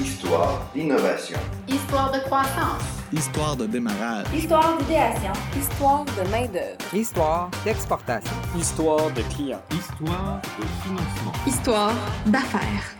Histoire 0.00 0.66
d'innovation. 0.74 1.38
Histoire 1.68 2.10
de 2.10 2.20
croissance. 2.20 2.82
Histoire 3.12 3.54
de 3.54 3.66
démarrage. 3.66 4.26
Histoire 4.34 4.78
d'idéation. 4.78 5.32
Histoire 5.58 6.06
de 6.06 6.30
main-d'œuvre. 6.30 6.94
Histoire 6.94 7.50
d'exportation. 7.66 8.32
Histoire 8.58 9.10
de 9.12 9.20
clients. 9.34 9.60
Histoire 9.70 10.40
de 10.58 10.64
financement. 10.82 11.32
Histoire 11.46 11.92
d'affaires. 12.24 12.96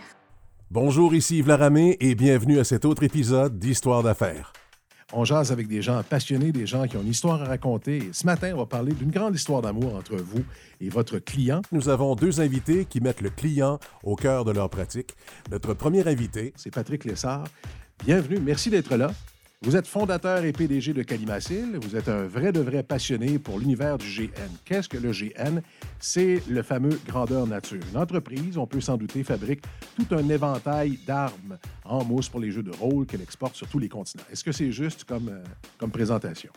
Bonjour, 0.69 1.15
ici 1.15 1.39
Yves 1.39 1.47
Laramé 1.47 1.97
et 1.99 2.13
bienvenue 2.13 2.59
à 2.59 2.63
cet 2.63 2.85
autre 2.85 3.01
épisode 3.01 3.57
d'Histoire 3.57 4.03
d'affaires. 4.03 4.53
On 5.13 5.25
jase 5.25 5.51
avec 5.51 5.67
des 5.67 5.81
gens 5.81 6.01
passionnés, 6.03 6.53
des 6.53 6.65
gens 6.65 6.87
qui 6.87 6.95
ont 6.95 7.01
une 7.01 7.09
histoire 7.09 7.41
à 7.41 7.45
raconter. 7.45 7.97
Et 7.97 8.09
ce 8.13 8.25
matin, 8.25 8.51
on 8.53 8.59
va 8.59 8.65
parler 8.65 8.93
d'une 8.93 9.11
grande 9.11 9.35
histoire 9.35 9.61
d'amour 9.61 9.95
entre 9.95 10.15
vous 10.15 10.43
et 10.79 10.89
votre 10.89 11.19
client. 11.19 11.61
Nous 11.73 11.89
avons 11.89 12.15
deux 12.15 12.39
invités 12.39 12.85
qui 12.85 13.01
mettent 13.01 13.21
le 13.21 13.29
client 13.29 13.79
au 14.03 14.15
cœur 14.15 14.45
de 14.45 14.51
leur 14.51 14.69
pratique. 14.69 15.15
Notre 15.51 15.73
premier 15.73 16.07
invité, 16.07 16.53
c'est 16.55 16.73
Patrick 16.73 17.03
Lessard. 17.03 17.43
Bienvenue, 18.05 18.39
merci 18.39 18.69
d'être 18.69 18.95
là. 18.95 19.11
Vous 19.63 19.75
êtes 19.75 19.85
fondateur 19.85 20.43
et 20.43 20.53
PDG 20.53 20.91
de 20.91 21.03
Calimacil. 21.03 21.77
Vous 21.83 21.95
êtes 21.95 22.09
un 22.09 22.25
vrai 22.25 22.51
de 22.51 22.61
vrai 22.61 22.81
passionné 22.81 23.37
pour 23.37 23.59
l'univers 23.59 23.99
du 23.99 24.07
GN. 24.07 24.49
Qu'est-ce 24.65 24.89
que 24.89 24.97
le 24.97 25.11
GN? 25.11 25.61
C'est 25.99 26.41
le 26.49 26.63
fameux 26.63 26.99
grandeur 27.05 27.45
nature. 27.45 27.79
Une 27.91 27.97
entreprise, 27.97 28.57
on 28.57 28.65
peut 28.65 28.81
s'en 28.81 28.97
douter, 28.97 29.23
fabrique 29.23 29.61
tout 29.95 30.15
un 30.15 30.27
éventail 30.29 30.97
d'armes 31.05 31.59
en 31.85 32.03
mousse 32.03 32.27
pour 32.27 32.39
les 32.39 32.49
jeux 32.49 32.63
de 32.63 32.71
rôle 32.71 33.05
qu'elle 33.05 33.21
exporte 33.21 33.55
sur 33.55 33.67
tous 33.67 33.77
les 33.77 33.87
continents. 33.87 34.23
Est-ce 34.31 34.43
que 34.43 34.51
c'est 34.51 34.71
juste 34.71 35.03
comme, 35.03 35.29
euh, 35.29 35.43
comme 35.77 35.91
présentation? 35.91 36.51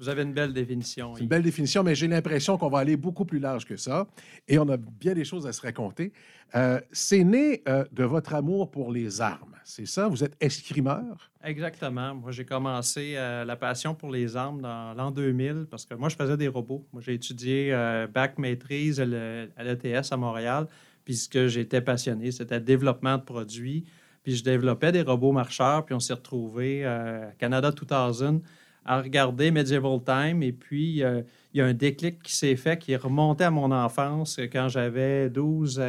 Vous 0.00 0.08
avez 0.08 0.22
une 0.22 0.32
belle 0.32 0.54
définition. 0.54 1.14
C'est 1.14 1.24
une 1.24 1.28
belle 1.28 1.42
définition, 1.42 1.82
mais 1.82 1.94
j'ai 1.94 2.08
l'impression 2.08 2.56
qu'on 2.56 2.70
va 2.70 2.78
aller 2.78 2.96
beaucoup 2.96 3.26
plus 3.26 3.38
large 3.38 3.66
que 3.66 3.76
ça. 3.76 4.06
Et 4.48 4.58
on 4.58 4.66
a 4.70 4.78
bien 4.78 5.12
des 5.12 5.26
choses 5.26 5.46
à 5.46 5.52
se 5.52 5.60
raconter. 5.60 6.14
Euh, 6.54 6.80
c'est 6.90 7.22
né 7.22 7.62
euh, 7.68 7.84
de 7.92 8.04
votre 8.04 8.34
amour 8.34 8.70
pour 8.70 8.90
les 8.90 9.20
armes. 9.20 9.54
C'est 9.62 9.86
ça? 9.86 10.08
Vous 10.08 10.24
êtes 10.24 10.38
escrimeur? 10.40 11.30
Exactement. 11.44 12.14
Moi, 12.14 12.32
j'ai 12.32 12.46
commencé 12.46 13.12
euh, 13.14 13.44
la 13.44 13.56
passion 13.56 13.94
pour 13.94 14.10
les 14.10 14.36
armes 14.36 14.62
dans 14.62 14.94
l'an 14.94 15.10
2000 15.10 15.66
parce 15.70 15.84
que 15.84 15.92
moi, 15.92 16.08
je 16.08 16.16
faisais 16.16 16.38
des 16.38 16.48
robots. 16.48 16.88
Moi, 16.94 17.02
j'ai 17.04 17.12
étudié 17.12 17.76
bac 18.10 18.38
maîtrise 18.38 19.00
à 19.00 19.04
l'ETS 19.04 20.12
à 20.12 20.16
Montréal. 20.16 20.66
Puis 21.04 21.16
ce 21.16 21.28
que 21.28 21.46
j'étais 21.46 21.82
passionné, 21.82 22.32
c'était 22.32 22.58
développement 22.58 23.18
de 23.18 23.22
produits. 23.22 23.84
Puis 24.22 24.36
je 24.36 24.44
développais 24.44 24.92
des 24.92 25.02
robots 25.02 25.32
marcheurs. 25.32 25.84
Puis 25.84 25.94
on 25.94 26.00
s'est 26.00 26.14
retrouvés 26.14 26.86
à 26.86 27.32
Canada 27.38 27.70
2000 27.70 28.40
à 28.84 29.00
regarder 29.00 29.50
Medieval 29.50 30.00
Time. 30.04 30.42
Et 30.42 30.52
puis, 30.52 31.02
euh, 31.02 31.22
il 31.52 31.58
y 31.58 31.60
a 31.60 31.66
un 31.66 31.74
déclic 31.74 32.22
qui 32.22 32.34
s'est 32.34 32.56
fait, 32.56 32.78
qui 32.78 32.92
est 32.92 32.96
remonté 32.96 33.44
à 33.44 33.50
mon 33.50 33.70
enfance 33.70 34.38
quand 34.52 34.68
j'avais 34.68 35.28
12 35.30 35.80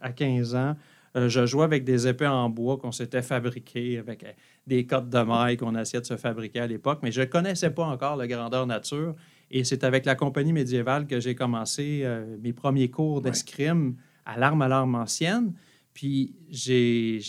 à, 0.00 0.12
15 0.12 0.54
ans. 0.54 0.76
Euh, 1.16 1.28
je 1.28 1.44
jouais 1.44 1.64
avec 1.64 1.84
des 1.84 2.06
épées 2.06 2.26
en 2.26 2.48
bois 2.48 2.76
qu'on 2.76 2.92
s'était 2.92 3.22
fabriquées, 3.22 3.98
avec 3.98 4.22
euh, 4.22 4.32
des 4.66 4.86
cotes 4.86 5.08
de 5.08 5.18
mailles 5.18 5.56
qu'on 5.56 5.76
essayait 5.76 6.00
de 6.00 6.06
se 6.06 6.16
fabriquer 6.16 6.60
à 6.60 6.66
l'époque, 6.66 7.00
mais 7.02 7.10
je 7.10 7.22
ne 7.22 7.26
connaissais 7.26 7.70
pas 7.70 7.84
encore 7.84 8.16
la 8.16 8.28
grandeur 8.28 8.66
nature. 8.66 9.14
Et 9.50 9.64
c'est 9.64 9.82
avec 9.82 10.04
la 10.06 10.14
compagnie 10.14 10.52
médiévale 10.52 11.08
que 11.08 11.18
j'ai 11.18 11.34
commencé 11.34 12.06
mes 12.40 12.52
premiers 12.52 12.88
cours 12.88 13.20
d'escrime 13.20 13.96
à 14.24 14.38
l'arme 14.38 14.62
à 14.62 14.68
l'arme 14.68 14.94
ancienne. 14.94 15.54
Puis, 15.92 16.34
j'ai, 16.48 17.20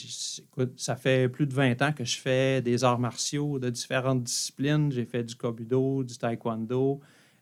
ça 0.78 0.96
fait 0.96 1.28
plus 1.30 1.48
de 1.48 1.54
20 1.54 1.82
ans 1.82 1.92
que 1.94 2.06
je 2.06 2.18
fais 2.18 2.62
des 2.62 2.84
arts 2.84 3.00
martiaux 3.00 3.60
de 3.60 3.70
différentes 3.70 4.24
disciplines. 4.24 4.92
J'ai 4.92 5.06
fait 5.06 5.24
du 5.24 5.36
kobudo, 5.36 6.04
du 6.04 6.18
taekwondo. 6.18 7.00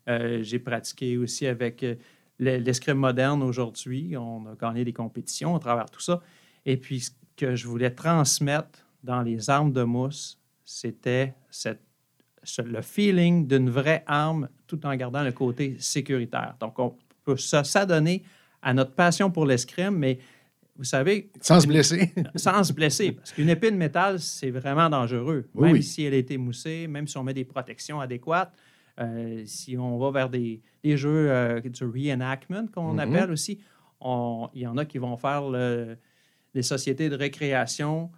Euh, 0.08 0.42
j'ai 0.42 0.58
pratiqué 0.58 1.18
aussi 1.18 1.46
avec 1.46 1.82
euh, 1.82 1.94
l'escrime 2.38 2.96
moderne 2.96 3.42
aujourd'hui. 3.42 4.16
On 4.16 4.46
a 4.46 4.54
gagné 4.54 4.84
des 4.84 4.94
compétitions 4.94 5.54
à 5.56 5.58
travers 5.58 5.90
tout 5.90 6.00
ça. 6.00 6.20
Et 6.64 6.76
puis, 6.76 7.00
ce 7.00 7.10
que 7.36 7.54
je 7.54 7.68
voulais 7.68 7.90
transmettre 7.90 8.86
dans 9.04 9.22
les 9.22 9.50
armes 9.50 9.72
de 9.72 9.82
mousse, 9.82 10.38
c'était 10.64 11.34
le 12.58 12.80
feeling 12.80 13.46
d'une 13.46 13.68
vraie 13.68 14.02
arme 14.06 14.48
tout 14.66 14.84
en 14.86 14.94
gardant 14.96 15.22
le 15.22 15.32
côté 15.32 15.76
sécuritaire. 15.78 16.54
Donc, 16.60 16.78
on 16.78 16.96
peut 17.24 17.36
s'adonner 17.36 18.22
à 18.62 18.72
notre 18.74 18.92
passion 18.92 19.30
pour 19.30 19.46
l'escrime, 19.46 19.96
mais 19.96 20.18
vous 20.80 20.84
savez. 20.84 21.30
Sans 21.42 21.60
se 21.60 21.66
blesser. 21.66 22.10
sans 22.36 22.64
se 22.64 22.72
blesser. 22.72 23.12
Parce 23.12 23.32
qu'une 23.32 23.50
épée 23.50 23.70
de 23.70 23.76
métal, 23.76 24.18
c'est 24.18 24.50
vraiment 24.50 24.88
dangereux. 24.88 25.46
même 25.54 25.82
si 25.82 26.04
elle 26.04 26.14
est 26.14 26.30
émoussée, 26.30 26.86
même 26.86 27.06
si 27.06 27.18
on 27.18 27.22
met 27.22 27.34
des 27.34 27.44
protections 27.44 28.00
adéquates, 28.00 28.54
euh, 28.98 29.42
si 29.44 29.76
on 29.76 29.98
va 29.98 30.10
vers 30.10 30.30
des, 30.30 30.62
jeux 30.82 31.30
euh, 31.30 31.60
du 31.60 31.84
reenactment, 31.84 32.68
qu'on 32.68 32.94
mm-hmm. 32.94 33.14
appelle 33.14 33.30
aussi, 33.30 33.60
il 34.02 34.62
y 34.62 34.66
en 34.66 34.78
a 34.78 34.86
qui 34.86 34.96
vont 34.96 35.18
faire 35.18 35.42
les 36.54 36.62
sociétés 36.62 37.10
de 37.10 37.14
récréation. 37.14 38.10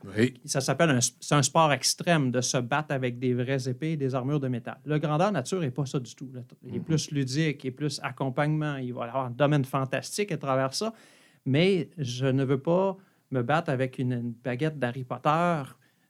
Ça 0.45 0.61
s'appelle 0.61 0.91
un, 0.91 1.01
c'est 1.01 1.35
un 1.35 1.43
sport 1.43 1.73
extrême 1.73 2.31
de 2.31 2.41
se 2.41 2.59
battre 2.59 2.95
avec 2.95 3.19
des 3.19 3.35
vraies 3.35 3.69
épées 3.69 3.93
et 3.93 3.97
des 3.97 4.15
armures 4.15 4.39
de 4.39 4.47
métal. 4.47 4.79
Le 4.85 5.01
grandeur 5.01 5.33
nature 5.33 5.59
n'est 5.59 5.73
pas 5.73 5.85
ça 5.85 5.99
du 5.99 6.15
tout. 6.15 6.31
Il 6.63 6.77
est 6.77 6.79
mm-hmm. 6.79 6.83
plus 6.85 7.11
ludique, 7.11 7.65
il 7.65 7.67
est 7.67 7.71
plus 7.73 7.99
accompagnement. 8.05 8.77
Il 8.77 8.95
va 8.95 9.07
y 9.07 9.09
avoir 9.09 9.27
un 9.27 9.31
domaine 9.31 9.65
fantastique 9.65 10.31
à 10.31 10.37
travers 10.37 10.73
ça 10.75 10.95
mais 11.45 11.91
je 11.99 12.27
ne 12.27 12.45
veux 12.45 12.61
pas 12.61 12.97
me 13.31 13.43
battre 13.43 13.71
avec 13.71 13.99
une, 13.99 14.33
baguette 14.45 14.79
d'Harry 14.79 15.05
Potter. 15.05 15.63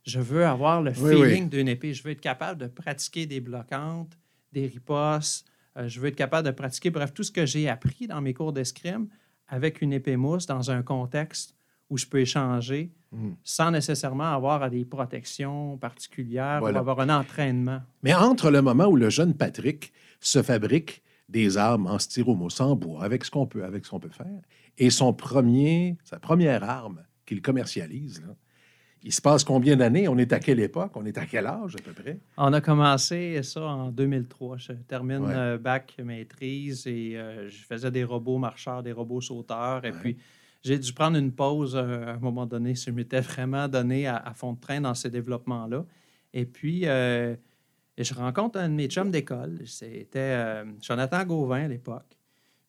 Je 0.04 0.20
veux 0.20 0.44
avoir 0.44 0.82
le 0.82 0.93
feeling 0.93 1.48
d'une 1.48 1.69
épée. 1.69 1.94
Je 1.94 2.03
veux 2.03 2.10
être 2.10 2.20
capable 2.20 2.60
de 2.60 2.66
pratiquer 2.66 3.26
des 3.26 3.41
bloquantes, 3.41 4.19
des 4.53 4.66
ripostes. 4.66 5.47
Euh, 5.76 5.88
je 5.88 6.00
veux 6.00 6.09
être 6.09 6.16
capable 6.16 6.47
de 6.47 6.53
pratiquer, 6.53 6.91
bref, 6.91 7.15
tout 7.15 7.22
ce 7.22 7.31
que 7.31 7.47
j'ai 7.47 7.69
appris 7.69 8.06
dans 8.06 8.21
mes 8.21 8.34
cours 8.34 8.53
d'escrime 8.53 9.09
avec 9.48 9.81
une 9.81 9.92
épée 9.92 10.16
mousse 10.16 10.47
dans 10.47 10.71
un 10.71 10.82
contexte 10.82 11.54
où 11.88 11.98
je 11.98 12.06
peux 12.06 12.21
échanger 12.21 12.91
hmm. 13.12 13.32
sans 13.44 13.71
nécessairement 13.71 14.34
avoir 14.34 14.69
des 14.71 14.84
protections 14.84 15.76
particulières 15.76 16.60
ou 16.62 16.66
avoir 16.66 17.00
un 17.00 17.10
entraînement. 17.10 17.81
Mais 18.03 18.15
entre 18.15 18.50
le 18.50 18.62
moment 18.62 18.87
où 18.87 18.97
le 18.97 19.10
jeune 19.10 19.34
Patrick 19.34 19.92
se 20.21 20.42
fabrique 20.42 21.03
des 21.32 21.56
armes 21.56 21.87
en 21.87 21.98
styromousse, 21.98 22.60
en 22.60 22.76
bois, 22.76 23.03
avec 23.03 23.25
ce 23.25 23.31
qu'on 23.31 23.47
peut, 23.47 23.65
avec 23.65 23.84
ce 23.84 23.91
qu'on 23.91 24.00
peut 24.00 24.10
faire, 24.10 24.41
et 24.78 24.91
son 24.91 25.12
premier, 25.15 25.97
sa 26.04 26.19
première 26.19 26.62
arme 26.62 27.03
qu'il 27.26 27.41
commercialise, 27.41 28.22
il 29.04 29.12
se 29.12 29.20
passe 29.20 29.42
combien 29.42 29.76
d'années? 29.76 30.06
On 30.06 30.16
est 30.16 30.32
à 30.32 30.38
quelle 30.38 30.60
époque? 30.60 30.92
On 30.94 31.04
est 31.04 31.19
à 31.19 31.26
quel 31.26 31.47
âge 31.47 31.75
à 31.75 31.82
peu 31.82 31.92
près? 31.92 32.21
On 32.37 32.53
a 32.53 32.60
commencé 32.60 33.42
ça 33.42 33.62
en 33.62 33.91
2003. 33.91 34.59
Je 34.59 34.72
termine 34.87 35.25
euh, 35.26 35.59
bac 35.59 35.97
maîtrise 36.04 36.87
et 36.87 37.16
euh, 37.16 37.48
je 37.48 37.65
faisais 37.65 37.91
des 37.91 38.04
robots 38.04 38.38
marcheurs, 38.38 38.82
des 38.82 38.92
robots 38.92 39.21
sauteurs. 39.21 39.84
Et 39.84 39.91
puis, 39.91 40.19
j'ai 40.62 40.78
dû 40.78 40.92
prendre 40.92 41.16
une 41.19 41.32
pause 41.32 41.75
euh, 41.75 42.06
à 42.06 42.10
un 42.12 42.19
moment 42.19 42.47
donné. 42.47 42.76
Je 42.76 42.91
m'étais 42.92 43.21
vraiment 43.21 43.66
donné 43.66 44.06
à, 44.06 44.32
fond 44.37 44.53
de 44.53 44.60
train 44.60 44.81
dans 44.81 44.94
ces 44.94 45.10
développements-là. 45.10 45.84
Et 46.32 46.44
puis, 46.44 46.87
je 47.98 48.14
rencontre 48.14 48.58
un 48.58 48.69
de 48.69 48.75
mes 48.75 48.86
chums 48.88 49.10
d'école. 49.10 49.60
C'était 49.66 50.64
Jonathan 50.80 51.25
Gauvin 51.25 51.64
à 51.64 51.69
l'époque. 51.69 52.16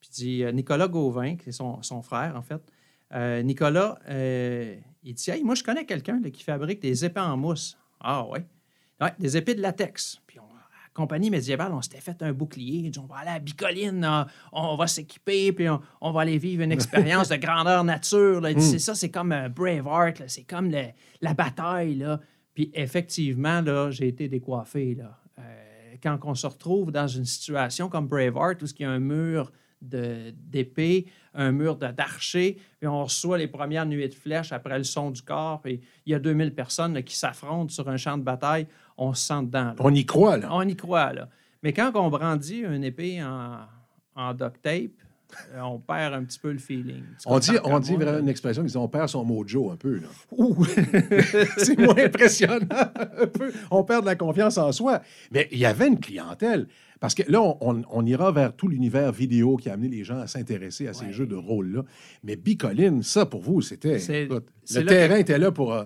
Puis 0.04 0.10
dit 0.12 0.44
euh, 0.44 0.52
Nicolas 0.52 0.90
Gauvin, 0.90 1.38
qui 1.38 1.50
est 1.50 1.54
son, 1.54 2.02
frère, 2.02 2.36
en 2.36 2.42
fait. 2.42 2.62
Euh, 3.14 3.42
Nicolas, 3.42 3.98
euh, 4.10 4.76
il 5.02 5.14
dit 5.14 5.32
Hey, 5.32 5.44
moi, 5.44 5.56
je 5.56 5.64
connais 5.64 5.86
quelqu'un 5.86 6.22
qui 6.22 6.44
fabrique 6.44 6.82
des 6.82 7.06
épées 7.06 7.22
en 7.22 7.38
mousse. 7.38 7.78
Ah, 8.02 8.26
ouais. 8.28 8.46
ouais 9.00 9.14
des 9.18 9.38
épées 9.38 9.56
de 9.56 9.62
latex. 9.62 10.20
Puis, 10.28 10.40
on, 10.40 10.44
à 10.44 10.48
la 10.48 10.90
compagnie 10.94 11.30
médiévale, 11.30 11.72
on 11.72 11.82
s'était 11.82 12.02
fait 12.02 12.22
un 12.22 12.34
bouclier. 12.34 12.90
dit, 12.90 13.00
on 13.00 13.06
va 13.06 13.20
aller 13.20 13.30
à 13.30 13.40
Bicoline, 13.40 14.26
on, 14.52 14.76
va 14.76 14.88
s'équiper, 14.88 15.54
puis 15.54 15.68
on, 15.70 16.12
va 16.12 16.22
aller 16.22 16.38
vivre 16.38 16.64
une 16.64 16.72
expérience 16.74 17.30
de 17.30 17.38
grandeur 17.38 17.86
nature. 17.86 18.42
Hmm. 18.42 18.60
C'est 18.60 18.80
ça, 18.80 18.96
c'est 18.96 19.10
comme 19.10 19.32
un 19.32 19.48
Braveheart, 19.48 20.24
c'est 20.28 20.44
comme 20.44 20.70
la 20.70 21.34
bataille. 21.34 21.96
Là. 21.96 22.20
Puis, 22.54 22.72
effectivement, 22.74 23.62
là, 23.62 23.90
j'ai 23.92 24.08
été 24.08 24.28
décoiffé. 24.28 24.96
Là. 24.96 25.20
quand 26.02 26.20
on 26.24 26.36
se 26.36 26.48
retrouve 26.48 26.92
dans 26.92 27.08
une 27.08 27.26
situation 27.26 27.90
comme 27.90 28.08
Braveheart, 28.08 28.62
où 28.62 28.66
il 28.66 28.82
y 28.82 28.86
a 28.86 28.92
un 28.92 29.00
mur 29.00 29.52
d'épée, 29.82 31.08
un 31.34 31.52
mur 31.52 31.76
d'archer, 31.76 32.58
puis 32.80 32.88
on 32.88 33.04
reçoit 33.04 33.38
les 33.38 33.48
premières 33.48 33.86
nuées 33.86 34.08
de 34.08 34.14
flèches 34.14 34.52
après 34.52 34.78
le 34.78 34.84
son 34.84 35.12
du 35.12 35.22
corps, 35.22 35.62
et 35.66 35.82
il 36.06 36.12
y 36.12 36.16
a 36.16 36.20
2000 36.20 36.54
personnes 36.54 37.02
qui 37.04 37.18
s'affrontent 37.18 37.74
sur 37.74 37.90
un 37.90 37.98
champ 37.98 38.18
de 38.18 38.24
bataille, 38.24 38.68
on 38.98 39.14
se 39.14 39.28
sent 39.28 39.44
dedans. 39.44 39.74
On 39.80 39.94
y 39.94 40.06
croit, 40.06 40.38
là. 40.38 40.50
On 40.52 40.68
y 40.68 40.76
croit, 40.76 41.14
là. 41.14 41.30
Mais 41.64 41.74
quand 41.74 41.92
on 41.96 42.10
brandit 42.10 42.60
une 42.60 42.84
épée 42.84 43.24
en, 43.24 43.60
en 44.16 44.34
duct 44.34 44.62
tape, 44.62 44.92
euh, 44.92 45.13
on 45.62 45.80
perd 45.80 46.14
un 46.14 46.24
petit 46.24 46.40
peu 46.40 46.52
le 46.52 46.58
feeling. 46.58 47.04
On 47.26 47.40
dit, 47.40 47.52
on 47.64 47.80
dit 47.80 47.96
vraiment 47.96 48.20
une 48.20 48.30
expression 48.30 48.64
qui 48.64 48.72
dit 48.72 48.78
on 48.78 48.88
perd 48.88 49.10
son 49.10 49.26
mojo 49.26 49.72
un 49.72 49.76
peu. 49.76 50.02
c'est 51.58 51.78
moins 51.78 51.98
impressionnant. 51.98 52.68
un 52.72 53.28
peu. 53.28 53.52
On 53.72 53.84
perd 53.84 54.02
de 54.02 54.08
la 54.08 54.16
confiance 54.16 54.58
en 54.58 54.72
soi. 54.72 55.02
Mais 55.32 55.48
il 55.52 55.60
y 55.60 55.66
avait 55.66 55.88
une 55.88 56.00
clientèle. 56.00 56.68
Parce 57.00 57.16
que 57.16 57.30
là, 57.30 57.42
on, 57.60 58.06
ira 58.06 58.32
vers 58.32 58.56
tout 58.56 58.70
l'univers 58.70 59.12
vidéo 59.12 59.58
qui 59.58 59.70
a 59.70 59.74
amené 59.74 59.90
les 59.90 60.06
gens 60.06 60.20
à 60.20 60.28
s'intéresser 60.28 60.88
à 60.88 60.94
ces 60.94 61.12
jeux 61.12 61.26
de 61.26 61.36
rôle-là. 61.36 61.84
Mais 62.24 62.38
Bicoline, 62.38 63.04
ça, 63.04 63.26
pour 63.26 63.42
vous, 63.42 63.62
c'était... 63.62 63.98
Le 63.98 64.86
terrain 64.86 65.18
était 65.18 65.38
là 65.38 65.52
pour... 65.52 65.74
Euh, 65.74 65.84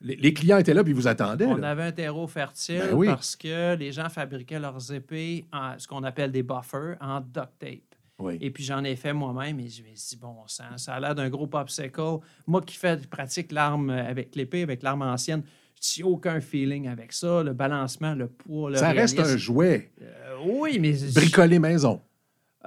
les, 0.00 0.34
clients 0.34 0.58
étaient 0.58 0.74
là, 0.74 0.84
puis 0.84 0.92
vous 0.92 1.06
attendaient. 1.06 1.46
On 1.46 1.62
avait 1.62 1.82
un 1.82 1.92
terreau 1.92 2.26
fertile 2.26 2.82
ben 2.92 3.06
parce 3.06 3.36
que 3.36 3.74
les 3.76 3.92
gens 3.92 4.08
fabriquaient 4.08 4.58
leurs 4.58 4.92
épées 4.92 5.46
en 5.52 5.78
ce 5.78 5.88
qu'on 5.88 6.02
appelle 6.02 6.30
des 6.30 6.42
buffers 6.42 6.96
en 7.00 7.20
duct 7.20 7.50
tape. 7.58 7.93
Oui. 8.18 8.38
Et 8.40 8.50
puis 8.50 8.62
j'en 8.62 8.84
ai 8.84 8.94
fait 8.94 9.12
moi-même 9.12 9.58
et 9.58 9.68
je 9.68 9.82
me 9.82 9.88
suis 9.94 10.10
dit, 10.10 10.16
bon 10.16 10.36
sang, 10.46 10.76
ça 10.76 10.94
a 10.94 11.00
l'air 11.00 11.14
d'un 11.14 11.28
gros 11.28 11.46
popsicle. 11.46 12.18
Moi 12.46 12.62
qui 12.62 12.76
fais, 12.76 12.96
pratique 12.96 13.50
l'arme 13.50 13.90
avec 13.90 14.36
l'épée, 14.36 14.62
avec 14.62 14.82
l'arme 14.82 15.02
ancienne, 15.02 15.42
j'ai 15.80 16.02
aucun 16.02 16.40
feeling 16.40 16.88
avec 16.88 17.12
ça. 17.12 17.42
Le 17.42 17.52
balancement, 17.52 18.14
le 18.14 18.28
poids, 18.28 18.70
le 18.70 18.76
Ça 18.76 18.90
reste 18.92 19.18
un 19.18 19.36
jouet 19.36 19.90
Euh, 20.00 20.36
oui, 20.46 20.78
mais... 20.80 20.94
bricolé 21.14 21.58
maison. 21.58 22.00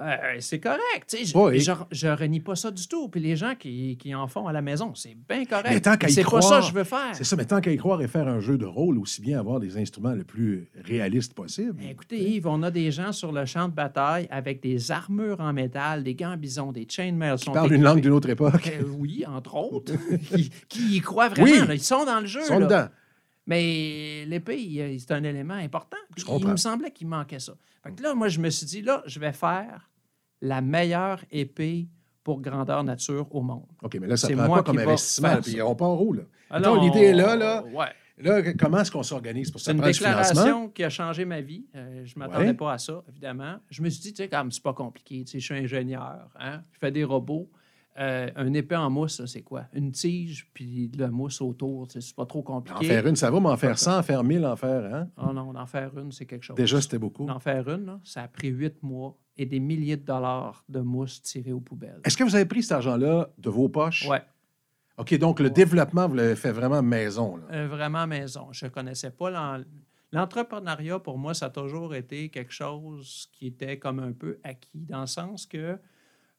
Euh, 0.00 0.36
c'est 0.38 0.60
correct. 0.60 1.16
Je, 1.24 1.36
Oui. 1.36 1.60
je, 1.60 1.72
je 1.90 2.06
renie 2.08 2.40
pas 2.40 2.54
ça 2.54 2.70
du 2.70 2.86
tout. 2.86 3.08
Puis 3.08 3.20
les 3.20 3.34
gens 3.36 3.54
qui, 3.58 3.96
qui 3.96 4.14
en 4.14 4.28
font 4.28 4.46
à 4.46 4.52
la 4.52 4.62
maison, 4.62 4.94
c'est 4.94 5.16
bien 5.28 5.44
correct. 5.44 5.70
Mais 5.70 5.80
tant 5.80 5.96
qu'à 5.96 6.08
y 6.08 6.12
c'est 6.12 6.22
pas 6.22 6.40
ça 6.40 6.60
que 6.60 6.66
je 6.66 6.72
veux 6.72 6.84
faire. 6.84 7.14
C'est 7.14 7.24
ça, 7.24 7.34
mais 7.36 7.44
tant 7.44 7.60
qu'à 7.60 7.72
y 7.72 7.76
croire 7.76 8.00
et 8.00 8.06
faire 8.08 8.28
un 8.28 8.38
jeu 8.40 8.56
de 8.58 8.64
rôle, 8.66 8.98
aussi 8.98 9.20
bien 9.20 9.40
avoir 9.40 9.58
des 9.58 9.76
instruments 9.76 10.12
le 10.14 10.24
plus 10.24 10.68
réalistes 10.84 11.34
possible. 11.34 11.72
Ben, 11.72 11.88
Écoutez, 11.90 12.18
Yves, 12.18 12.46
on 12.46 12.62
a 12.62 12.70
des 12.70 12.90
gens 12.92 13.12
sur 13.12 13.32
le 13.32 13.44
champ 13.44 13.68
de 13.68 13.74
bataille 13.74 14.28
avec 14.30 14.62
des 14.62 14.90
armures 14.92 15.40
en 15.40 15.52
métal, 15.52 16.04
des 16.04 16.14
gants 16.14 16.36
bisons, 16.36 16.70
des 16.70 16.86
chainmail. 16.88 17.36
Qui 17.36 17.44
sont 17.46 17.52
parlent 17.52 17.72
une 17.72 17.82
langue 17.82 18.00
d'une 18.00 18.12
autre 18.12 18.28
époque. 18.30 18.68
Euh, 18.68 18.84
oui, 18.98 19.24
entre 19.26 19.56
autres. 19.56 19.92
qui, 20.34 20.50
qui 20.68 20.96
y 20.96 21.00
croient 21.00 21.28
vraiment. 21.28 21.46
Oui. 21.50 21.66
là. 21.66 21.74
Ils 21.74 21.82
sont 21.82 22.04
dans 22.04 22.20
le 22.20 22.26
jeu. 22.26 22.40
Ils 22.42 22.46
sont 22.46 22.58
là. 22.60 22.66
dedans. 22.66 22.88
Mais 23.48 24.26
l'épée, 24.26 24.96
c'est 24.98 25.12
un 25.12 25.24
élément 25.24 25.54
important. 25.54 25.96
Je 26.16 26.24
il 26.38 26.46
me 26.46 26.56
semblait 26.56 26.90
qu'il 26.90 27.08
manquait 27.08 27.38
ça. 27.38 27.54
Fait 27.82 27.92
que 27.92 28.02
là, 28.02 28.14
moi, 28.14 28.28
je 28.28 28.40
me 28.40 28.50
suis 28.50 28.66
dit, 28.66 28.82
là, 28.82 29.02
je 29.06 29.18
vais 29.18 29.32
faire 29.32 29.87
la 30.40 30.60
meilleure 30.60 31.24
épée 31.30 31.88
pour 32.24 32.40
grandeur 32.40 32.84
nature 32.84 33.26
au 33.34 33.42
monde. 33.42 33.64
OK, 33.82 33.96
mais 34.00 34.06
là, 34.06 34.16
ça 34.16 34.26
C'est 34.28 34.34
prend 34.34 34.46
quoi 34.46 34.62
comme 34.62 34.78
investissement? 34.78 35.40
Puis 35.42 35.62
on 35.62 35.74
part 35.74 35.88
en 35.88 35.96
roue, 35.96 36.12
là? 36.12 36.22
Alors, 36.50 36.74
Mettons, 36.74 36.84
l'idée 36.86 37.06
est 37.06 37.14
là, 37.14 37.36
là. 37.36 37.64
Ouais. 37.72 37.86
Là, 38.20 38.42
comment 38.58 38.78
est-ce 38.80 38.90
qu'on 38.90 39.02
s'organise 39.04 39.50
pour 39.50 39.60
ça? 39.60 39.70
C'est 39.70 39.76
une 39.78 39.82
déclaration 39.84 40.68
qui 40.70 40.82
a 40.82 40.90
changé 40.90 41.24
ma 41.24 41.40
vie. 41.40 41.64
Euh, 41.76 42.02
je 42.04 42.14
ne 42.14 42.18
m'attendais 42.18 42.48
Ouais. 42.48 42.54
pas 42.54 42.72
à 42.72 42.78
ça, 42.78 43.02
évidemment. 43.08 43.56
Je 43.70 43.80
me 43.80 43.88
suis 43.88 44.00
dit, 44.02 44.12
tu 44.12 44.22
sais, 44.24 44.28
comme 44.28 44.50
c'est 44.50 44.62
pas 44.62 44.72
compliqué, 44.72 45.22
tu 45.24 45.30
sais, 45.32 45.38
je 45.38 45.44
suis 45.44 45.54
ingénieur, 45.54 46.28
hein, 46.38 46.62
je 46.72 46.78
fais 46.80 46.90
des 46.90 47.04
robots. 47.04 47.48
Euh, 47.98 48.30
un 48.36 48.52
épée 48.52 48.76
en 48.76 48.88
mousse, 48.90 49.16
ça, 49.16 49.26
c'est 49.26 49.42
quoi? 49.42 49.64
Une 49.72 49.90
tige, 49.90 50.48
puis 50.54 50.88
de 50.88 51.00
la 51.00 51.10
mousse 51.10 51.40
autour, 51.40 51.88
c'est 51.90 52.14
pas 52.14 52.26
trop 52.26 52.40
En 52.40 52.42
compliqué. 52.42 52.84
faire 52.84 53.06
une, 53.06 53.16
ça 53.16 53.30
va, 53.30 53.40
mais 53.40 53.48
en 53.48 53.56
faire 53.56 53.76
100, 53.78 53.98
en 53.98 54.02
faire 54.02 54.22
1000, 54.22 54.46
en 54.46 54.54
faire, 54.56 54.94
hein? 54.94 55.08
Oh 55.16 55.32
non, 55.32 55.52
d'en 55.52 55.66
faire 55.66 55.96
une, 55.98 56.12
c'est 56.12 56.24
quelque 56.26 56.44
chose. 56.44 56.54
Déjà, 56.56 56.80
c'était 56.80 56.98
beaucoup. 56.98 57.26
D'en 57.26 57.40
faire 57.40 57.68
une, 57.68 57.86
là, 57.86 58.00
ça 58.04 58.22
a 58.22 58.28
pris 58.28 58.48
huit 58.48 58.80
mois 58.82 59.16
et 59.36 59.46
des 59.46 59.58
milliers 59.58 59.96
de 59.96 60.04
dollars 60.04 60.64
de 60.68 60.80
mousse 60.80 61.20
tirées 61.22 61.52
aux 61.52 61.60
poubelles. 61.60 62.00
Est-ce 62.04 62.16
que 62.16 62.22
vous 62.24 62.34
avez 62.36 62.44
pris 62.44 62.62
cet 62.62 62.72
argent-là 62.72 63.30
de 63.36 63.50
vos 63.50 63.68
poches? 63.68 64.06
Ouais, 64.08 64.22
OK, 64.96 65.16
donc 65.18 65.40
le 65.40 65.50
développement, 65.50 66.08
vous 66.08 66.14
l'avez 66.14 66.36
fait 66.36 66.52
vraiment 66.52 66.82
maison, 66.82 67.36
là. 67.36 67.44
euh, 67.52 67.68
vraiment 67.68 68.06
maison. 68.06 68.48
Je 68.52 68.66
ne 68.66 68.70
connaissais 68.70 69.10
pas 69.10 69.30
l'en- 69.30 69.62
l'entrepreneuriat. 70.12 70.98
Pour 70.98 71.18
moi, 71.18 71.34
ça 71.34 71.46
a 71.46 71.50
toujours 71.50 71.94
été 71.94 72.28
quelque 72.30 72.52
chose 72.52 73.28
qui 73.32 73.46
était 73.46 73.78
comme 73.78 73.98
un 74.00 74.12
peu 74.12 74.38
acquis, 74.44 74.68
dans 74.88 75.00
le 75.02 75.06
sens 75.06 75.46
que 75.46 75.78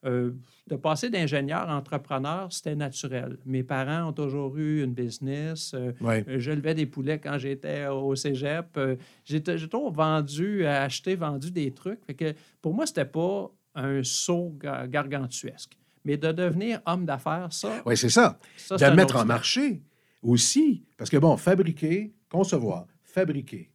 euh, 0.04 0.32
de 0.66 0.76
passer 0.76 1.10
d'ingénieur 1.10 1.68
à 1.68 1.76
entrepreneur, 1.76 2.50
c'était 2.52 2.74
naturel. 2.74 3.36
Mes 3.44 3.62
parents 3.62 4.08
ont 4.08 4.12
toujours 4.12 4.56
eu 4.56 4.82
une 4.82 4.94
business. 4.94 5.72
euh. 5.74 5.92
Euh, 6.02 6.22
Je 6.38 6.50
levais 6.52 6.74
des 6.74 6.86
poulets 6.86 7.18
quand 7.18 7.36
j'étais 7.38 7.86
au 7.86 8.14
cégep. 8.16 8.66
Euh, 8.76 8.96
J'étais 9.24 9.58
j'ai 9.58 9.68
toujours 9.68 9.92
vendu, 9.92 10.64
acheté, 10.66 11.16
vendu 11.16 11.50
des 11.50 11.70
trucs. 11.72 12.04
Fait 12.06 12.14
que 12.14 12.34
pour 12.62 12.72
moi, 12.74 12.86
c'était 12.86 13.04
pas 13.04 13.50
un 13.74 14.02
saut 14.02 14.54
ga- 14.58 14.86
gargantuesque. 14.86 15.76
Mais 16.04 16.16
de 16.16 16.32
devenir 16.32 16.80
homme 16.86 17.04
d'affaires, 17.04 17.52
ça, 17.52 17.82
Oui, 17.84 17.94
c'est 17.96 18.08
ça. 18.08 18.38
ça 18.56 18.76
de 18.76 18.96
mettre 18.96 19.16
en 19.16 19.26
marché 19.26 19.82
aussi. 20.22 20.82
Parce 20.96 21.10
que, 21.10 21.18
bon, 21.18 21.36
fabriquer, 21.36 22.14
concevoir, 22.30 22.86
fabriquer, 23.04 23.70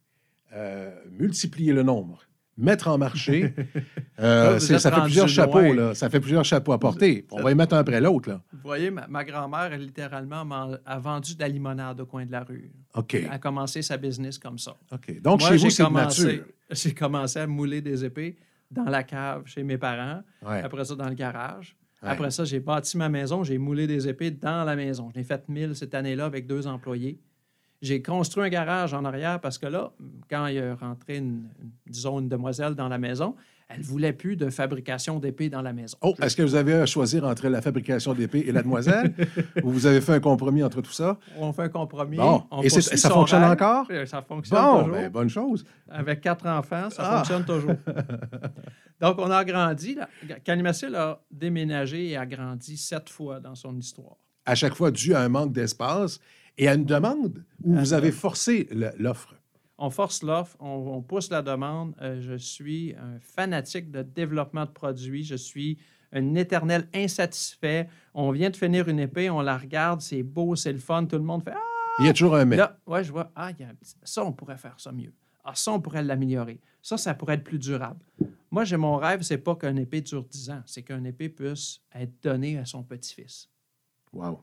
euh, 0.52 0.92
multiplier 1.10 1.72
le 1.72 1.84
nombre, 1.84 2.22
mettre 2.56 2.88
en 2.88 2.98
marché, 2.98 3.54
euh, 4.20 4.56
êtes 4.56 4.78
ça 4.78 4.90
fait 4.90 5.00
plusieurs 5.02 5.28
chapeaux, 5.28 5.60
loin. 5.60 5.74
là. 5.74 5.94
Ça 5.94 6.08
fait 6.08 6.20
plusieurs 6.20 6.44
chapeaux 6.44 6.72
à 6.72 6.78
porter. 6.78 7.26
On 7.30 7.42
va 7.42 7.50
y 7.52 7.54
mettre 7.54 7.74
un 7.74 7.78
après 7.78 8.00
l'autre, 8.00 8.30
là. 8.30 8.42
Vous 8.52 8.58
voyez, 8.64 8.90
ma, 8.90 9.06
ma 9.06 9.24
grand-mère, 9.24 9.76
littéralement, 9.78 10.44
m'en- 10.44 10.76
a 10.84 10.98
vendu 10.98 11.34
de 11.34 11.40
la 11.40 11.48
limonade 11.48 12.00
au 12.00 12.06
coin 12.06 12.24
de 12.24 12.32
la 12.32 12.42
rue. 12.42 12.70
OK. 12.94 13.14
Elle 13.14 13.28
a 13.30 13.38
commencé 13.38 13.82
sa 13.82 13.96
business 13.96 14.38
comme 14.38 14.58
ça. 14.58 14.76
OK. 14.92 15.20
Donc, 15.20 15.40
Moi, 15.40 15.50
chez 15.50 15.58
j'ai 15.58 15.64
vous, 15.66 15.70
c'est 15.70 15.90
nature. 15.90 16.44
J'ai 16.70 16.94
commencé 16.94 17.38
à 17.38 17.46
mouler 17.46 17.80
des 17.80 18.04
épées 18.04 18.36
dans 18.70 18.84
la 18.84 19.02
cave 19.02 19.42
chez 19.46 19.62
mes 19.62 19.78
parents. 19.78 20.22
Ouais. 20.44 20.62
Après 20.62 20.84
ça, 20.84 20.94
dans 20.94 21.08
le 21.08 21.14
garage. 21.14 21.76
Ouais. 22.02 22.08
Après 22.10 22.30
ça, 22.30 22.44
j'ai 22.44 22.60
bâti 22.60 22.96
ma 22.96 23.08
maison. 23.08 23.42
J'ai 23.44 23.58
moulé 23.58 23.86
des 23.86 24.08
épées 24.08 24.30
dans 24.30 24.64
la 24.64 24.76
maison. 24.76 25.10
J'ai 25.14 25.22
fait 25.24 25.48
1000 25.48 25.74
cette 25.76 25.94
année-là 25.94 26.24
avec 26.26 26.46
deux 26.46 26.66
employés. 26.66 27.20
J'ai 27.82 28.02
construit 28.02 28.44
un 28.44 28.48
garage 28.48 28.94
en 28.94 29.04
arrière 29.04 29.40
parce 29.40 29.58
que 29.58 29.66
là, 29.66 29.92
quand 30.30 30.46
il 30.46 30.56
est 30.56 30.72
rentré, 30.72 31.18
une, 31.18 31.48
disons, 31.86 32.20
une 32.20 32.28
demoiselle 32.28 32.74
dans 32.74 32.88
la 32.88 32.98
maison, 32.98 33.36
elle 33.68 33.82
voulait 33.82 34.12
plus 34.12 34.36
de 34.36 34.48
fabrication 34.48 35.18
d'épées 35.18 35.50
dans 35.50 35.60
la 35.60 35.72
maison. 35.72 35.98
Oh, 36.00 36.14
est-ce 36.22 36.36
que 36.36 36.42
vous 36.42 36.54
avez 36.54 36.74
à 36.74 36.86
choisir 36.86 37.24
entre 37.24 37.48
la 37.48 37.60
fabrication 37.60 38.14
d'épées 38.14 38.44
et 38.46 38.52
la 38.52 38.62
demoiselle? 38.62 39.12
ou 39.64 39.70
vous 39.70 39.86
avez 39.86 40.00
fait 40.00 40.12
un 40.14 40.20
compromis 40.20 40.62
entre 40.62 40.80
tout 40.80 40.92
ça? 40.92 41.18
On 41.36 41.52
fait 41.52 41.62
un 41.62 41.68
compromis. 41.68 42.16
Bon. 42.16 42.44
on 42.52 42.62
Et 42.62 42.68
ça 42.70 43.10
fonctionne 43.10 43.42
rêve. 43.42 43.52
encore? 43.52 43.86
Ça 44.06 44.22
fonctionne 44.22 44.58
Bon, 44.58 44.78
toujours. 44.84 44.94
ben, 44.94 45.10
bonne 45.10 45.28
chose. 45.28 45.64
Avec 45.90 46.20
quatre 46.20 46.46
enfants, 46.46 46.88
ça 46.90 47.02
Ah. 47.04 47.16
fonctionne 47.18 47.44
toujours. 47.44 47.74
Donc, 49.00 49.16
on 49.18 49.30
a 49.30 49.36
agrandi. 49.38 49.96
là. 49.96 50.08
Calimasil 50.44 50.94
a 50.94 51.20
déménagé 51.30 52.10
et 52.10 52.16
agrandi 52.16 52.76
sept 52.76 53.10
fois 53.10 53.40
dans 53.40 53.54
son 53.54 53.76
histoire. 53.76 54.16
À 54.46 54.54
chaque 54.54 54.74
fois 54.74 54.90
dû 54.90 55.12
à 55.14 55.20
un 55.20 55.28
manque 55.28 55.52
d'espace 55.52 56.20
et 56.58 56.68
à 56.68 56.74
une 56.74 56.84
demande 56.84 57.44
où 57.62 57.74
vous 57.74 57.92
avez 57.92 58.12
forcé 58.12 58.68
l'offre. 58.98 59.34
On 59.78 59.90
force 59.90 60.22
l'offre, 60.22 60.56
on, 60.60 60.66
on 60.68 61.02
pousse 61.02 61.30
la 61.30 61.42
demande. 61.42 61.94
Euh, 62.00 62.20
je 62.22 62.36
suis 62.36 62.94
un 62.98 63.18
fanatique 63.20 63.90
de 63.90 64.02
développement 64.02 64.64
de 64.64 64.70
produits. 64.70 65.22
Je 65.22 65.34
suis 65.34 65.78
un 66.12 66.34
éternel 66.34 66.88
insatisfait. 66.94 67.88
On 68.14 68.30
vient 68.30 68.48
de 68.50 68.56
finir 68.56 68.88
une 68.88 68.98
épée, 68.98 69.28
on 69.28 69.40
la 69.42 69.58
regarde, 69.58 70.00
c'est 70.00 70.22
beau, 70.22 70.56
c'est 70.56 70.72
le 70.72 70.78
fun, 70.78 71.04
tout 71.04 71.16
le 71.16 71.22
monde 71.24 71.42
fait 71.42 71.52
Ah! 71.54 71.60
Il 71.98 72.06
y 72.06 72.08
a 72.08 72.12
toujours 72.12 72.36
un 72.36 72.44
mais. 72.44 72.56
Là, 72.56 72.78
ouais, 72.86 73.02
je 73.04 73.10
vois, 73.12 73.30
ah, 73.34 73.50
il 73.50 73.60
y 73.60 73.64
a 73.64 73.68
un 73.70 73.74
petit- 73.74 73.94
ça, 74.02 74.24
on 74.24 74.32
pourrait 74.32 74.56
faire 74.58 74.78
ça 74.78 74.92
mieux. 74.92 75.12
Ah, 75.44 75.52
ça, 75.54 75.72
on 75.72 75.80
pourrait 75.80 76.02
l'améliorer. 76.02 76.60
Ça, 76.82 76.96
ça 76.96 77.14
pourrait 77.14 77.34
être 77.34 77.44
plus 77.44 77.58
durable. 77.58 78.04
Moi, 78.50 78.64
j'ai 78.64 78.76
mon 78.76 78.96
rêve, 78.96 79.22
c'est 79.22 79.38
pas 79.38 79.56
qu'un 79.56 79.76
épée 79.76 80.00
dure 80.00 80.24
10 80.24 80.50
ans, 80.50 80.62
c'est 80.66 80.82
qu'un 80.82 81.04
épée 81.04 81.28
puisse 81.28 81.80
être 81.94 82.22
donné 82.22 82.58
à 82.58 82.64
son 82.64 82.82
petit-fils. 82.82 83.50
Wow. 84.12 84.42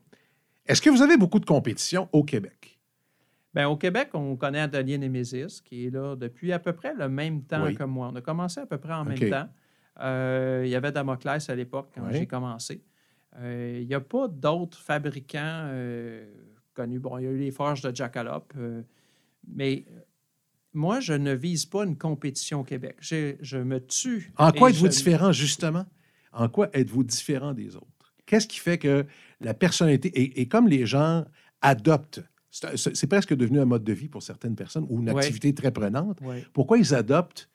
Est-ce 0.66 0.80
que 0.80 0.90
vous 0.90 1.02
avez 1.02 1.16
beaucoup 1.16 1.38
de 1.40 1.44
compétition 1.44 2.08
au 2.12 2.24
Québec? 2.24 2.78
Bien, 3.54 3.68
au 3.68 3.76
Québec, 3.76 4.10
on 4.14 4.34
connaît 4.36 4.60
Atelier 4.60 4.98
Némésis, 4.98 5.60
qui 5.60 5.86
est 5.86 5.90
là 5.90 6.16
depuis 6.16 6.52
à 6.52 6.58
peu 6.58 6.72
près 6.72 6.94
le 6.94 7.08
même 7.08 7.42
temps 7.44 7.64
Oui. 7.64 7.74
que 7.74 7.84
moi. 7.84 8.10
On 8.12 8.16
a 8.16 8.20
commencé 8.20 8.60
à 8.60 8.66
peu 8.66 8.78
près 8.78 8.94
en 8.94 9.04
même 9.04 9.18
temps. 9.30 9.48
Euh, 10.00 10.62
il 10.64 10.70
y 10.70 10.74
avait 10.74 10.90
Damoclès 10.90 11.48
à 11.48 11.54
l'époque 11.54 11.90
quand 11.94 12.02
Oui. 12.06 12.12
j'ai 12.18 12.26
commencé. 12.26 12.82
Euh, 13.36 13.78
il 13.80 13.86
n'y 13.86 13.94
a 13.94 14.00
pas 14.00 14.26
d'autres 14.26 14.78
fabricants 14.80 15.38
euh, 15.68 16.26
connus. 16.72 16.98
Bon, 16.98 17.18
il 17.18 17.24
y 17.24 17.26
a 17.28 17.30
eu 17.30 17.38
les 17.38 17.50
forges 17.52 17.82
de 17.82 17.94
Jackalope, 17.94 18.52
mais 19.46 19.84
moi, 20.72 20.98
je 20.98 21.12
ne 21.12 21.32
vise 21.32 21.66
pas 21.66 21.84
une 21.84 21.96
compétition 21.96 22.60
au 22.60 22.64
Québec. 22.64 22.96
Je, 23.00 23.36
je 23.40 23.58
me 23.58 23.78
tue. 23.84 24.32
En 24.36 24.50
quoi 24.50 24.70
êtes-vous 24.70 24.86
je- 24.86 24.90
différent, 24.90 25.30
justement? 25.30 25.84
En 26.32 26.48
quoi 26.48 26.68
êtes-vous 26.72 27.04
différent 27.04 27.52
des 27.52 27.76
autres? 27.76 27.86
Qu'est-ce 28.26 28.48
qui 28.48 28.58
fait 28.58 28.78
que 28.78 29.06
la 29.44 29.54
personnalité, 29.54 30.08
et, 30.08 30.40
et 30.40 30.48
comme 30.48 30.68
les 30.68 30.86
gens 30.86 31.24
adoptent, 31.60 32.22
c'est 32.50 33.06
presque 33.08 33.34
devenu 33.34 33.60
un 33.60 33.64
mode 33.64 33.84
de 33.84 33.92
vie 33.92 34.08
pour 34.08 34.22
certaines 34.22 34.54
personnes 34.56 34.86
ou 34.88 35.00
une 35.00 35.10
Ouais. 35.10 35.16
activité 35.22 35.52
très 35.54 35.70
prenante, 35.72 36.18
pourquoi 36.52 36.78
ils 36.78 36.94
adoptent 36.94 37.48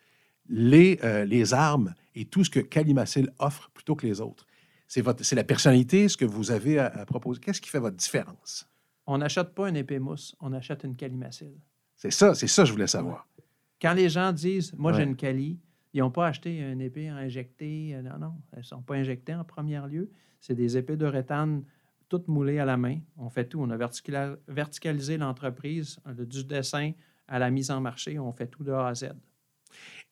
les, 0.48 1.00
euh, 1.04 1.26
les 1.26 1.54
armes 1.54 1.94
et 2.16 2.26
tout 2.26 2.44
ce 2.44 2.50
que 2.50 2.60
Calimacil 2.60 3.30
offre 3.40 3.70
plutôt 3.74 3.96
que 3.96 4.06
les 4.06 4.20
autres? 4.22 4.46
C'est 4.88 5.02
votre- 5.02 5.24
c'est 5.24 5.36
la 5.36 5.44
personnalité, 5.44 6.10
ce 6.10 6.18
que 6.18 6.26
vous 6.26 6.52
avez 6.52 6.80
à, 6.80 6.88
à 6.88 7.06
proposer. 7.06 7.40
Qu'est-ce 7.40 7.62
qui 7.62 7.70
fait 7.70 7.80
votre 7.80 7.96
différence? 7.96 8.68
On 9.06 9.20
n'achète 9.20 9.54
pas 9.54 9.70
une 9.70 9.76
épée 9.78 10.00
mousse, 10.00 10.36
on 10.40 10.52
achète 10.54 10.84
une 10.84 10.96
calimacile. 10.96 11.54
C'est 11.96 12.12
ça, 12.12 12.34
c'est 12.34 12.48
ça 12.48 12.64
que 12.64 12.68
je 12.68 12.74
voulais 12.74 12.88
savoir. 12.88 13.28
Quand 13.82 13.94
les 13.94 14.10
gens 14.10 14.32
disent 14.34 14.74
Moi, 14.78 14.94
j'ai 14.94 15.04
une 15.04 15.16
Cali, 15.16 15.60
ils 15.94 16.00
n'ont 16.00 16.12
pas 16.12 16.28
acheté 16.28 16.60
une 16.60 16.82
épée 16.82 17.08
injectée. 17.08 17.96
euh, 17.96 18.02
Non, 18.02 18.18
non, 18.20 18.34
elles 18.52 18.60
ne 18.60 18.64
sont 18.64 18.82
pas 18.82 18.96
injectées 18.96 19.36
en 19.36 19.44
premier 19.44 19.80
lieu. 19.88 20.12
C'est 20.42 20.56
des 20.56 20.76
épées 20.78 20.98
de 20.98 21.06
rétane 21.06 21.64
toutes 22.10 22.28
moulées 22.28 22.60
à 22.60 22.66
la 22.66 22.76
main. 22.76 22.98
On 23.18 23.30
fait 23.30 23.46
tout. 23.46 23.62
On 23.62 23.70
a 23.70 23.78
verticalisé 24.48 25.18
l'entreprise, 25.18 26.00
du 26.28 26.44
dessin 26.44 26.92
à 27.28 27.40
la 27.40 27.50
mise 27.52 27.72
en 27.72 27.80
marché. 27.80 28.20
On 28.20 28.34
fait 28.34 28.48
tout 28.48 28.64
de 28.64 28.72
A 28.72 28.88
à 28.88 28.94
Z. 28.96 29.12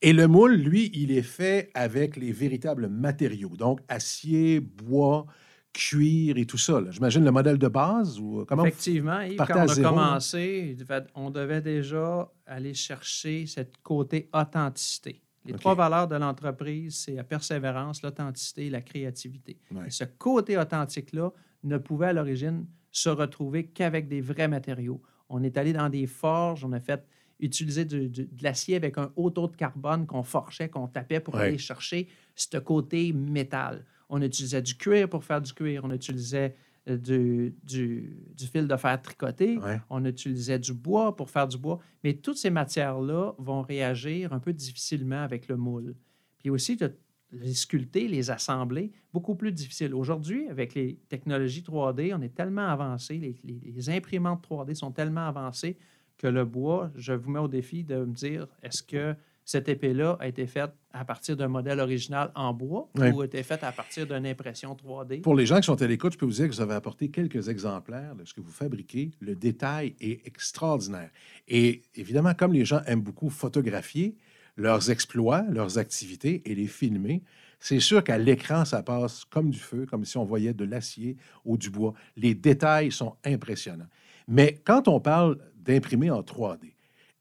Et 0.02 0.14
le 0.14 0.28
moule, 0.28 0.54
lui, 0.54 0.92
il 0.94 1.12
est 1.12 1.24
fait 1.24 1.72
avec 1.74 2.16
les 2.16 2.32
véritables 2.32 2.88
matériaux, 2.88 3.58
donc 3.58 3.80
acier, 3.88 4.60
bois, 4.60 5.26
cuir 5.74 6.38
et 6.38 6.46
tout 6.46 6.60
ça. 6.60 6.80
là. 6.80 6.92
J'imagine 6.92 7.26
le 7.26 7.32
modèle 7.32 7.58
de 7.58 7.68
base 7.68 8.20
ou 8.20 8.42
euh, 8.42 8.46
comment 8.46 8.62
vous- 8.62 8.68
Effectivement, 8.68 9.20
partez 9.36 9.54
quand 9.54 9.60
on 9.60 9.64
a 9.64 9.68
zéro, 9.74 9.90
commencé, 9.90 10.78
on 11.16 11.32
devait 11.32 11.62
déjà 11.62 12.32
aller 12.46 12.76
chercher 12.76 13.48
cette 13.48 13.78
côté 13.82 14.30
authenticité. 14.34 15.22
Les 15.46 15.54
trois 15.54 15.76
valeurs 15.76 16.08
de 16.08 16.16
l'entreprise, 16.16 16.98
c'est 16.98 17.14
la 17.14 17.24
persévérance, 17.24 18.02
l'authenticité 18.04 18.68
et 18.68 18.70
la 18.70 18.82
créativité. 18.82 19.58
Ouais. 19.74 19.88
Et 19.88 19.90
ce 19.90 20.04
côté 20.04 20.58
authentique-là 20.58 21.32
ne 21.68 21.78
pouvait 21.78 22.08
à 22.08 22.14
l'origine 22.14 22.66
se 22.92 23.10
retrouver 23.10 23.68
qu'avec 23.68 24.08
des 24.08 24.22
vrais 24.22 24.48
matériaux. 24.48 25.02
On 25.30 25.44
est 25.44 25.58
allé 25.58 25.74
dans 25.74 25.90
des 25.90 26.08
forges, 26.08 26.64
on 26.66 26.72
a 26.72 26.80
fait 26.80 27.06
utiliser 27.40 27.86
du- 27.86 28.10
du- 28.10 28.26
de 28.26 28.44
l'acier 28.44 28.76
avec 28.76 28.98
un 28.98 29.12
haut 29.16 29.30
taux 29.30 29.48
de 29.48 29.56
carbone 29.56 30.08
qu'on 30.08 30.24
forchait, 30.24 30.70
qu'on 30.70 30.88
tapait 30.88 31.20
pour 31.20 31.36
Ouais. 31.36 31.42
aller 31.44 31.58
chercher 31.60 32.08
ce 32.36 32.58
côté 32.58 33.14
métal. 33.14 33.86
On 34.10 34.22
utilisait 34.22 34.62
du 34.62 34.76
cuir 34.78 35.08
pour 35.10 35.24
faire 35.24 35.42
du 35.42 35.54
cuir. 35.54 35.82
On 35.84 35.92
utilisait 35.92 36.56
euh, 36.90 36.96
du, 36.98 37.54
du- 37.66 38.18
du 38.34 38.46
fil 38.48 38.66
de 38.66 38.76
fer 38.78 39.02
tricoté. 39.02 39.58
Ouais. 39.58 39.82
On 39.90 40.06
utilisait 40.06 40.58
du 40.58 40.74
bois 40.74 41.14
pour 41.18 41.30
faire 41.30 41.46
du 41.46 41.58
bois. 41.58 41.80
Mais 42.02 42.14
toutes 42.14 42.38
ces 42.38 42.50
matières-là 42.50 43.34
vont 43.38 43.62
réagir 43.62 44.32
un 44.32 44.40
peu 44.40 44.54
difficilement 44.54 45.22
avec 45.22 45.50
le 45.50 45.58
moule. 45.58 45.96
Puis 46.40 46.50
aussi, 46.50 46.78
de 46.78 46.94
les 47.32 47.54
sculpter, 47.54 48.08
les 48.08 48.32
assembler, 48.32 48.92
beaucoup 49.14 49.36
plus 49.36 49.52
difficile. 49.52 49.94
Aujourd'hui, 49.94 50.48
avec 50.50 50.74
les 50.76 50.98
technologies 51.10 51.62
3D, 51.62 52.14
on 52.18 52.22
est 52.22 52.34
tellement 52.34 52.68
avancé, 52.68 53.18
les, 53.18 53.36
les- 53.44 53.72
les 53.74 53.90
imprimantes 53.90 54.46
3D 54.50 54.74
sont 54.76 54.92
tellement 54.92 55.28
avancées 55.28 55.78
que 56.18 56.28
le 56.28 56.46
bois, 56.46 56.90
je 56.96 57.14
vous 57.14 57.30
mets 57.30 57.40
au 57.40 57.48
défi 57.48 57.84
de 57.84 57.98
me 57.98 58.14
dire, 58.14 58.48
est-ce 58.64 58.82
que 58.82 59.14
cette 59.46 59.70
épée-là 59.70 60.18
a 60.20 60.28
été 60.28 60.46
faite 60.46 60.72
à 60.92 61.06
partir 61.06 61.38
d'un 61.38 61.48
modèle 61.48 61.80
original 61.80 62.32
en 62.36 62.54
bois 62.54 62.90
ou 63.14 63.22
a 63.22 63.26
été 63.26 63.42
faite 63.44 63.64
à 63.64 63.72
partir 63.72 64.06
d'une 64.08 64.26
impression 64.26 64.74
3D? 64.76 65.22
Pour 65.22 65.36
les 65.36 65.46
gens 65.46 65.58
qui 65.58 65.68
sont 65.68 65.82
à 65.82 65.88
l'écoute, 65.88 66.14
je 66.14 66.18
peux 66.18 66.26
vous 66.26 66.32
dire 66.34 66.48
que 66.50 66.54
vous 66.54 66.60
avez 66.62 66.74
apporté 66.74 67.10
quelques 67.10 67.48
exemplaires 67.48 68.16
de 68.16 68.26
ce 68.26 68.34
que 68.34 68.42
vous 68.42 68.52
fabriquez. 68.52 69.12
Le 69.22 69.36
détail 69.36 69.96
est 70.02 70.26
extraordinaire. 70.28 71.12
Et 71.48 71.82
évidemment, 71.96 72.34
comme 72.34 72.52
les 72.52 72.66
gens 72.66 72.82
aiment 72.88 73.02
beaucoup 73.04 73.30
photographier 73.30 74.16
leurs 74.58 74.90
exploits, 74.92 75.44
leurs 75.50 75.78
activités 75.78 76.42
et 76.46 76.56
les 76.56 76.68
filmer, 76.68 77.24
c'est 77.60 77.80
sûr 77.80 78.04
qu'à 78.04 78.18
l'écran, 78.18 78.66
ça 78.66 78.84
passe 78.84 79.26
comme 79.26 79.50
du 79.50 79.60
feu, 79.60 79.86
comme 79.90 80.06
si 80.06 80.18
on 80.18 80.26
voyait 80.26 80.54
de 80.54 80.66
l'acier 80.66 81.18
ou 81.46 81.58
du 81.58 81.70
bois. 81.70 81.94
Les 82.16 82.36
détails 82.36 82.92
sont 82.92 83.16
impressionnants. 83.26 83.88
Mais 84.28 84.62
quand 84.64 84.88
on 84.88 85.00
parle 85.00 85.38
d'imprimer 85.56 86.12
en 86.12 86.22
3D, 86.22 86.74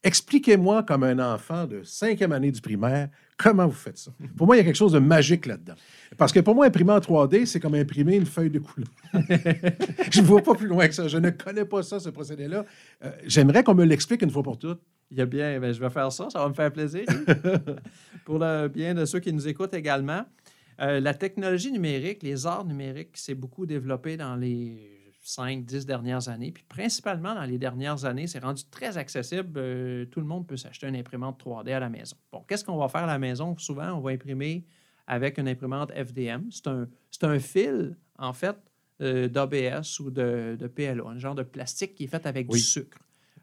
expliquez-moi 0.03 0.83
comme 0.83 1.03
un 1.03 1.19
enfant 1.19 1.65
de 1.65 1.83
cinquième 1.83 2.31
année 2.31 2.51
du 2.51 2.61
primaire, 2.61 3.09
comment 3.37 3.65
vous 3.65 3.73
faites 3.73 3.97
ça? 3.97 4.11
Pour 4.35 4.45
moi, 4.45 4.55
il 4.55 4.59
y 4.59 4.61
a 4.61 4.65
quelque 4.65 4.75
chose 4.75 4.91
de 4.91 4.99
magique 4.99 5.45
là-dedans. 5.47 5.75
Parce 6.17 6.31
que 6.31 6.39
pour 6.39 6.53
moi, 6.53 6.67
imprimer 6.67 6.93
en 6.93 6.99
3D, 6.99 7.45
c'est 7.45 7.59
comme 7.59 7.75
imprimer 7.75 8.15
une 8.15 8.25
feuille 8.25 8.51
de 8.51 8.59
couleur. 8.59 8.89
je 10.11 10.21
ne 10.21 10.25
vois 10.25 10.41
pas 10.41 10.53
plus 10.53 10.67
loin 10.67 10.87
que 10.87 10.93
ça. 10.93 11.07
Je 11.07 11.17
ne 11.17 11.29
connais 11.31 11.65
pas 11.65 11.81
ça, 11.81 11.99
ce 11.99 12.09
procédé-là. 12.09 12.65
Euh, 13.03 13.11
J'aimerais 13.25 13.63
qu'on 13.63 13.75
me 13.75 13.85
l'explique 13.85 14.21
une 14.21 14.31
fois 14.31 14.43
pour 14.43 14.59
toutes. 14.59 14.81
Il 15.11 15.17
y 15.17 15.21
a 15.21 15.25
bien, 15.25 15.59
ben, 15.59 15.71
je 15.71 15.79
vais 15.79 15.89
faire 15.89 16.11
ça, 16.11 16.29
ça 16.29 16.39
va 16.39 16.49
me 16.49 16.53
faire 16.53 16.71
plaisir. 16.71 17.05
Pour 18.25 18.39
le 18.39 18.67
bien 18.67 18.93
de 18.93 19.05
ceux 19.05 19.19
qui 19.19 19.31
nous 19.31 19.47
écoutent 19.47 19.73
également, 19.73 20.25
euh, 20.81 20.99
la 20.99 21.13
technologie 21.13 21.71
numérique, 21.71 22.23
les 22.23 22.45
arts 22.45 22.65
numériques, 22.65 23.15
s'est 23.17 23.33
beaucoup 23.35 23.65
développé 23.65 24.17
dans 24.17 24.35
les 24.35 25.13
5-10 25.25 25.85
dernières 25.85 26.27
années. 26.29 26.51
Puis 26.51 26.65
principalement 26.67 27.33
dans 27.35 27.43
les 27.43 27.57
dernières 27.57 28.05
années, 28.05 28.27
c'est 28.27 28.39
rendu 28.39 28.63
très 28.69 28.97
accessible. 28.97 29.51
Euh, 29.57 30.05
tout 30.05 30.19
le 30.19 30.25
monde 30.25 30.45
peut 30.45 30.57
s'acheter 30.57 30.87
une 30.87 30.95
imprimante 30.95 31.41
3D 31.43 31.71
à 31.73 31.79
la 31.79 31.89
maison. 31.89 32.15
Bon, 32.31 32.43
qu'est-ce 32.47 32.63
qu'on 32.65 32.77
va 32.77 32.87
faire 32.89 33.03
à 33.03 33.07
la 33.07 33.19
maison? 33.19 33.57
Souvent, 33.57 33.93
on 33.93 34.01
va 34.01 34.11
imprimer 34.11 34.65
avec 35.07 35.37
une 35.37 35.47
imprimante 35.47 35.91
FDM. 35.93 36.49
C'est 36.51 36.67
un, 36.67 36.87
un 37.23 37.39
fil, 37.39 37.97
en 38.19 38.33
fait, 38.33 38.57
euh, 39.01 39.27
d'ABS 39.29 39.99
ou 40.01 40.11
de, 40.11 40.57
de 40.59 40.67
PLA, 40.67 41.03
un 41.05 41.17
genre 41.17 41.35
de 41.35 41.43
plastique 41.43 41.95
qui 41.95 42.03
est 42.05 42.07
fait 42.07 42.25
avec 42.25 42.47
Oui. 42.51 42.59
du 42.59 42.65
sucre. 42.65 42.99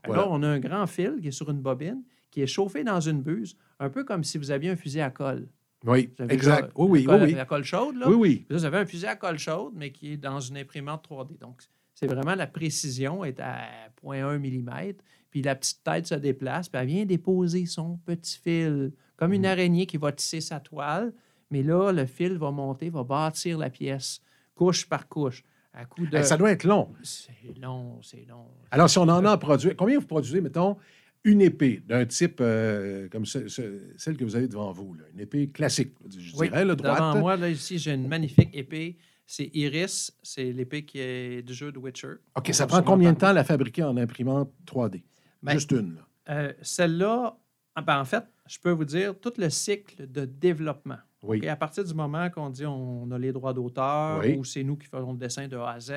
Voilà. 0.06 0.22
Là, 0.22 0.28
on 0.30 0.42
a 0.42 0.48
un 0.48 0.58
grand 0.58 0.86
fil 0.86 1.18
qui 1.20 1.28
est 1.28 1.32
sur 1.32 1.50
une 1.50 1.60
bobine, 1.60 2.02
qui 2.30 2.42
est 2.42 2.46
chauffé 2.46 2.84
dans 2.84 3.00
une 3.00 3.22
buse, 3.22 3.56
un 3.78 3.88
peu 3.90 4.04
comme 4.04 4.24
si 4.24 4.38
vous 4.38 4.50
aviez 4.50 4.70
un 4.70 4.76
fusil 4.76 5.00
à 5.00 5.10
colle. 5.10 5.48
Oui, 5.84 6.10
exact. 6.30 6.72
Oui, 6.76 6.88
oui, 6.90 7.04
colle, 7.04 7.22
oui. 7.24 7.34
La 7.34 7.44
colle 7.44 7.64
chaude, 7.64 7.96
là. 7.96 8.08
Oui, 8.08 8.14
oui. 8.14 8.46
Là, 8.48 8.56
vous 8.56 8.64
avez 8.64 8.78
un 8.78 8.86
fusil 8.86 9.06
à 9.06 9.16
colle 9.16 9.38
chaude, 9.38 9.74
mais 9.76 9.92
qui 9.92 10.12
est 10.12 10.16
dans 10.16 10.40
une 10.40 10.56
imprimante 10.56 11.06
3D. 11.08 11.38
Donc, 11.38 11.62
c'est 11.94 12.06
vraiment 12.06 12.34
la 12.34 12.46
précision 12.46 13.24
est 13.24 13.38
à 13.40 13.58
0.1 14.02 14.38
mm. 14.38 14.94
Puis 15.30 15.42
la 15.42 15.54
petite 15.54 15.82
tête 15.84 16.06
se 16.06 16.14
déplace, 16.14 16.68
puis 16.68 16.80
elle 16.80 16.86
vient 16.86 17.04
déposer 17.04 17.66
son 17.66 17.98
petit 18.06 18.38
fil, 18.38 18.92
comme 19.16 19.30
Mm. 19.30 19.34
une 19.34 19.46
araignée 19.46 19.86
qui 19.86 19.96
va 19.96 20.10
tisser 20.12 20.40
sa 20.40 20.60
toile. 20.60 21.12
Mais 21.50 21.62
là, 21.62 21.92
le 21.92 22.06
fil 22.06 22.38
va 22.38 22.50
monter, 22.50 22.88
va 22.88 23.04
bâtir 23.04 23.58
la 23.58 23.70
pièce, 23.70 24.20
couche 24.54 24.88
par 24.88 25.06
couche, 25.08 25.44
à 25.74 25.84
coup 25.84 26.06
de... 26.06 26.22
Ça 26.22 26.36
doit 26.36 26.52
être 26.52 26.64
long. 26.64 26.88
C'est 27.02 27.32
long, 27.60 28.00
c'est 28.02 28.24
long. 28.28 28.46
Alors, 28.70 28.88
si 28.88 28.98
on 28.98 29.02
en 29.02 29.24
a 29.24 29.32
à 29.32 29.36
produire, 29.38 29.74
combien 29.76 29.98
vous 29.98 30.06
produisez, 30.06 30.40
mettons, 30.40 30.76
une 31.24 31.40
épée 31.40 31.82
d'un 31.86 32.04
type 32.06 32.38
euh, 32.40 33.08
comme 33.08 33.24
ce- 33.26 33.48
ce- 33.48 33.80
celle 33.96 34.16
que 34.16 34.24
vous 34.24 34.36
avez 34.36 34.46
devant 34.48 34.70
vous, 34.72 34.94
là, 34.94 35.04
une 35.12 35.20
épée 35.20 35.48
classique, 35.48 35.92
je 36.16 36.36
Oui, 36.36 36.48
dirais, 36.48 36.64
le 36.64 36.76
droite? 36.76 36.94
Devant 36.98 37.18
moi, 37.18 37.36
là, 37.36 37.48
ici, 37.48 37.78
j'ai 37.78 37.92
une 37.92 38.06
magnifique 38.08 38.50
épée. 38.52 38.96
C'est 39.26 39.50
Iris. 39.54 40.12
C'est 40.22 40.52
l'épée 40.52 40.84
qui 40.84 40.98
est 41.00 41.42
du 41.42 41.54
jeu 41.54 41.72
de 41.72 41.78
Witcher. 41.78 42.14
OK, 42.36 42.46
On 42.48 42.52
ça 42.52 42.66
prend 42.66 42.82
combien 42.82 43.12
de 43.14 43.18
temps 43.18 43.28
à 43.28 43.32
la 43.32 43.42
fabriquer 43.44 43.82
en 43.82 43.96
imprimante 43.96 44.52
3D? 44.66 45.02
Ben, 45.42 45.52
Juste 45.54 45.70
une. 45.72 45.96
Euh, 46.28 46.52
Celle-là, 46.60 47.36
ah, 47.74 47.80
ben, 47.82 48.00
en 48.00 48.04
fait, 48.04 48.24
je 48.46 48.58
peux 48.58 48.70
vous 48.70 48.84
dire 48.84 49.18
tout 49.18 49.32
le 49.38 49.48
cycle 49.48 50.06
de 50.10 50.26
développement. 50.26 50.98
Oui. 51.26 51.46
À 51.48 51.56
partir 51.56 51.84
du 51.84 51.94
moment 51.94 52.28
qu'on 52.30 52.50
dit 52.50 52.66
on 52.66 53.10
a 53.10 53.18
les 53.18 53.32
droits 53.32 53.52
d'auteur 53.52 54.20
Oui. 54.20 54.36
ou 54.36 54.44
c'est 54.44 54.62
nous 54.62 54.76
qui 54.76 54.86
faisons 54.86 55.12
le 55.12 55.18
dessin 55.18 55.48
de 55.48 55.56
A 55.56 55.70
à 55.70 55.80
Z, 55.80 55.92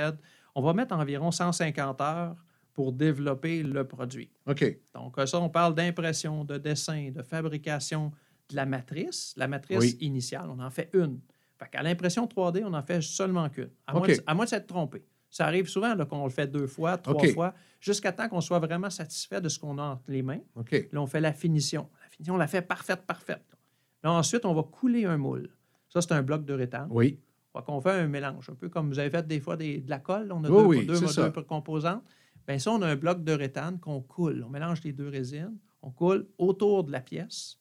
on 0.55 0.61
va 0.61 0.73
mettre 0.73 0.95
environ 0.95 1.31
150 1.31 2.01
heures 2.01 2.35
pour 2.73 2.91
développer 2.93 3.63
le 3.63 3.83
produit. 3.85 4.29
OK. 4.45 4.77
Donc, 4.93 5.17
euh, 5.17 5.25
ça, 5.25 5.39
on 5.39 5.49
parle 5.49 5.73
d'impression, 5.75 6.43
de 6.43 6.57
dessin, 6.57 7.09
de 7.11 7.21
fabrication 7.23 8.11
de 8.49 8.55
la 8.55 8.65
matrice. 8.65 9.33
La 9.35 9.47
matrice 9.47 9.79
Oui. 9.79 9.97
initiale, 10.01 10.47
on 10.49 10.59
en 10.59 10.69
fait 10.69 10.89
une. 10.93 11.19
Fait 11.57 11.67
qu'à 11.69 11.81
l'impression 11.81 12.27
3D, 12.27 12.63
on 12.63 12.73
en 12.73 12.83
fait 12.83 13.01
seulement 13.01 13.49
qu'une. 13.49 13.69
À, 13.87 13.93
moins 13.93 14.07
de- 14.07 14.23
à 14.27 14.33
moins 14.35 14.45
de 14.45 14.49
s'être 14.49 14.67
trompé. 14.67 15.03
Ça 15.29 15.45
arrive 15.47 15.67
souvent 15.67 15.93
qu'on 16.05 16.23
le 16.23 16.29
fait 16.29 16.47
deux 16.47 16.67
fois, 16.67 16.97
trois 16.97 17.27
fois, 17.33 17.53
jusqu'à 17.81 18.11
temps 18.11 18.29
qu'on 18.29 18.39
soit 18.41 18.59
vraiment 18.59 18.89
satisfait 18.89 19.41
de 19.41 19.49
ce 19.49 19.59
qu'on 19.59 19.77
a 19.79 19.83
entre 19.83 20.03
les 20.07 20.21
mains. 20.21 20.39
OK. 20.55 20.87
Là, 20.91 21.01
on 21.01 21.07
fait 21.07 21.19
la 21.19 21.33
finition. 21.33 21.89
La 22.03 22.09
finition, 22.09 22.35
on 22.35 22.37
la 22.37 22.47
fait 22.47 22.61
parfaite, 22.61 23.01
parfaite. 23.05 23.43
Là, 24.07 24.13
ensuite, 24.13 24.45
on 24.45 24.53
va 24.53 24.63
couler 24.63 25.03
un 25.03 25.17
moule. 25.17 25.49
Ça, 25.89 25.99
c'est 26.01 26.13
un 26.13 26.23
bloc 26.23 26.45
de 26.45 26.53
rétane. 26.53 26.87
Oui. 26.91 27.19
Fait 27.51 27.61
qu'on 27.65 27.81
fait 27.81 27.91
un 27.91 28.07
mélange, 28.07 28.49
un 28.49 28.55
peu 28.55 28.69
comme 28.69 28.87
vous 28.87 28.99
avez 28.99 29.09
fait 29.09 29.27
des 29.27 29.41
fois 29.41 29.57
des- 29.57 29.81
de 29.81 29.89
la 29.89 29.99
colle. 29.99 30.31
On 30.31 30.41
a 30.45 30.49
Oui, 30.49 30.85
deux, 30.85 30.93
oui, 30.93 31.05
deux, 31.13 31.29
deux 31.31 31.41
composantes. 31.43 32.03
Bien, 32.47 32.57
ça, 32.57 32.71
on 32.71 32.81
a 32.83 32.87
un 32.87 32.95
bloc 32.95 33.21
de 33.25 33.33
rétane 33.33 33.79
qu'on 33.81 33.99
coule. 33.99 34.45
On 34.47 34.49
mélange 34.49 34.81
les 34.85 34.93
deux 34.93 35.09
résines, 35.09 35.57
on 35.81 35.91
coule 35.91 36.25
autour 36.37 36.85
de 36.85 36.91
la 36.93 37.01
pièce. 37.01 37.59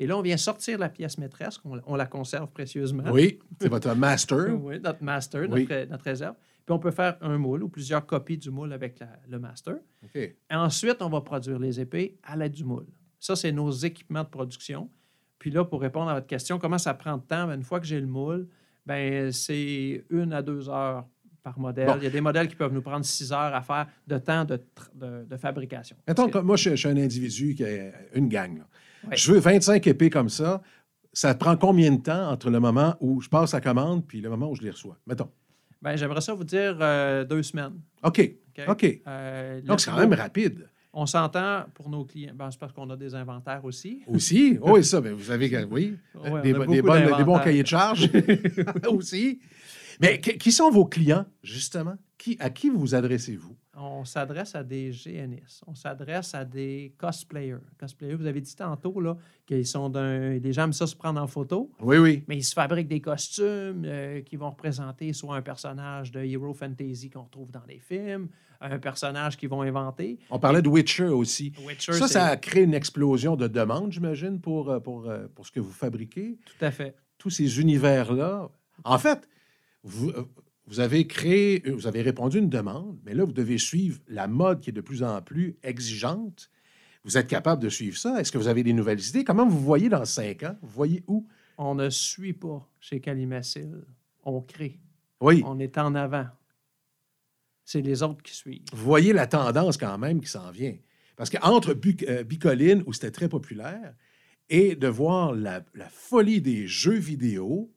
Et 0.00 0.08
là, 0.08 0.18
on 0.18 0.22
vient 0.22 0.36
sortir 0.36 0.78
la 0.80 0.88
pièce 0.88 1.16
maîtresse, 1.16 1.60
on, 1.64 1.80
on 1.86 1.94
la 1.94 2.06
conserve 2.06 2.50
précieusement. 2.50 3.04
Oui. 3.12 3.38
C'est 3.60 3.68
votre 3.68 3.94
master. 3.94 4.48
Oui, 4.60 4.80
notre 4.80 5.04
master, 5.04 5.42
Oui. 5.48 5.68
notre, 5.88 6.04
réserve. 6.04 6.34
Puis 6.66 6.74
on 6.74 6.80
peut 6.80 6.90
faire 6.90 7.16
un 7.20 7.38
moule 7.38 7.62
ou 7.62 7.68
plusieurs 7.68 8.04
copies 8.04 8.38
du 8.38 8.50
moule 8.50 8.72
avec 8.72 8.98
la- 8.98 9.20
le 9.28 9.38
master. 9.38 9.76
Et 10.16 10.34
ensuite, 10.50 10.96
on 11.02 11.08
va 11.08 11.20
produire 11.20 11.60
les 11.60 11.78
épées 11.78 12.18
à 12.24 12.34
l'aide 12.36 12.50
du 12.52 12.64
moule. 12.64 12.86
Ça, 13.20 13.36
c'est 13.36 13.52
nos 13.52 13.70
équipements 13.70 14.24
de 14.24 14.28
production. 14.28 14.90
Puis 15.44 15.50
là, 15.50 15.62
pour 15.62 15.82
répondre 15.82 16.08
à 16.08 16.14
votre 16.14 16.26
question, 16.26 16.58
comment 16.58 16.78
ça 16.78 16.94
prend 16.94 17.18
de 17.18 17.22
temps? 17.22 17.46
Ben, 17.46 17.56
une 17.56 17.64
fois 17.64 17.78
que 17.78 17.84
j'ai 17.84 18.00
le 18.00 18.06
moule, 18.06 18.48
ben, 18.86 19.30
c'est 19.30 20.02
une 20.08 20.32
à 20.32 20.40
deux 20.40 20.70
heures 20.70 21.04
par 21.42 21.58
modèle. 21.58 21.84
Bon. 21.86 21.96
Il 21.98 22.04
y 22.04 22.06
a 22.06 22.10
des 22.10 22.22
modèles 22.22 22.48
qui 22.48 22.54
peuvent 22.56 22.72
nous 22.72 22.80
prendre 22.80 23.04
six 23.04 23.30
heures 23.30 23.54
à 23.54 23.60
faire 23.60 23.86
de 24.06 24.16
temps 24.16 24.46
de, 24.46 24.56
tr- 24.56 24.88
de- 24.94 25.26
de 25.28 25.36
fabrication. 25.36 25.96
Mettons 26.08 26.30
que 26.30 26.38
moi, 26.38 26.56
je, 26.56 26.70
je 26.70 26.76
suis 26.76 26.88
un 26.88 26.96
individu 26.96 27.54
qui 27.54 27.62
a 27.62 27.92
une 28.14 28.30
gang. 28.30 28.56
là. 28.56 28.64
Je 29.14 29.32
veux 29.32 29.38
25 29.38 29.86
épées 29.86 30.08
comme 30.08 30.30
ça. 30.30 30.62
Ça 31.12 31.34
prend 31.34 31.58
combien 31.58 31.92
de 31.92 32.00
temps 32.00 32.30
entre 32.30 32.48
le 32.48 32.58
moment 32.58 32.96
où 33.00 33.20
je 33.20 33.28
passe 33.28 33.52
la 33.52 33.60
commande 33.60 34.06
puis 34.06 34.22
le 34.22 34.30
moment 34.30 34.48
où 34.50 34.54
je 34.54 34.62
les 34.62 34.70
reçois? 34.70 34.96
Mettons. 35.06 35.28
ben, 35.82 35.94
J'aimerais 35.96 36.22
ça 36.22 36.32
vous 36.32 36.44
dire 36.44 36.78
euh, 36.80 37.24
deux 37.24 37.42
semaines. 37.42 37.74
OK. 38.02 38.30
OK? 38.66 39.02
Euh, 39.06 39.60
Donc, 39.60 39.80
c'est 39.80 39.90
quand 39.90 39.98
même 39.98 40.14
rapide. 40.14 40.70
On 40.96 41.06
s'entend 41.06 41.64
pour 41.74 41.90
nos 41.90 42.04
clients. 42.04 42.32
Ben, 42.34 42.50
c'est 42.50 42.58
parce 42.58 42.72
qu'on 42.72 42.88
a 42.90 42.96
des 42.96 43.14
inventaires 43.14 43.64
aussi. 43.64 44.02
Aussi? 44.06 44.58
Oh, 44.62 44.70
oui, 44.74 44.84
ça, 44.84 45.00
ben, 45.00 45.12
vous 45.12 45.30
avez, 45.30 45.64
oui, 45.64 45.96
des, 46.42 46.52
des 46.52 46.82
bonnes- 46.82 47.16
des 47.16 47.24
bons 47.24 47.38
cahiers 47.40 47.62
de 47.62 47.68
charges 47.68 48.08
aussi. 48.88 49.40
Mais 50.00 50.20
qui 50.20 50.52
sont 50.52 50.70
vos 50.70 50.86
clients, 50.86 51.24
justement? 51.42 51.94
Qui, 52.24 52.38
à 52.40 52.48
qui 52.48 52.70
vous 52.70 52.94
adressez-vous? 52.94 53.54
On 53.76 54.06
s'adresse 54.06 54.54
à 54.54 54.64
des 54.64 54.92
GNS. 54.92 55.60
On 55.66 55.74
s'adresse 55.74 56.34
à 56.34 56.46
des 56.46 56.94
cosplayers. 56.96 57.58
Cosplayers, 57.78 58.14
vous 58.14 58.24
avez 58.24 58.40
dit 58.40 58.56
tantôt 58.56 58.98
là, 58.98 59.18
qu'ils 59.44 59.66
sont 59.66 59.90
d'un. 59.90 60.38
Les 60.38 60.52
gens 60.54 60.64
aiment 60.64 60.72
ça 60.72 60.86
se 60.86 60.96
prendre 60.96 61.20
en 61.20 61.26
photo, 61.26 61.70
Oui, 61.82 61.98
oui. 61.98 62.24
mais 62.26 62.38
ils 62.38 62.42
se 62.42 62.54
fabriquent 62.54 62.88
des 62.88 63.02
costumes 63.02 63.82
euh, 63.84 64.22
qui 64.22 64.36
vont 64.36 64.48
représenter 64.48 65.12
soit 65.12 65.36
un 65.36 65.42
personnage 65.42 66.12
de 66.12 66.20
Hero 66.20 66.54
Fantasy 66.54 67.10
qu'on 67.10 67.24
retrouve 67.24 67.50
dans 67.50 67.64
les 67.68 67.78
films, 67.78 68.28
un 68.62 68.78
personnage 68.78 69.36
qu'ils 69.36 69.50
vont 69.50 69.60
inventer. 69.60 70.18
On 70.30 70.38
parlait 70.38 70.62
de 70.62 70.68
Witcher 70.70 71.08
aussi. 71.08 71.52
Witcher, 71.66 71.92
Ça, 71.92 72.08
ça 72.08 72.24
a 72.24 72.36
créé 72.38 72.62
une 72.62 72.72
explosion 72.72 73.36
de 73.36 73.48
demandes, 73.48 73.92
j'imagine, 73.92 74.40
pour, 74.40 74.70
euh, 74.70 74.80
pour, 74.80 75.10
euh, 75.10 75.26
pour 75.34 75.46
ce 75.46 75.52
que 75.52 75.60
vous 75.60 75.72
fabriquez. 75.72 76.38
Tout 76.46 76.64
à 76.64 76.70
fait. 76.70 76.96
Tous 77.18 77.28
ces 77.28 77.60
univers-là. 77.60 78.48
En 78.82 78.96
fait, 78.98 79.28
vous, 79.82 80.10
vous 80.66 80.80
avez 80.80 81.06
créé, 81.06 81.62
euh, 81.66 81.72
vous 81.72 81.86
avez 81.86 82.02
répondu 82.02 82.38
à 82.38 82.40
une 82.40 82.48
demande, 82.48 82.98
mais 83.04 83.14
là, 83.14 83.24
vous 83.24 83.32
devez 83.32 83.58
suivre 83.58 84.00
la 84.08 84.26
mode 84.26 84.60
qui 84.60 84.70
est 84.70 84.72
de 84.72 84.80
plus 84.80 85.02
en 85.02 85.20
plus 85.20 85.56
exigeante. 85.62 86.50
Vous 87.04 87.18
êtes 87.18 87.26
capable 87.26 87.62
de 87.62 87.68
suivre 87.68 87.98
ça? 87.98 88.18
Est-ce 88.20 88.32
que 88.32 88.38
vous 88.38 88.48
avez 88.48 88.62
des 88.62 88.72
nouvelles 88.72 89.04
idées? 89.06 89.24
Comment 89.24 89.46
vous 89.46 89.60
voyez 89.60 89.90
dans 89.90 90.04
cinq 90.06 90.42
ans? 90.42 90.56
Vous 90.62 90.70
voyez 90.70 91.04
où? 91.06 91.26
On 91.58 91.74
ne 91.74 91.90
suit 91.90 92.32
pas 92.32 92.66
chez 92.80 93.00
Calimacil. 93.00 93.84
On 94.24 94.40
crée. 94.40 94.80
Oui. 95.20 95.42
On 95.44 95.58
est 95.58 95.76
en 95.76 95.94
avant. 95.94 96.26
C'est 97.64 97.82
les 97.82 98.02
autres 98.02 98.22
qui 98.22 98.34
suivent. 98.34 98.62
Vous 98.72 98.84
voyez 98.84 99.12
la 99.12 99.26
tendance 99.26 99.76
quand 99.76 99.98
même 99.98 100.20
qui 100.20 100.30
s'en 100.30 100.50
vient. 100.50 100.76
Parce 101.16 101.30
qu'entre 101.30 101.76
euh, 102.08 102.24
Bicoline, 102.24 102.82
où 102.86 102.92
c'était 102.92 103.10
très 103.10 103.28
populaire, 103.28 103.94
et 104.48 104.74
de 104.74 104.88
voir 104.88 105.32
la, 105.32 105.64
la 105.74 105.88
folie 105.88 106.40
des 106.40 106.66
jeux 106.66 106.98
vidéo 106.98 107.72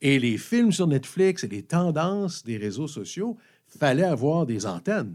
et 0.00 0.18
les 0.18 0.38
films 0.38 0.72
sur 0.72 0.86
Netflix 0.86 1.44
et 1.44 1.48
les 1.48 1.62
tendances 1.62 2.44
des 2.44 2.56
réseaux 2.56 2.88
sociaux, 2.88 3.36
fallait 3.66 4.04
avoir 4.04 4.46
des 4.46 4.66
antennes. 4.66 5.14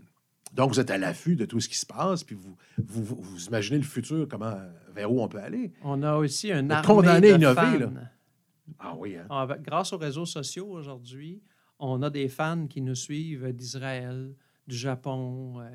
Donc, 0.53 0.73
vous 0.73 0.79
êtes 0.79 0.91
à 0.91 0.97
l'affût 0.97 1.35
de 1.35 1.45
tout 1.45 1.59
ce 1.61 1.69
qui 1.69 1.77
se 1.77 1.85
passe, 1.85 2.23
puis 2.23 2.35
vous, 2.35 2.55
vous, 2.77 3.45
imaginez 3.47 3.77
le 3.77 3.85
futur, 3.85 4.27
comment, 4.27 4.53
vers 4.93 5.11
où 5.11 5.21
on 5.21 5.27
peut 5.29 5.39
aller. 5.39 5.71
On 5.81 6.03
a 6.03 6.17
aussi 6.17 6.51
un 6.51 6.69
armée 6.69 6.85
condamné 6.85 7.31
de 7.31 7.37
innové, 7.37 7.55
fans. 7.55 7.77
là. 7.79 7.91
Ah 8.79 8.93
oui, 8.97 9.15
hein? 9.15 9.27
Ah, 9.29 9.41
avec- 9.43 9.61
grâce 9.61 9.93
aux 9.93 9.97
réseaux 9.97 10.25
sociaux 10.25 10.67
aujourd'hui, 10.69 11.41
on 11.79 12.01
a 12.01 12.09
des 12.09 12.27
fans 12.27 12.67
qui 12.67 12.81
nous 12.81 12.95
suivent 12.95 13.53
d'Israël, 13.53 14.33
du 14.67 14.75
Japon, 14.75 15.61
euh, 15.61 15.69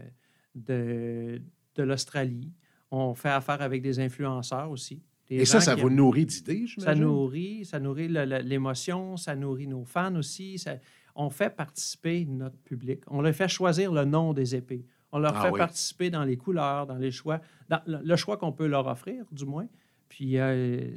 de, 0.54 1.42
de 1.74 1.82
l'Australie. 1.82 2.52
On 2.90 3.14
fait 3.14 3.30
affaire 3.30 3.62
avec 3.62 3.82
des 3.82 3.98
influenceurs 3.98 4.70
aussi. 4.70 5.02
Des 5.28 5.36
Et 5.36 5.44
ça, 5.44 5.60
ça 5.60 5.74
vous 5.74 5.88
aiment- 5.88 5.96
nourrit 5.96 6.26
d'idées, 6.26 6.66
Ça 6.66 6.74
j'imagine? 6.94 7.02
nourrit, 7.04 7.64
ça 7.64 7.80
nourrit 7.80 8.08
le- 8.08 8.24
le- 8.24 8.38
l'émotion, 8.38 9.16
ça 9.16 9.34
nourrit 9.34 9.66
nos 9.66 9.84
fans 9.84 10.14
aussi. 10.16 10.58
ça- 10.58 10.76
on 11.18 11.30
fait 11.30 11.50
participer 11.50 12.24
notre 12.26 12.58
public. 12.58 13.00
On 13.08 13.22
leur 13.22 13.34
fait 13.34 13.48
choisir 13.48 13.90
le 13.92 14.04
nom 14.04 14.32
des 14.34 14.54
épées. 14.54 14.84
On 15.12 15.18
leur 15.18 15.34
Ah 15.36 15.44
fait 15.44 15.50
oui. 15.50 15.58
participer 15.58 16.10
dans 16.10 16.24
les 16.24 16.36
couleurs, 16.36 16.86
dans 16.86 16.96
les 16.98 17.10
choix, 17.10 17.40
dans 17.70 17.80
le, 17.86 18.16
choix 18.16 18.36
qu'on 18.36 18.52
peut 18.52 18.66
leur 18.66 18.86
offrir, 18.86 19.24
du 19.32 19.46
moins. 19.46 19.66
Puis, 20.10 20.38
euh, 20.38 20.90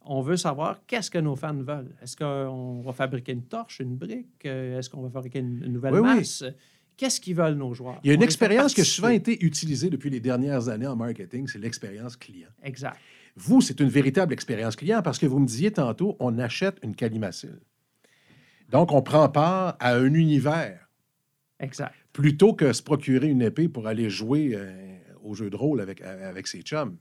on 0.00 0.22
veut 0.22 0.36
savoir 0.38 0.80
qu'est-ce 0.86 1.10
que 1.10 1.18
nos 1.18 1.36
fans 1.36 1.52
veulent. 1.54 1.94
Est-ce 2.02 2.16
qu'on 2.16 2.80
va 2.80 2.92
fabriquer 2.92 3.32
une 3.32 3.42
torche, 3.44 3.80
une 3.80 3.96
brique? 3.96 4.46
Euh, 4.46 4.78
Est-ce 4.78 4.88
qu'on 4.88 5.02
va 5.02 5.10
fabriquer 5.10 5.40
une, 5.40 5.62
une 5.64 5.72
nouvelle 5.74 5.94
Oui, 5.94 6.00
oui. 6.00 6.16
masse? 6.16 6.42
Qu'est-ce 6.96 7.20
qu'ils 7.20 7.36
veulent, 7.36 7.56
nos 7.56 7.74
joueurs? 7.74 8.00
Il 8.04 8.08
y 8.08 8.10
a 8.12 8.14
une 8.14 8.22
expérience 8.22 8.72
qui 8.72 8.80
a 8.80 8.84
souvent 8.84 9.08
été 9.10 9.44
utilisée 9.44 9.90
depuis 9.90 10.08
les 10.08 10.20
dernières 10.20 10.68
années 10.70 10.86
en 10.86 10.96
marketing, 10.96 11.46
c'est 11.46 11.58
l'expérience 11.58 12.16
client. 12.16 12.48
Exact. 12.62 12.96
Vous, 13.36 13.60
c'est 13.60 13.80
une 13.80 13.88
véritable 13.88 14.32
expérience 14.32 14.76
client 14.76 15.02
parce 15.02 15.18
que 15.18 15.26
vous 15.26 15.38
me 15.38 15.46
disiez 15.46 15.70
tantôt, 15.70 16.16
on 16.20 16.38
achète 16.38 16.78
une 16.82 16.94
calimacile. 16.96 17.60
Donc, 18.70 18.92
on 18.92 19.02
prend 19.02 19.28
part 19.28 19.76
à 19.78 19.94
un 19.94 20.12
univers 20.14 20.88
Exact. 21.60 21.94
plutôt 22.12 22.54
que 22.54 22.72
se 22.72 22.82
procurer 22.82 23.28
une 23.28 23.42
épée 23.42 23.68
pour 23.68 23.86
aller 23.86 24.10
jouer 24.10 24.52
euh, 24.54 24.98
au 25.22 25.34
jeu 25.34 25.50
de 25.50 25.56
rôle 25.56 25.80
avec, 25.80 26.00
avec 26.00 26.46
ses 26.46 26.62
chums. 26.62 26.96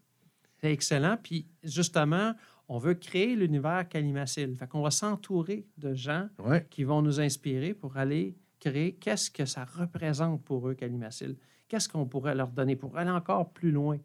C'est 0.61 0.71
excellent. 0.71 1.17
Puis 1.21 1.47
justement, 1.63 2.33
on 2.67 2.77
veut 2.79 2.93
créer 2.95 3.35
l'univers 3.35 3.87
Calimacil. 3.87 4.55
Fait 4.55 4.67
qu'on 4.67 4.81
va 4.81 4.91
s'entourer 4.91 5.65
de 5.77 5.93
gens 5.93 6.27
Ouais. 6.39 6.65
qui 6.69 6.83
vont 6.83 7.01
nous 7.01 7.19
inspirer 7.19 7.73
pour 7.73 7.97
aller 7.97 8.35
créer 8.59 8.93
qu'est-ce 8.95 9.29
que 9.31 9.45
ça 9.45 9.65
représente 9.65 10.43
pour 10.43 10.67
eux, 10.69 10.73
Calimacil. 10.73 11.35
Qu'est-ce 11.67 11.87
qu'on 11.89 12.05
pourrait 12.05 12.35
leur 12.35 12.49
donner 12.49 12.75
pour 12.75 12.97
aller 12.97 13.11
encore 13.11 13.51
plus 13.53 13.71
loin? 13.71 13.97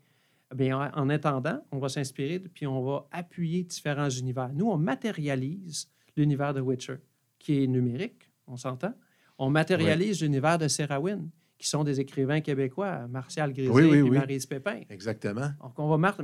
Bien, 0.55 0.91
en 0.95 1.03
en 1.03 1.09
attendant, 1.11 1.61
on 1.71 1.79
va 1.79 1.89
s'inspirer 1.89 2.41
puis 2.41 2.67
on 2.67 2.83
va 2.85 3.07
appuyer 3.13 3.63
différents 3.63 4.09
univers. 4.11 4.51
Nous, 4.53 4.67
on 4.67 4.77
matérialise 4.77 5.89
l'univers 6.17 6.53
de 6.55 6.61
Witcher, 6.61 6.97
qui 7.39 7.63
est 7.63 7.67
numérique, 7.67 8.31
on 8.47 8.57
s'entend. 8.57 8.93
On 9.39 9.49
matérialise 9.49 10.23
l'univers 10.23 10.59
de 10.59 10.67
Serrawin, 10.69 11.21
qui 11.57 11.69
sont 11.69 11.85
des 11.85 12.01
écrivains 12.01 12.41
québécois, 12.41 13.07
Martial 13.09 13.53
Grisé 13.53 13.71
Oui, 13.71 13.85
oui, 13.85 13.99
et 13.99 14.03
oui. 14.03 14.11
Maryse 14.19 14.45
Pépin. 14.47 14.81
Exactement. 14.91 15.51
Donc, 15.63 15.79
on 15.79 15.89
va 15.97 16.15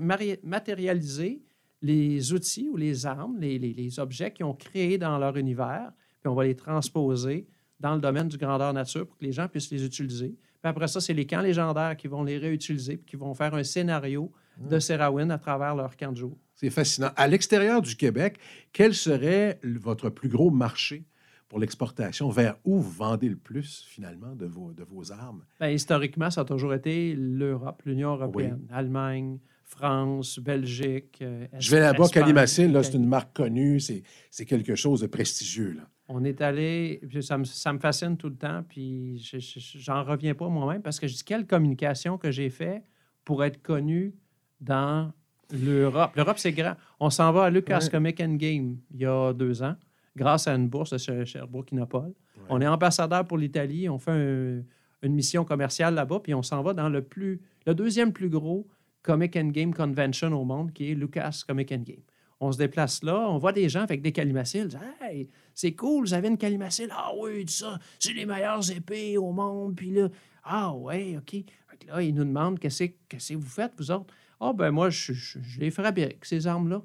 matérialiser 0.43 1.43
les 1.83 2.33
outils 2.33 2.69
ou 2.69 2.77
les 2.77 3.07
armes, 3.07 3.39
les, 3.39 3.59
les- 3.59 3.75
les 3.75 3.99
objets 4.01 4.33
qu'ils 4.33 4.47
ont 4.47 4.55
créés 4.55 4.99
dans 4.99 5.19
leur 5.19 5.37
univers, 5.37 5.93
puis 6.21 6.29
on 6.31 6.35
va 6.35 6.45
les 6.45 6.57
transposer 6.57 7.47
dans 7.79 7.95
le 7.95 8.01
domaine 8.01 8.29
du 8.29 8.39
grandeur 8.39 8.73
nature 8.73 9.07
pour 9.07 9.17
que 9.19 9.25
les 9.25 9.33
gens 9.33 9.47
puissent 9.49 9.71
les 9.71 9.85
utiliser. 9.85 10.35
Puis 10.67 10.71
après 10.71 10.89
ça, 10.89 11.01
c'est 11.01 11.13
les 11.15 11.27
camps 11.27 11.43
légendaires 11.43 11.97
qui 11.97 12.09
vont 12.09 12.25
les 12.25 12.39
réutiliser, 12.39 12.97
puis 12.97 13.07
qui 13.07 13.15
vont 13.17 13.35
faire 13.35 13.55
un 13.55 13.63
scénario 13.63 14.33
de 14.59 14.81
Serrawin 14.81 15.31
à 15.31 15.39
travers 15.39 15.77
leur 15.77 15.97
camp 15.97 16.11
de 16.11 16.17
jour. 16.17 16.37
C'est 16.57 16.71
fascinant. 16.71 17.11
À 17.15 17.29
l'extérieur 17.29 17.81
du 17.81 17.95
Québec, 17.95 18.39
quel 18.73 18.93
serait 18.93 19.61
votre 19.63 20.11
plus 20.11 20.29
gros 20.29 20.51
marché 20.51 21.05
pour 21.49 21.61
l'exportation? 21.61 22.31
Vers 22.31 22.57
où 22.65 22.81
vous 22.81 22.91
vendez 22.91 23.29
le 23.29 23.37
plus, 23.37 23.85
finalement, 23.87 24.35
de 24.35 24.47
vos, 24.47 24.73
de 24.73 24.83
vos 24.83 25.13
armes? 25.13 25.45
Ben, 25.61 25.69
historiquement, 25.69 26.31
ça 26.31 26.41
a 26.41 26.45
toujours 26.45 26.75
été 26.75 27.15
l'Europe, 27.15 27.83
l'Union 27.87 28.15
européenne, 28.17 28.67
Allemagne, 28.73 29.39
France, 29.63 30.41
Belgique. 30.41 31.19
euh, 31.23 31.47
Je 31.61 31.71
vais 31.71 31.79
là-bas, 31.79 32.09
Calimacine, 32.09 32.73
là, 32.73 32.83
c'est 32.83 32.95
une 32.95 33.07
marque 33.07 33.37
connue, 33.37 33.79
c'est 33.79 34.03
c'est 34.33 34.47
quelque 34.47 34.75
chose 34.75 35.01
de 35.03 35.07
prestigieux. 35.07 35.75
Là. 35.77 35.89
On 36.09 36.23
est 36.25 36.41
allé, 36.41 37.01
ça 37.21 37.37
me, 37.37 37.45
ça 37.45 37.73
me 37.73 37.79
fascine 37.81 38.17
tout 38.17 38.29
le 38.29 38.37
temps, 38.37 38.63
puis 38.69 39.19
je- 39.19 39.39
je- 39.39 39.79
j'en 39.79 40.05
reviens 40.05 40.35
pas 40.35 40.49
moi-même 40.49 40.81
parce 40.83 41.01
que 41.01 41.07
je 41.09 41.15
dis 41.15 41.25
quelle 41.25 41.47
communication 41.47 42.17
que 42.17 42.31
j'ai 42.31 42.49
fait 42.51 42.85
pour 43.25 43.43
être 43.45 43.61
connu 43.61 44.15
dans 44.61 45.11
l'Europe. 45.51 46.15
L'Europe, 46.17 46.39
c'est 46.39 46.53
grand. 46.53 46.75
On 47.01 47.11
s'en 47.11 47.33
va 47.33 47.45
à 47.45 47.51
Lucas 47.51 47.81
Ouais. 47.83 47.91
Comic 47.91 48.21
and 48.21 48.35
Game 48.35 48.77
il 48.95 49.01
y 49.01 49.07
a 49.07 49.33
deux 49.33 49.63
ans, 49.63 49.75
grâce 50.15 50.47
à 50.47 50.55
une 50.55 50.69
bourse 50.69 50.91
de 50.93 50.99
Cher- 50.99 51.27
Sherbrooke-Innopol. 51.27 52.13
On 52.49 52.61
est 52.61 52.67
ambassadeur 52.69 53.27
pour 53.27 53.39
l'Italie, 53.39 53.89
on 53.89 53.99
fait 53.99 54.13
un- 54.13 54.63
une 55.03 55.13
mission 55.15 55.45
commerciale 55.45 55.95
là-bas, 55.95 56.21
puis 56.23 56.35
on 56.35 56.43
s'en 56.43 56.63
va 56.63 56.73
dans 56.73 56.89
le, 56.89 57.03
plus, 57.03 57.41
le 57.67 57.75
deuxième 57.75 58.13
plus 58.13 58.29
gros 58.29 58.67
Comic 59.03 59.37
and 59.37 59.49
Game 59.49 59.75
Convention 59.75 60.33
au 60.33 60.45
monde, 60.45 60.73
qui 60.73 60.91
est 60.91 60.95
Lucas 60.95 61.43
Comic 61.47 61.73
and 61.73 61.83
Game. 61.85 62.01
On 62.39 62.53
se 62.53 62.59
déplace 62.59 63.03
là, 63.03 63.29
on 63.31 63.39
voit 63.39 63.53
des 63.53 63.69
gens 63.69 63.83
avec 63.83 64.03
des 64.03 64.13
calimaciles. 64.13 64.69
Hey, 65.01 65.29
c'est 65.55 65.73
cool, 65.73 66.05
vous 66.05 66.15
avez 66.15 66.29
une 66.29 66.37
calimacile. 66.37 66.89
Ah 66.93 67.13
oui, 67.17 67.47
tout 67.47 67.53
ça, 67.53 67.79
c'est 67.99 68.13
les 68.13 68.27
meilleures 68.27 68.71
épées 68.71 69.17
au 69.17 69.33
monde. 69.33 69.75
Puis 69.75 69.91
là, 69.91 70.09
ah 70.45 70.73
ouais, 70.73 71.17
OK. 71.17 71.45
Là, 71.89 72.03
ils 72.03 72.15
nous 72.15 72.25
demandent 72.25 72.59
qu'est-ce 72.59 72.85
que 72.85 73.35
vous 73.35 73.49
faites, 73.49 73.73
vous 73.79 73.91
autres? 73.91 74.13
Ah 74.41 74.53
ben 74.53 74.71
moi, 74.71 74.91
je, 74.91 75.13
les 75.59 75.71
fabrique, 75.71 76.25
ces 76.25 76.47
armes-là. 76.47 76.83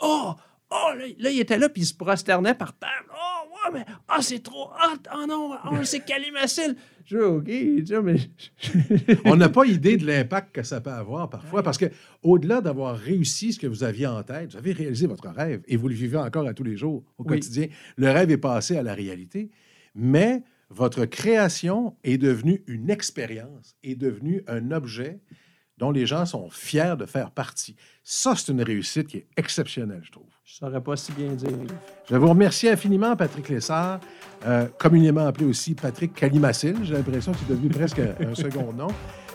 Oh, 0.00 0.34
oh, 0.70 0.90
là, 0.96 1.04
là, 1.18 1.30
il 1.30 1.40
était 1.40 1.58
là, 1.58 1.68
puis 1.68 1.82
il 1.82 1.86
se 1.86 1.94
prosternait 1.94 2.54
par 2.54 2.76
terre. 2.76 3.04
Ouais, 3.72 3.80
mais, 3.80 3.94
ah, 4.08 4.22
c'est 4.22 4.42
trop 4.42 4.68
hot. 4.70 4.98
Ah 5.10 5.24
non, 5.28 5.52
ah, 5.52 5.84
c'est 5.84 6.04
calimacile. 6.04 6.76
Je 7.04 7.18
OK, 7.18 7.48
mais. 8.04 8.16
On 9.24 9.36
n'a 9.36 9.48
pas 9.48 9.64
idée 9.66 9.96
de 9.96 10.06
l'impact 10.06 10.54
que 10.54 10.62
ça 10.62 10.80
peut 10.80 10.90
avoir 10.90 11.28
parfois, 11.28 11.62
parce 11.62 11.78
que 11.78 11.86
au-delà 12.22 12.60
d'avoir 12.60 12.96
réussi 12.96 13.52
ce 13.52 13.58
que 13.58 13.66
vous 13.66 13.82
aviez 13.84 14.06
en 14.06 14.22
tête, 14.22 14.52
vous 14.52 14.58
avez 14.58 14.72
réalisé 14.72 15.06
votre 15.06 15.28
rêve 15.28 15.62
et 15.66 15.76
vous 15.76 15.88
le 15.88 15.94
vivez 15.94 16.18
encore 16.18 16.46
à 16.46 16.54
tous 16.54 16.64
les 16.64 16.76
jours, 16.76 17.02
au 17.18 17.24
Oui. 17.24 17.28
quotidien. 17.36 17.66
Le 17.96 18.10
rêve 18.10 18.30
est 18.30 18.36
passé 18.38 18.76
à 18.76 18.82
la 18.82 18.94
réalité, 18.94 19.50
mais 19.94 20.42
votre 20.68 21.04
création 21.04 21.96
est 22.04 22.18
devenue 22.18 22.62
une 22.68 22.90
expérience, 22.90 23.74
est 23.82 23.96
devenue 23.96 24.42
un 24.46 24.70
objet 24.70 25.18
dont 25.78 25.90
les 25.90 26.06
gens 26.06 26.26
sont 26.26 26.48
fiers 26.50 26.94
de 26.98 27.06
faire 27.06 27.30
partie. 27.30 27.74
Ça, 28.04 28.34
c'est 28.36 28.52
une 28.52 28.62
réussite 28.62 29.08
qui 29.08 29.16
est 29.16 29.26
exceptionnelle, 29.36 30.02
je 30.04 30.12
trouve. 30.12 30.28
Je 30.50 30.56
saurais 30.56 30.80
pas 30.80 30.96
si 30.96 31.12
bien 31.12 31.28
dire. 31.28 31.48
Je 32.10 32.16
vous 32.16 32.28
remercie 32.28 32.68
infiniment, 32.68 33.14
Patrick 33.14 33.48
Lessard, 33.48 34.00
euh, 34.44 34.66
communément 34.78 35.24
appelé 35.24 35.46
aussi 35.46 35.76
Patrick 35.76 36.12
Calimacil. 36.12 36.76
J'ai 36.82 36.94
l'impression 36.94 37.30
qu'il 37.30 37.46
est 37.46 37.50
devenu 37.50 37.68
presque 37.68 38.00
un 38.00 38.34
second 38.34 38.72
nom. 38.76 38.88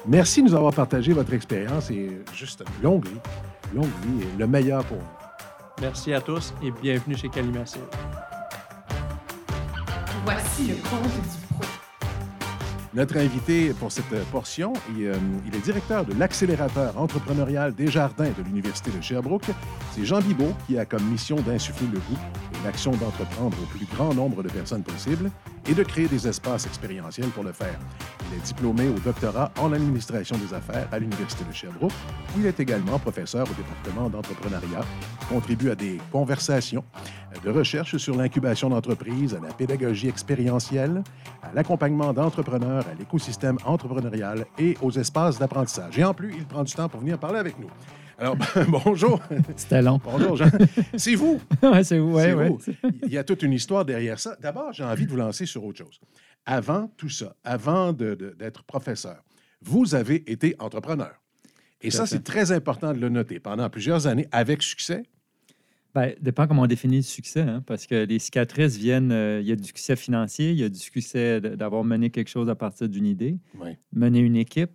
Merci 0.06 0.43
de 0.43 0.49
nous 0.49 0.56
avoir 0.56 0.73
partagé 0.73 1.13
votre 1.13 1.34
expérience 1.34 1.89
et 1.89 2.21
juste 2.34 2.65
longue 2.84 3.08
vie, 3.08 3.19
longue 3.73 3.86
vie 4.04 4.23
et 4.23 4.38
le 4.38 4.45
meilleur 4.45 4.84
pour 4.84 4.97
vous. 4.97 5.04
Merci 5.80 6.13
à 6.13 6.19
tous 6.19 6.54
et 6.62 6.71
bienvenue 6.82 7.15
chez 7.15 7.30
Calimacile. 7.30 7.82
Voici 10.25 10.67
le 10.67 10.75
compte 10.75 11.04
du. 11.04 11.44
Notre 12.95 13.17
invité 13.17 13.73
pour 13.73 13.91
cette 13.91 14.23
portion, 14.31 14.71
il, 14.95 15.08
euh, 15.08 15.15
il 15.45 15.53
est 15.53 15.60
directeur 15.60 16.05
de 16.05 16.13
l'accélérateur 16.17 16.97
entrepreneurial 16.97 17.75
Desjardins 17.75 18.29
de 18.38 18.41
l'Université 18.41 18.89
de 18.89 19.01
Sherbrooke. 19.01 19.49
C'est 19.93 20.05
Jean 20.05 20.21
Bibot 20.21 20.53
qui 20.65 20.77
a 20.77 20.86
comme 20.86 21.03
mission 21.03 21.36
d'insuffler 21.36 21.88
le 21.88 21.99
goût 21.99 22.17
et 22.53 22.63
l'action 22.63 22.91
d'entreprendre 22.91 23.58
au 23.62 23.65
plus 23.65 23.86
grand 23.86 24.13
nombre 24.13 24.43
de 24.43 24.47
personnes 24.47 24.81
possible 24.81 25.29
et 25.67 25.73
de 25.73 25.84
créer 25.84 26.08
des 26.08 26.25
espaces 26.25 26.67
expérientiels 26.67 27.27
pour 27.27 27.43
le 27.43 27.51
faire. 27.51 27.77
Il 28.31 28.38
est 28.38 28.43
diplômé 28.43 28.88
au 28.88 28.97
doctorat 28.99 29.51
en 29.60 29.73
administration 29.73 30.38
des 30.38 30.53
affaires 30.53 30.88
à 30.89 30.97
l'Université 30.97 31.43
de 31.43 31.53
Sherbrooke, 31.53 31.91
il 32.38 32.45
est 32.45 32.62
également 32.62 32.97
professeur 32.97 33.43
au 33.43 33.53
département 33.55 34.10
d'entrepreneuriat, 34.10 34.86
contribue 35.27 35.69
à 35.69 35.75
des 35.75 35.99
conversations 36.13 36.86
de 37.45 37.51
recherche 37.51 37.97
sur 37.97 38.15
l'incubation 38.15 38.69
d'entreprises, 38.69 39.36
à 39.36 39.39
la 39.39 39.53
pédagogie 39.53 40.08
expérientielle, 40.08 41.03
à 41.43 41.53
l'accompagnement 41.53 42.12
d'entrepreneurs, 42.12 42.88
à 42.88 42.95
l'écosystème 42.95 43.58
entrepreneurial 43.65 44.47
et 44.58 44.75
aux 44.81 44.89
espaces 44.89 45.38
d'apprentissage. 45.38 45.97
Et 45.99 46.03
en 46.03 46.15
plus, 46.15 46.34
il 46.36 46.45
prend 46.45 46.63
du 46.63 46.73
temps 46.73 46.89
pour 46.89 47.01
venir 47.01 47.19
parler 47.19 47.38
avec 47.38 47.60
nous. 47.60 47.69
Alors, 48.17 48.36
bonjour. 48.67 49.21
C'était 49.55 49.84
long. 49.84 50.01
Bonjour, 50.03 50.38
Jean. 50.38 50.49
C'est 50.97 51.13
vous. 51.13 51.39
ouais, 51.62 51.84
c'est 51.84 51.99
vous. 51.99 52.15
Ouais, 52.15 52.34
ouais. 52.34 52.49
vous. 52.49 52.60
Il 53.03 53.12
y 53.12 53.17
a 53.19 53.23
toute 53.23 53.43
une 53.43 53.53
histoire 53.53 53.86
derrière 53.86 54.19
ça. 54.19 54.36
D'abord, 54.41 54.73
j'ai 54.73 54.84
envie 54.84 55.05
de 55.05 55.12
vous 55.12 55.17
lancer 55.17 55.45
sur 55.45 55.63
autre 55.63 55.77
chose. 55.77 55.99
Avant 56.47 56.88
tout 56.97 57.10
ça, 57.10 57.36
avant 57.43 57.93
d'être 57.93 58.63
professeur, 58.63 59.21
vous 59.62 59.93
avez 59.93 60.31
été 60.31 60.55
entrepreneur. 60.58 61.13
Et 61.81 61.91
ça, 61.91 62.08
c'est 62.08 62.23
très 62.23 62.51
important 62.51 62.91
de 62.91 62.99
le 62.99 63.10
noter. 63.10 63.39
Pendant 63.39 63.69
plusieurs 63.69 64.08
années, 64.08 64.27
avec 64.31 64.63
succès, 64.63 65.03
Ben, 65.95 66.13
dépend 66.19 66.45
comment 66.45 66.63
on 66.63 66.67
définit 66.67 66.97
le 66.97 67.01
succès, 67.03 67.39
hein, 67.41 67.63
parce 67.65 67.88
que 67.88 67.95
les 68.05 68.19
cicatrices 68.19 68.75
viennent. 68.75 69.13
euh, 69.13 69.39
Il 69.41 69.47
y 69.47 69.51
a 69.53 69.55
du 69.55 69.63
succès 69.63 69.95
financier, 69.95 70.51
il 70.51 70.60
y 70.60 70.63
a 70.65 70.69
du 70.69 70.77
succès 70.77 71.39
d'avoir 71.39 71.86
mené 71.86 72.10
quelque 72.10 72.27
chose 72.29 72.49
à 72.49 72.55
partir 72.55 72.89
d'une 72.89 73.05
idée, 73.05 73.38
Oui. 73.60 73.71
mener 73.93 74.19
une 74.19 74.36
équipe. 74.36 74.71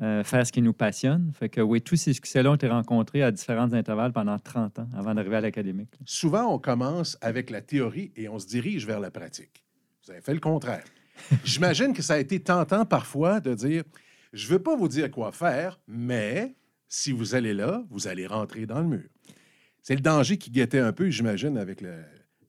euh, 0.00 0.22
faire 0.22 0.46
ce 0.46 0.52
qui 0.52 0.62
nous 0.62 0.72
passionne. 0.72 1.32
Fait 1.34 1.48
que 1.48 1.60
oui, 1.60 1.82
tous 1.82 1.96
ces 1.96 2.12
succès-là 2.12 2.52
ont 2.52 2.54
été 2.54 2.68
rencontrés 2.68 3.24
à 3.24 3.32
différents 3.32 3.72
intervalles 3.72 4.12
pendant 4.12 4.38
30 4.38 4.78
ans 4.78 4.88
avant 4.94 5.12
d'arriver 5.12 5.34
à 5.34 5.40
l'académique. 5.40 5.90
Souvent, 6.04 6.54
on 6.54 6.60
commence 6.60 7.18
avec 7.20 7.50
la 7.50 7.62
théorie 7.62 8.12
et 8.14 8.28
on 8.28 8.38
se 8.38 8.46
dirige 8.46 8.86
vers 8.86 9.00
la 9.00 9.10
pratique. 9.10 9.64
Vous 10.04 10.12
avez 10.12 10.20
fait 10.20 10.34
le 10.34 10.38
contraire. 10.38 10.84
J'imagine 11.44 11.92
que 11.94 12.02
ça 12.02 12.14
a 12.14 12.18
été 12.18 12.38
tentant 12.38 12.84
parfois 12.84 13.40
de 13.40 13.54
dire 13.54 13.82
je 14.32 14.46
ne 14.46 14.52
veux 14.52 14.62
pas 14.62 14.76
vous 14.76 14.86
dire 14.86 15.10
quoi 15.10 15.32
faire, 15.32 15.80
mais 15.88 16.54
si 16.86 17.10
vous 17.10 17.34
allez 17.34 17.52
là, 17.52 17.82
vous 17.90 18.06
allez 18.06 18.28
rentrer 18.28 18.66
dans 18.66 18.78
le 18.80 18.86
mur. 18.86 19.08
C'est 19.82 19.94
le 19.94 20.00
danger 20.00 20.36
qui 20.38 20.50
guettait 20.50 20.80
un 20.80 20.92
peu, 20.92 21.08
j'imagine, 21.10 21.56
avec 21.58 21.80
le, 21.80 21.94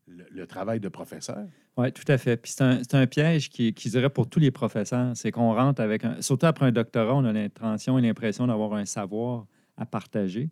le- 0.08 0.26
le 0.32 0.48
travail 0.48 0.80
de 0.80 0.90
professeur. 0.90 1.46
Oui, 1.78 1.92
tout 1.94 2.04
à 2.12 2.18
fait. 2.18 2.36
Puis 2.38 2.52
c'est 2.52 2.64
un, 2.64 2.80
c'est 2.84 2.96
un 2.96 3.08
piège 3.08 3.50
qui, 3.50 3.74
qui 3.74 3.90
dirait 3.90 4.10
pour 4.10 4.28
tous 4.28 4.40
les 4.40 4.52
professeurs, 4.52 5.16
c'est 5.16 5.32
qu'on 5.32 5.54
rentre 5.54 5.82
avec, 5.82 6.04
un, 6.04 6.22
surtout 6.22 6.46
après 6.48 6.66
un 6.66 6.72
doctorat, 6.72 7.16
on 7.16 7.24
a 7.24 7.32
l'intention 7.32 7.98
et 7.98 8.02
l'impression 8.02 8.48
d'avoir 8.48 8.74
un 8.74 8.86
savoir 8.86 9.46
à 9.78 9.86
partager. 9.86 10.50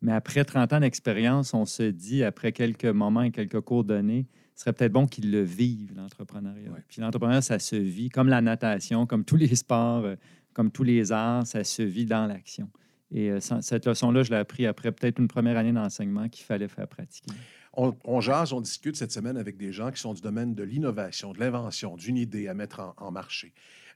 Mais 0.00 0.12
après 0.12 0.44
30 0.44 0.72
ans 0.72 0.80
d'expérience, 0.80 1.52
on 1.52 1.66
se 1.66 1.82
dit, 1.82 2.24
après 2.24 2.52
quelques 2.52 2.86
moments 2.86 3.20
et 3.22 3.30
quelques 3.30 3.60
cours 3.60 3.84
donnés, 3.84 4.26
ce 4.54 4.62
serait 4.64 4.72
peut-être 4.72 4.92
bon 4.92 5.06
qu'ils 5.06 5.30
le 5.30 5.42
vivent, 5.42 5.92
l'entrepreneuriat. 5.94 6.70
Ouais. 6.70 6.80
Puis 6.88 7.02
l'entrepreneuriat, 7.02 7.42
ça 7.42 7.58
se 7.58 7.76
vit 7.76 8.08
comme 8.08 8.28
la 8.28 8.40
natation, 8.40 9.04
comme 9.06 9.24
tous 9.26 9.36
les 9.36 9.54
sports, 9.54 10.04
euh, 10.04 10.16
comme 10.54 10.70
tous 10.70 10.82
les 10.84 11.12
arts, 11.12 11.46
ça 11.46 11.62
se 11.64 11.82
vit 11.82 12.06
dans 12.06 12.26
l'action. 12.26 12.70
Et 13.12 13.30
euh, 13.30 13.40
cette 13.40 13.86
leçon-là, 13.86 14.22
je 14.22 14.30
l'ai 14.30 14.36
appris 14.36 14.66
après 14.66 14.92
peut-être 14.92 15.18
une 15.18 15.28
première 15.28 15.56
année 15.56 15.72
d'enseignement 15.72 16.28
qu'il 16.28 16.44
fallait 16.44 16.68
faire 16.68 16.86
pratiquer. 16.86 17.32
On, 17.74 17.96
on 18.04 18.20
jase, 18.20 18.52
on 18.52 18.60
discute 18.60 18.96
cette 18.96 19.12
semaine 19.12 19.36
avec 19.36 19.56
des 19.56 19.72
gens 19.72 19.90
qui 19.90 20.00
sont 20.00 20.14
du 20.14 20.20
domaine 20.20 20.54
de 20.54 20.62
l'innovation, 20.62 21.32
de 21.32 21.40
l'invention, 21.40 21.96
d'une 21.96 22.16
idée 22.16 22.48
à 22.48 22.54
mettre 22.54 22.80
en, 22.80 22.94
en 22.96 23.10
marché. 23.10 23.52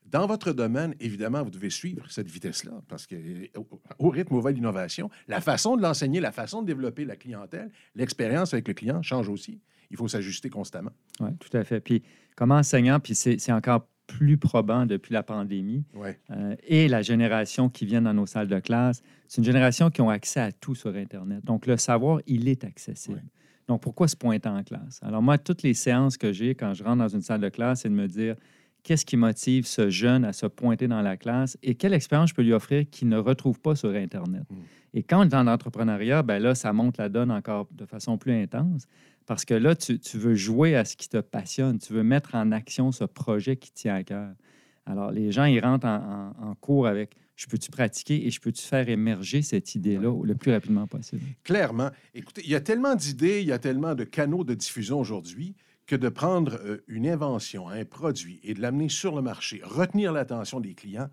Dans 0.06 0.26
votre 0.26 0.52
domaine, 0.52 0.94
évidemment, 1.00 1.42
vous 1.42 1.50
devez 1.50 1.70
suivre 1.70 2.10
cette 2.10 2.30
vitesse-là, 2.30 2.72
parce 2.88 3.06
que 3.06 3.16
au, 3.56 3.66
au 3.98 4.10
rythme 4.10 4.34
où 4.34 4.40
va 4.40 4.50
l'innovation, 4.50 5.08
la 5.28 5.40
façon 5.40 5.76
de 5.76 5.82
l'enseigner, 5.82 6.20
la 6.20 6.32
façon 6.32 6.60
de 6.60 6.66
développer 6.66 7.04
la 7.04 7.16
clientèle, 7.16 7.70
l'expérience 7.94 8.52
avec 8.52 8.68
le 8.68 8.74
client 8.74 9.00
change 9.02 9.28
aussi. 9.28 9.60
Il 9.90 9.96
faut 9.96 10.08
s'ajuster 10.08 10.50
constamment. 10.50 10.90
Oui, 11.20 11.30
tout 11.38 11.56
à 11.56 11.64
fait. 11.64 11.80
Puis 11.80 12.02
comme 12.36 12.52
enseignant, 12.52 13.00
puis 13.00 13.14
c'est 13.14 13.52
encore 13.52 13.86
plus 14.06 14.36
probant 14.36 14.86
depuis 14.86 15.12
la 15.12 15.22
pandémie, 15.22 15.84
Ouais. 15.94 16.18
euh, 16.30 16.54
et 16.66 16.88
la 16.88 17.02
génération 17.02 17.68
qui 17.68 17.86
vient 17.86 18.02
dans 18.02 18.14
nos 18.14 18.26
salles 18.26 18.48
de 18.48 18.58
classe, 18.58 19.02
c'est 19.28 19.38
une 19.38 19.44
génération 19.46 19.90
qui 19.90 20.00
ont 20.02 20.10
accès 20.10 20.40
à 20.40 20.52
tout 20.52 20.74
sur 20.74 20.94
Internet. 20.94 21.44
Donc, 21.44 21.66
le 21.66 21.76
savoir, 21.76 22.20
il 22.26 22.48
est 22.48 22.64
accessible. 22.64 23.16
Ouais. 23.16 23.22
Donc, 23.66 23.80
pourquoi 23.80 24.08
se 24.08 24.16
pointer 24.16 24.48
en 24.48 24.62
classe? 24.62 25.00
Alors, 25.02 25.22
moi, 25.22 25.38
toutes 25.38 25.62
les 25.62 25.74
séances 25.74 26.18
que 26.18 26.32
j'ai 26.32 26.54
quand 26.54 26.74
je 26.74 26.84
rentre 26.84 26.98
dans 26.98 27.08
une 27.08 27.22
salle 27.22 27.40
de 27.40 27.48
classe, 27.48 27.80
c'est 27.82 27.88
de 27.88 27.94
me 27.94 28.06
dire 28.06 28.36
qu'est-ce 28.82 29.06
qui 29.06 29.16
motive 29.16 29.66
ce 29.66 29.88
jeune 29.88 30.26
à 30.26 30.34
se 30.34 30.44
pointer 30.44 30.86
dans 30.86 31.00
la 31.00 31.16
classe 31.16 31.56
et 31.62 31.74
quelle 31.74 31.94
expérience 31.94 32.28
je 32.30 32.34
peux 32.34 32.42
lui 32.42 32.52
offrir 32.52 32.84
qu'il 32.90 33.08
ne 33.08 33.16
retrouve 33.16 33.58
pas 33.58 33.74
sur 33.74 33.88
Internet? 33.90 34.42
Mm. 34.50 34.56
Et 34.96 35.02
quand 35.02 35.20
on 35.26 35.28
est 35.28 35.34
en 35.34 35.46
entrepreneuriat, 35.46 36.22
ben 36.22 36.38
là, 36.38 36.54
ça 36.54 36.72
monte 36.74 36.98
la 36.98 37.08
donne 37.08 37.30
encore 37.30 37.66
de 37.72 37.86
façon 37.86 38.18
plus 38.18 38.32
intense 38.32 38.86
parce 39.26 39.44
que 39.44 39.54
là, 39.54 39.74
tu, 39.74 39.98
tu 39.98 40.18
veux 40.18 40.34
jouer 40.34 40.76
à 40.76 40.84
ce 40.84 40.96
qui 40.96 41.08
te 41.08 41.18
passionne, 41.18 41.78
tu 41.78 41.92
veux 41.92 42.02
mettre 42.02 42.34
en 42.34 42.52
action 42.52 42.92
ce 42.92 43.04
projet 43.04 43.56
qui 43.56 43.72
tient 43.72 43.94
à 43.94 44.02
cœur. 44.02 44.30
Alors, 44.86 45.10
les 45.10 45.32
gens, 45.32 45.44
ils 45.44 45.60
rentrent 45.60 45.86
en, 45.86 46.34
en- 46.38 46.50
en 46.50 46.54
cours 46.54 46.86
avec 46.86 47.16
je 47.36 47.46
peux-tu 47.46 47.70
pratiquer 47.70 48.26
et 48.26 48.30
je 48.30 48.40
peux-tu 48.40 48.62
faire 48.62 48.88
émerger 48.88 49.42
cette 49.42 49.74
idée-là 49.74 50.22
le 50.22 50.34
plus 50.36 50.52
rapidement 50.52 50.86
possible? 50.86 51.22
Clairement. 51.42 51.90
Écoutez, 52.14 52.42
il 52.44 52.50
y 52.50 52.54
a 52.54 52.60
tellement 52.60 52.94
d'idées, 52.94 53.40
il 53.40 53.48
y 53.48 53.52
a 53.52 53.58
tellement 53.58 53.94
de 53.96 54.04
canaux 54.04 54.44
de 54.44 54.54
diffusion 54.54 55.00
aujourd'hui 55.00 55.56
que 55.86 55.96
de 55.96 56.08
prendre 56.08 56.54
euh, 56.64 56.84
une 56.86 57.06
invention, 57.08 57.68
un 57.68 57.84
produit 57.84 58.40
et 58.44 58.54
de 58.54 58.60
l'amener 58.60 58.88
sur 58.88 59.16
le 59.16 59.22
marché, 59.22 59.60
retenir 59.64 60.12
l'attention 60.12 60.60
des 60.60 60.74
clients, 60.74 61.08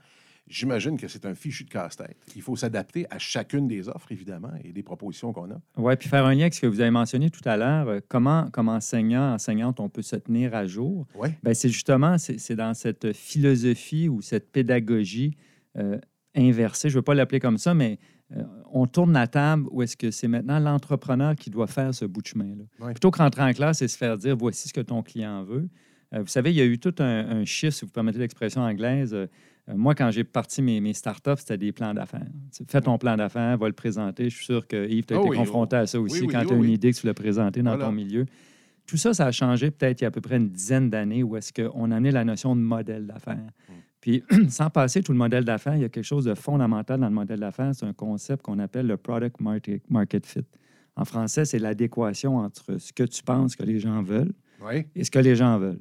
j'imagine 0.48 0.98
que 0.98 1.08
c'est 1.08 1.26
un 1.26 1.36
fichu 1.36 1.64
de 1.64 1.70
casse-tête. 1.70 2.18
Il 2.36 2.42
faut 2.42 2.56
s'adapter 2.56 3.06
à 3.10 3.20
chacune 3.20 3.68
des 3.68 3.88
offres, 3.88 4.12
évidemment, 4.12 4.52
et 4.64 4.74
des 4.74 4.84
propositions 4.84 5.34
qu'on 5.34 5.52
a. 5.52 5.62
Oui, 5.78 5.96
puis 5.96 6.10
faire 6.10 6.26
un 6.26 6.34
lien 6.34 6.42
avec 6.42 6.54
ce 6.54 6.62
que 6.62 6.68
vous 6.68 6.82
avez 6.82 6.92
mentionné 6.92 7.30
tout 7.30 7.42
à 7.46 7.58
l'heure, 7.58 7.88
euh, 7.88 8.00
comment, 8.08 8.50
comme 8.52 8.70
enseignant, 8.70 9.34
enseignante, 9.34 9.80
on 9.80 9.90
peut 9.90 10.02
se 10.02 10.16
tenir 10.16 10.54
à 10.54 10.66
jour. 10.68 11.08
Oui. 11.16 11.30
Ben, 11.44 11.54
c'est 11.54 11.70
justement, 11.70 12.18
c'est 12.18 12.56
dans 12.56 12.74
cette 12.74 13.14
philosophie 13.14 14.10
ou 14.10 14.22
cette 14.22 14.52
pédagogie 14.52 15.36
euh, 15.78 15.98
inversée, 16.36 16.90
je 16.90 16.96
ne 16.96 17.00
veux 17.00 17.04
pas 17.04 17.14
l'appeler 17.14 17.40
comme 17.40 17.58
ça, 17.58 17.74
mais 17.74 18.00
euh, 18.36 18.44
on 18.72 18.88
tourne 18.88 19.14
la 19.14 19.28
table 19.28 19.68
où 19.72 19.82
est-ce 19.82 19.98
que 19.98 20.12
c'est 20.12 20.28
maintenant 20.28 20.60
l'entrepreneur 20.60 21.36
qui 21.36 21.50
doit 21.50 21.68
faire 21.68 21.94
ce 21.94 22.06
bout 22.06 22.22
de 22.22 22.28
chemin-là. 22.28 22.92
Plutôt 22.92 23.12
que 23.12 23.18
rentrer 23.18 23.44
en 23.44 23.52
classe 23.52 23.82
et 23.82 23.88
se 23.88 23.98
faire 23.98 24.18
dire, 24.18 24.38
voici 24.38 24.70
ce 24.70 24.74
que 24.74 24.82
ton 24.82 25.04
client 25.04 25.44
veut. 25.44 25.68
Euh, 26.14 26.22
vous 26.22 26.28
savez, 26.28 26.52
il 26.52 26.58
y 26.58 26.62
a 26.62 26.66
eu 26.66 26.80
tout 26.80 26.96
un, 27.00 27.30
un 27.30 27.46
chiffre, 27.46 27.74
si 27.76 27.86
vous 27.86 27.92
permettez 27.92 28.20
l'expression 28.20 28.62
anglaise. 28.62 29.16
Euh, 29.72 29.76
moi, 29.78 29.96
quand 29.96 30.12
j'ai 30.12 30.24
parti 30.24 30.62
mes, 30.62 30.80
mes 30.82 30.94
startups, 30.94 31.38
c'était 31.38 31.58
des 31.58 31.72
plans 31.72 31.94
d'affaires. 31.94 32.28
Fais 32.68 32.82
ton 32.82 32.98
plan 32.98 33.16
d'affaires, 33.16 33.58
va 33.58 33.68
le 33.68 33.74
présenter. 33.74 34.30
Je 34.30 34.36
suis 34.36 34.46
sûr 34.46 34.68
que 34.68 34.88
Yves, 34.88 35.06
tu 35.06 35.14
as 35.14 35.18
Oh 35.20 35.22
été 35.22 35.30
oui, 35.32 35.38
confronté 35.38 35.76
à 35.78 35.88
ça 35.88 36.00
aussi 36.00 36.22
oui, 36.22 36.28
quand 36.28 36.46
tu 36.46 36.54
as 36.54 36.58
une 36.58 36.70
idée 36.70 36.92
que 36.92 36.98
tu 36.98 37.06
l'as 37.08 37.14
présentée 37.14 37.62
dans 37.62 37.72
Voilà. 37.72 37.86
ton 37.86 37.92
milieu. 37.92 38.26
Tout 38.88 38.98
ça, 38.98 39.14
ça 39.14 39.28
a 39.28 39.32
changé 39.32 39.72
peut-être 39.72 40.02
il 40.02 40.04
y 40.04 40.06
a 40.06 40.10
à 40.10 40.12
peu 40.12 40.22
près 40.22 40.38
une 40.38 40.50
dizaine 40.50 40.90
d'années 40.90 41.24
où 41.24 41.38
est-ce 41.38 41.54
qu'on 41.54 41.92
a 41.92 41.96
amené 41.96 42.12
la 42.12 42.26
notion 42.26 42.56
de 42.56 42.62
modèle 42.62 43.06
d'affaires. 43.08 43.38
Mm. 43.38 43.74
Puis, 44.02 44.24
sans 44.50 44.70
passer 44.70 45.02
tout 45.04 45.12
le 45.12 45.18
modèle 45.18 45.46
d'affaires, 45.46 45.76
il 45.76 45.82
y 45.82 45.86
a 45.86 45.90
quelque 45.90 46.04
chose 46.04 46.26
de 46.26 46.34
fondamental 46.34 47.00
dans 47.00 47.08
le 47.08 47.14
modèle 47.14 47.40
d'affaires. 47.40 47.72
C'est 47.74 47.86
un 47.86 47.94
concept 47.94 48.42
qu'on 48.42 48.60
appelle 48.60 48.88
le 48.88 48.98
product 48.98 49.40
market, 49.40 49.90
market 49.90 50.26
fit. 50.26 50.46
En 50.96 51.06
français, 51.06 51.46
c'est 51.46 51.60
l'adéquation 51.60 52.38
entre 52.38 52.78
ce 52.80 52.92
que 52.92 53.04
tu 53.04 53.24
penses 53.24 53.56
que 53.56 53.64
les 53.64 53.80
gens 53.80 54.02
veulent 54.04 54.34
et 54.96 55.04
ce 55.04 55.12
que 55.12 55.20
les 55.20 55.36
gens 55.36 55.58
veulent. 55.58 55.80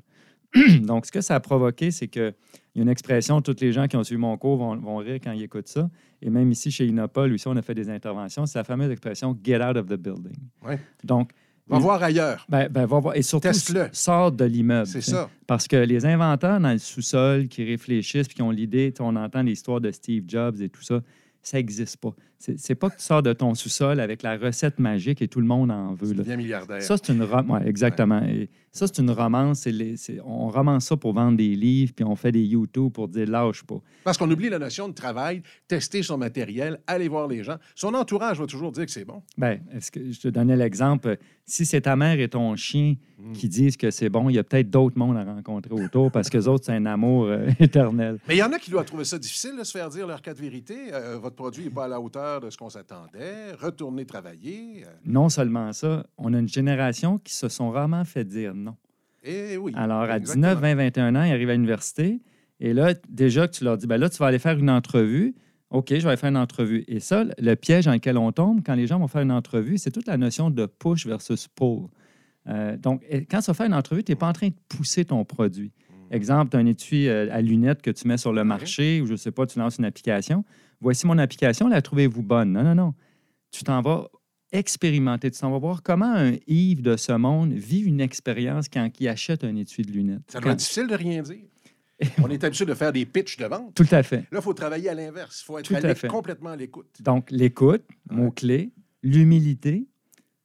Donc, 0.82 1.06
ce 1.06 1.12
que 1.12 1.20
ça 1.20 1.36
a 1.36 1.40
provoqué, 1.40 1.90
c'est 1.90 2.08
qu'il 2.08 2.34
y 2.74 2.78
a 2.78 2.82
une 2.82 2.88
expression, 2.88 3.40
tous 3.40 3.60
les 3.60 3.72
gens 3.72 3.86
qui 3.86 3.96
ont 3.96 4.04
suivi 4.04 4.20
mon 4.20 4.36
cours 4.36 4.56
vont, 4.56 4.76
vont 4.76 4.96
rire 4.96 5.18
quand 5.22 5.32
ils 5.32 5.42
écoutent 5.42 5.68
ça. 5.68 5.88
Et 6.22 6.30
même 6.30 6.50
ici, 6.50 6.70
chez 6.70 6.86
Innopol, 6.86 7.32
aussi, 7.32 7.46
on 7.48 7.56
a 7.56 7.62
fait 7.62 7.74
des 7.74 7.88
interventions. 7.88 8.46
C'est 8.46 8.58
la 8.58 8.64
fameuse 8.64 8.90
expression 8.90 9.38
«get 9.44 9.62
out 9.62 9.76
of 9.76 9.86
the 9.86 9.94
building 9.96 10.36
Ouais. 10.64 10.78
Donc, 11.04 11.30
Va 11.70 11.78
voir 11.78 12.02
ailleurs. 12.02 12.44
ben, 12.48 12.68
ben, 12.68 12.84
va 12.84 12.98
voir. 12.98 13.16
Et 13.16 13.22
surtout, 13.22 13.48
sort 13.92 14.32
de 14.32 14.44
l'immeuble. 14.44 14.88
C'est 14.88 15.00
ça. 15.00 15.30
Parce 15.46 15.68
que 15.68 15.76
les 15.76 16.04
inventeurs 16.04 16.58
dans 16.58 16.72
le 16.72 16.78
sous-sol 16.78 17.46
qui 17.46 17.64
réfléchissent 17.64 18.26
puis 18.26 18.34
qui 18.34 18.42
ont 18.42 18.50
l'idée, 18.50 18.92
on 18.98 19.14
entend 19.14 19.42
l'histoire 19.42 19.80
de 19.80 19.92
Steve 19.92 20.24
Jobs 20.26 20.60
et 20.60 20.68
tout 20.68 20.82
ça, 20.82 21.00
ça 21.42 21.58
n'existe 21.58 21.98
pas. 21.98 22.12
C'est 22.42 22.74
pas 22.74 22.88
que 22.88 22.96
tu 22.96 23.02
sors 23.02 23.22
de 23.22 23.34
ton 23.34 23.54
sous-sol 23.54 24.00
avec 24.00 24.22
la 24.22 24.38
recette 24.38 24.78
magique 24.78 25.20
et 25.20 25.28
tout 25.28 25.40
le 25.40 25.46
monde 25.46 25.70
en 25.70 25.92
veut. 25.92 26.08
Tu 26.08 26.14
là. 26.14 26.22
deviens 26.22 26.36
milliardaire. 26.38 26.80
Ça, 26.82 26.96
c'est 26.96 27.12
une 27.12 27.22
romance. 27.22 27.60
exactement. 27.66 28.22
Et 28.22 28.48
ça, 28.72 28.86
c'est 28.86 29.02
une 29.02 29.10
romance. 29.10 29.66
Les- 29.66 29.96
on 30.24 30.48
romance 30.48 30.86
ça 30.86 30.96
pour 30.96 31.12
vendre 31.12 31.36
des 31.36 31.54
livres, 31.54 31.92
puis 31.94 32.02
on 32.04 32.16
fait 32.16 32.32
des 32.32 32.42
YouTube 32.42 32.92
pour 32.92 33.08
dire 33.08 33.28
lâche 33.28 33.62
pas. 33.64 33.80
Parce 34.04 34.16
qu'on 34.16 34.30
oublie 34.30 34.48
la 34.48 34.58
notion 34.58 34.88
de 34.88 34.94
travail, 34.94 35.42
tester 35.68 36.02
son 36.02 36.16
matériel, 36.16 36.80
aller 36.86 37.08
voir 37.08 37.28
les 37.28 37.44
gens. 37.44 37.56
Son 37.74 37.92
entourage 37.92 38.40
va 38.40 38.46
toujours 38.46 38.72
dire 38.72 38.86
que 38.86 38.90
c'est 38.92 39.04
bon. 39.04 39.22
Est-ce 39.74 39.90
que 39.90 40.10
je 40.10 40.18
te 40.20 40.28
donnais 40.28 40.56
l'exemple? 40.56 41.18
Si 41.44 41.66
c'est 41.66 41.82
ta 41.82 41.96
mère 41.96 42.18
et 42.20 42.28
ton 42.28 42.56
chien 42.56 42.94
Mm. 43.18 43.32
qui 43.34 43.50
disent 43.50 43.76
que 43.76 43.90
c'est 43.90 44.08
bon, 44.08 44.30
il 44.30 44.36
y 44.36 44.38
a 44.38 44.44
peut-être 44.44 44.70
d'autres 44.70 44.96
mondes 44.98 45.18
à 45.18 45.24
rencontrer 45.24 45.74
autour 45.74 46.10
parce 46.10 46.30
que 46.30 46.38
les 46.38 46.48
autres, 46.48 46.64
c'est 46.64 46.72
un 46.72 46.86
amour 46.86 47.24
euh, 47.26 47.48
éternel. 47.60 48.18
Mais 48.26 48.36
il 48.36 48.38
y 48.38 48.42
en 48.42 48.50
a 48.50 48.58
qui 48.58 48.70
doivent 48.70 48.86
trouver 48.86 49.04
ça 49.04 49.18
difficile 49.18 49.52
de 49.58 49.62
se 49.64 49.72
faire 49.72 49.90
dire 49.90 50.06
leur 50.06 50.22
cas 50.22 50.32
de 50.32 50.38
vérité. 50.40 50.74
Euh, 50.94 51.18
votre 51.18 51.36
produit 51.36 51.64
n'est 51.64 51.70
pas 51.70 51.84
à 51.84 51.88
la 51.88 52.00
hauteur 52.00 52.29
de 52.38 52.50
ce 52.50 52.56
qu'on 52.56 52.70
s'attendait. 52.70 53.52
Retournez 53.58 54.06
travailler. 54.06 54.84
euh, 54.86 54.90
Non 55.04 55.28
seulement 55.28 55.72
ça, 55.72 56.06
on 56.18 56.32
a 56.34 56.38
une 56.38 56.48
génération 56.48 57.18
qui 57.18 57.34
se 57.34 57.48
sont 57.48 57.70
rarement 57.70 58.04
fait 58.04 58.24
dire 58.24 58.54
non. 58.54 58.76
et 59.24 59.56
oui. 59.56 59.72
Alors, 59.74 60.02
à 60.02 60.18
exactement. 60.18 60.54
19, 60.54 60.60
20, 60.60 60.74
21 60.76 61.16
ans, 61.16 61.22
ils 61.24 61.32
arrivent 61.32 61.50
à 61.50 61.54
l'université. 61.54 62.20
Et 62.60 62.72
là, 62.74 62.94
déjà 63.08 63.48
que 63.48 63.52
tu 63.56 63.64
leur 63.64 63.76
dis, 63.78 63.86
ben 63.86 63.96
là, 63.98 64.08
tu 64.10 64.18
vas 64.18 64.26
aller 64.26 64.38
faire 64.38 64.58
une 64.58 64.70
entrevue. 64.70 65.34
OK, 65.70 65.88
je 65.90 65.94
vais 66.02 66.08
aller 66.08 66.16
faire 66.16 66.30
une 66.30 66.36
entrevue. 66.36 66.84
Et 66.88 67.00
ça, 67.00 67.24
le 67.38 67.54
piège 67.54 67.86
dans 67.86 67.92
lequel 67.92 68.18
on 68.18 68.32
tombe 68.32 68.60
quand 68.64 68.74
les 68.74 68.86
gens 68.86 68.98
vont 68.98 69.08
faire 69.08 69.22
une 69.22 69.32
entrevue, 69.32 69.78
c'est 69.78 69.90
toute 69.90 70.06
la 70.06 70.16
notion 70.16 70.50
de 70.50 70.66
push 70.66 71.06
versus 71.06 71.48
pull. 71.48 71.86
Euh, 72.48 72.76
donc, 72.76 73.04
quand 73.30 73.38
tu 73.40 73.46
vas 73.46 73.54
faire 73.54 73.66
une 73.66 73.74
entrevue, 73.74 74.02
tu 74.04 74.12
n'es 74.12 74.16
pas 74.16 74.28
en 74.28 74.32
train 74.32 74.48
de 74.48 74.54
pousser 74.68 75.04
ton 75.04 75.24
produit. 75.24 75.72
Exemple, 76.10 76.50
tu 76.50 76.56
as 76.56 76.60
un 76.60 76.66
étui 76.66 77.08
euh, 77.08 77.28
à 77.30 77.40
lunettes 77.40 77.82
que 77.82 77.90
tu 77.90 78.08
mets 78.08 78.16
sur 78.18 78.32
le 78.32 78.40
Ouais. 78.40 78.46
marché 78.46 79.00
ou 79.00 79.06
je 79.06 79.12
ne 79.12 79.16
sais 79.16 79.30
pas, 79.30 79.46
tu 79.46 79.58
lances 79.58 79.78
une 79.78 79.84
application. 79.84 80.44
Voici 80.80 81.06
mon 81.06 81.18
application, 81.18 81.68
la 81.68 81.82
trouvez-vous 81.82 82.22
bonne? 82.22 82.52
Non, 82.52 82.62
non, 82.64 82.74
non. 82.74 82.94
Tu 83.52 83.62
t'en 83.64 83.80
vas 83.82 84.08
expérimenter, 84.52 85.30
tu 85.30 85.38
t'en 85.40 85.50
vas 85.50 85.58
voir 85.58 85.82
comment 85.82 86.12
un 86.12 86.32
Yves 86.46 86.82
de 86.82 86.96
ce 86.96 87.12
monde 87.12 87.52
vit 87.52 87.80
une 87.80 88.00
expérience 88.00 88.68
quand 88.68 88.88
il 88.98 89.08
achète 89.08 89.44
un 89.44 89.54
étui 89.56 89.82
de 89.84 89.92
lunettes. 89.92 90.22
Ça 90.28 90.40
doit 90.40 90.52
être 90.52 90.58
difficile 90.58 90.86
de 90.88 90.94
rien 90.94 91.22
dire. 91.22 91.44
On 92.22 92.28
est 92.30 92.42
habitué 92.42 92.64
de 92.64 92.74
faire 92.74 92.92
des 92.92 93.04
pitchs 93.04 93.36
de 93.36 93.44
vente. 93.44 93.74
Tout 93.74 93.86
à 93.90 94.02
fait. 94.02 94.24
Là, 94.32 94.38
il 94.38 94.40
faut 94.42 94.54
travailler 94.54 94.88
à 94.88 94.94
l'inverse. 94.94 95.42
Il 95.42 95.44
faut 95.44 95.58
être 95.58 95.72
à 95.74 95.88
à 96.06 96.08
complètement 96.08 96.50
à 96.50 96.56
l'écoute. 96.56 96.86
Donc, 97.00 97.30
l'écoute, 97.30 97.82
mot-clé, 98.10 98.70
l'humilité. 99.02 99.86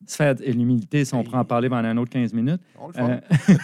Se 0.08 0.15
faire- 0.15 0.36
et 0.41 0.54
l'humilité, 0.54 1.06
si 1.06 1.13
on 1.13 1.24
pourrait 1.24 1.39
en 1.39 1.46
parler 1.46 1.70
pendant 1.70 1.88
un 1.88 1.98
autre 1.98 2.12
15 2.12 2.34
minutes. 2.34 2.62
On 2.80 2.88
le 2.88 2.94
fait. 2.94 3.02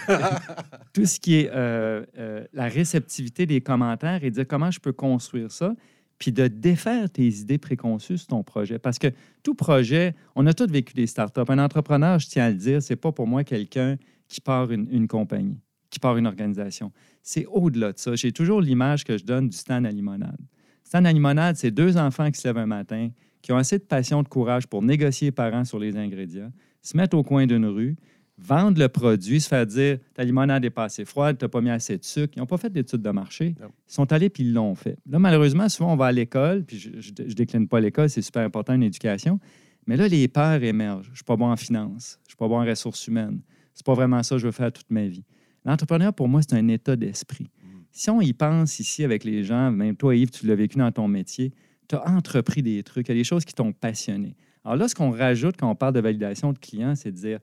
Euh, 0.10 0.28
tout 0.94 1.06
ce 1.06 1.20
qui 1.20 1.36
est 1.36 1.50
euh, 1.54 2.04
euh, 2.18 2.46
la 2.54 2.66
réceptivité 2.66 3.46
des 3.46 3.62
commentaires 3.62 4.24
et 4.24 4.32
dire 4.32 4.46
comment 4.48 4.72
je 4.72 4.80
peux 4.80 4.94
construire 4.94 5.52
ça, 5.52 5.76
puis 6.18 6.32
de 6.32 6.48
défaire 6.48 7.10
tes 7.10 7.28
idées 7.28 7.58
préconçues 7.58 8.18
sur 8.18 8.28
ton 8.28 8.44
projet. 8.44 8.78
Parce 8.80 9.00
que 9.00 9.08
tout 9.44 9.56
projet, 9.56 10.14
on 10.36 10.46
a 10.48 10.54
tous 10.54 10.68
vécu 10.68 10.94
des 10.94 11.08
startups. 11.08 11.42
Un 11.48 11.60
entrepreneur, 11.60 12.20
je 12.20 12.28
tiens 12.28 12.46
à 12.46 12.50
le 12.50 12.56
dire, 12.56 12.82
c'est 12.82 12.96
pas 12.96 13.12
pour 13.12 13.28
moi 13.28 13.44
quelqu'un 13.44 13.98
qui 14.28 14.40
part 14.40 14.72
une, 14.72 14.88
une 14.92 15.08
compagnie, 15.08 15.60
qui 15.90 16.00
part 16.00 16.18
une 16.18 16.28
organisation. 16.28 16.92
C'est 17.24 17.46
au-delà 17.48 17.92
de 17.92 17.98
ça. 18.00 18.16
J'ai 18.16 18.32
toujours 18.32 18.62
l'image 18.62 19.04
que 19.04 19.18
je 19.18 19.24
donne 19.24 19.50
du 19.50 19.58
stand 19.58 19.86
à 19.86 19.92
limonade. 19.92 20.38
Stand 20.84 21.06
à 21.08 21.12
limonade, 21.12 21.56
c'est 21.56 21.72
deux 21.72 21.98
enfants 21.98 22.30
qui 22.32 22.40
se 22.40 22.48
lèvent 22.48 22.58
un 22.58 22.66
matin, 22.66 23.10
qui 23.42 23.52
ont 23.52 23.58
assez 23.58 23.78
de 23.78 23.84
passion, 23.84 24.24
de 24.24 24.28
courage 24.28 24.68
pour 24.68 24.82
négocier 24.82 25.32
parents 25.32 25.66
sur 25.66 25.80
les 25.80 25.98
ingrédients, 25.98 26.52
se 26.82 26.96
mettre 26.98 27.18
au 27.18 27.24
coin 27.24 27.46
d'une 27.46 27.66
rue, 27.66 27.96
vendre 28.38 28.80
le 28.80 28.90
produit, 28.90 29.40
se 29.40 29.48
faire 29.48 29.66
dire 29.66 30.00
ta 30.14 30.24
limonade 30.24 30.66
est 30.66 30.70
pas 30.70 30.86
assez 30.86 31.06
froide, 31.06 31.38
tu 31.38 31.46
n'as 31.46 31.50
pas 31.50 31.62
mis 31.62 31.70
assez 31.70 31.98
de 31.98 32.04
sucre. 32.04 32.34
Ils 32.36 32.40
n'ont 32.40 32.46
pas 32.46 32.58
fait 32.58 32.72
d'études 32.72 33.02
de 33.02 33.10
marché. 33.10 33.56
Non. 33.62 33.68
Ils 33.68 33.94
sont 33.94 34.12
allés 34.12 34.30
puis 34.30 34.44
ils 34.44 34.54
l'ont 34.54 34.76
fait. 34.76 34.98
Là, 35.10 35.20
malheureusement, 35.20 35.70
souvent, 35.70 35.94
on 35.94 35.96
va 35.96 36.08
à 36.08 36.12
l'école, 36.12 36.64
puis 36.64 36.78
je 36.80 36.90
ne 36.90 37.34
décline 37.34 37.68
pas 37.68 37.80
l'école, 37.80 38.10
c'est 38.10 38.22
super 38.22 38.44
important, 38.44 38.74
une 38.74 38.84
éducation. 38.84 39.40
Mais 39.88 39.98
là, 39.98 40.08
les 40.08 40.28
peurs 40.28 40.62
émergent. 40.64 41.06
Je 41.08 41.12
ne 41.12 41.16
suis 41.16 41.24
pas 41.24 41.36
bon 41.36 41.52
en 41.52 41.58
finance, 41.58 42.20
je 42.24 42.26
ne 42.26 42.30
suis 42.30 42.38
pas 42.38 42.48
bon 42.48 42.62
en 42.62 42.66
ressources 42.66 43.08
humaines. 43.08 43.42
C'est 43.74 43.86
pas 43.86 43.94
vraiment 43.94 44.22
ça 44.22 44.36
que 44.36 44.40
je 44.40 44.46
veux 44.46 44.52
faire 44.52 44.72
toute 44.72 44.90
ma 44.90 45.06
vie. 45.06 45.24
L'entrepreneur, 45.66 46.14
pour 46.14 46.28
moi, 46.28 46.42
c'est 46.42 46.56
un 46.56 46.68
état 46.68 46.96
d'esprit. 46.96 47.50
Si 47.92 48.10
on 48.10 48.22
y 48.22 48.34
pense 48.34 48.80
ici 48.80 49.04
avec 49.04 49.24
les 49.24 49.44
gens, 49.44 49.72
même 49.72 49.96
toi, 49.96 50.16
Yves, 50.16 50.32
tu 50.32 50.48
l'as 50.48 50.56
vécu 50.56 50.78
dans 50.78 50.92
ton 50.92 51.08
métier, 51.08 51.54
tu 51.92 51.96
as 51.96 52.10
entrepris 52.10 52.62
des 52.64 52.82
trucs, 52.84 53.08
il 53.08 53.12
y 53.12 53.18
a 53.18 53.18
des 53.20 53.24
choses 53.24 53.46
qui 53.46 53.54
t'ont 53.54 53.72
passionné. 53.74 54.36
Alors 54.64 54.78
là, 54.78 54.88
ce 54.88 54.96
qu'on 54.96 55.12
rajoute 55.12 55.56
quand 55.58 55.70
on 55.70 55.76
parle 55.76 55.94
de 55.94 56.00
validation 56.02 56.54
de 56.54 56.58
clients, 56.60 56.96
c'est 56.96 57.12
de 57.12 57.18
dire 57.18 57.40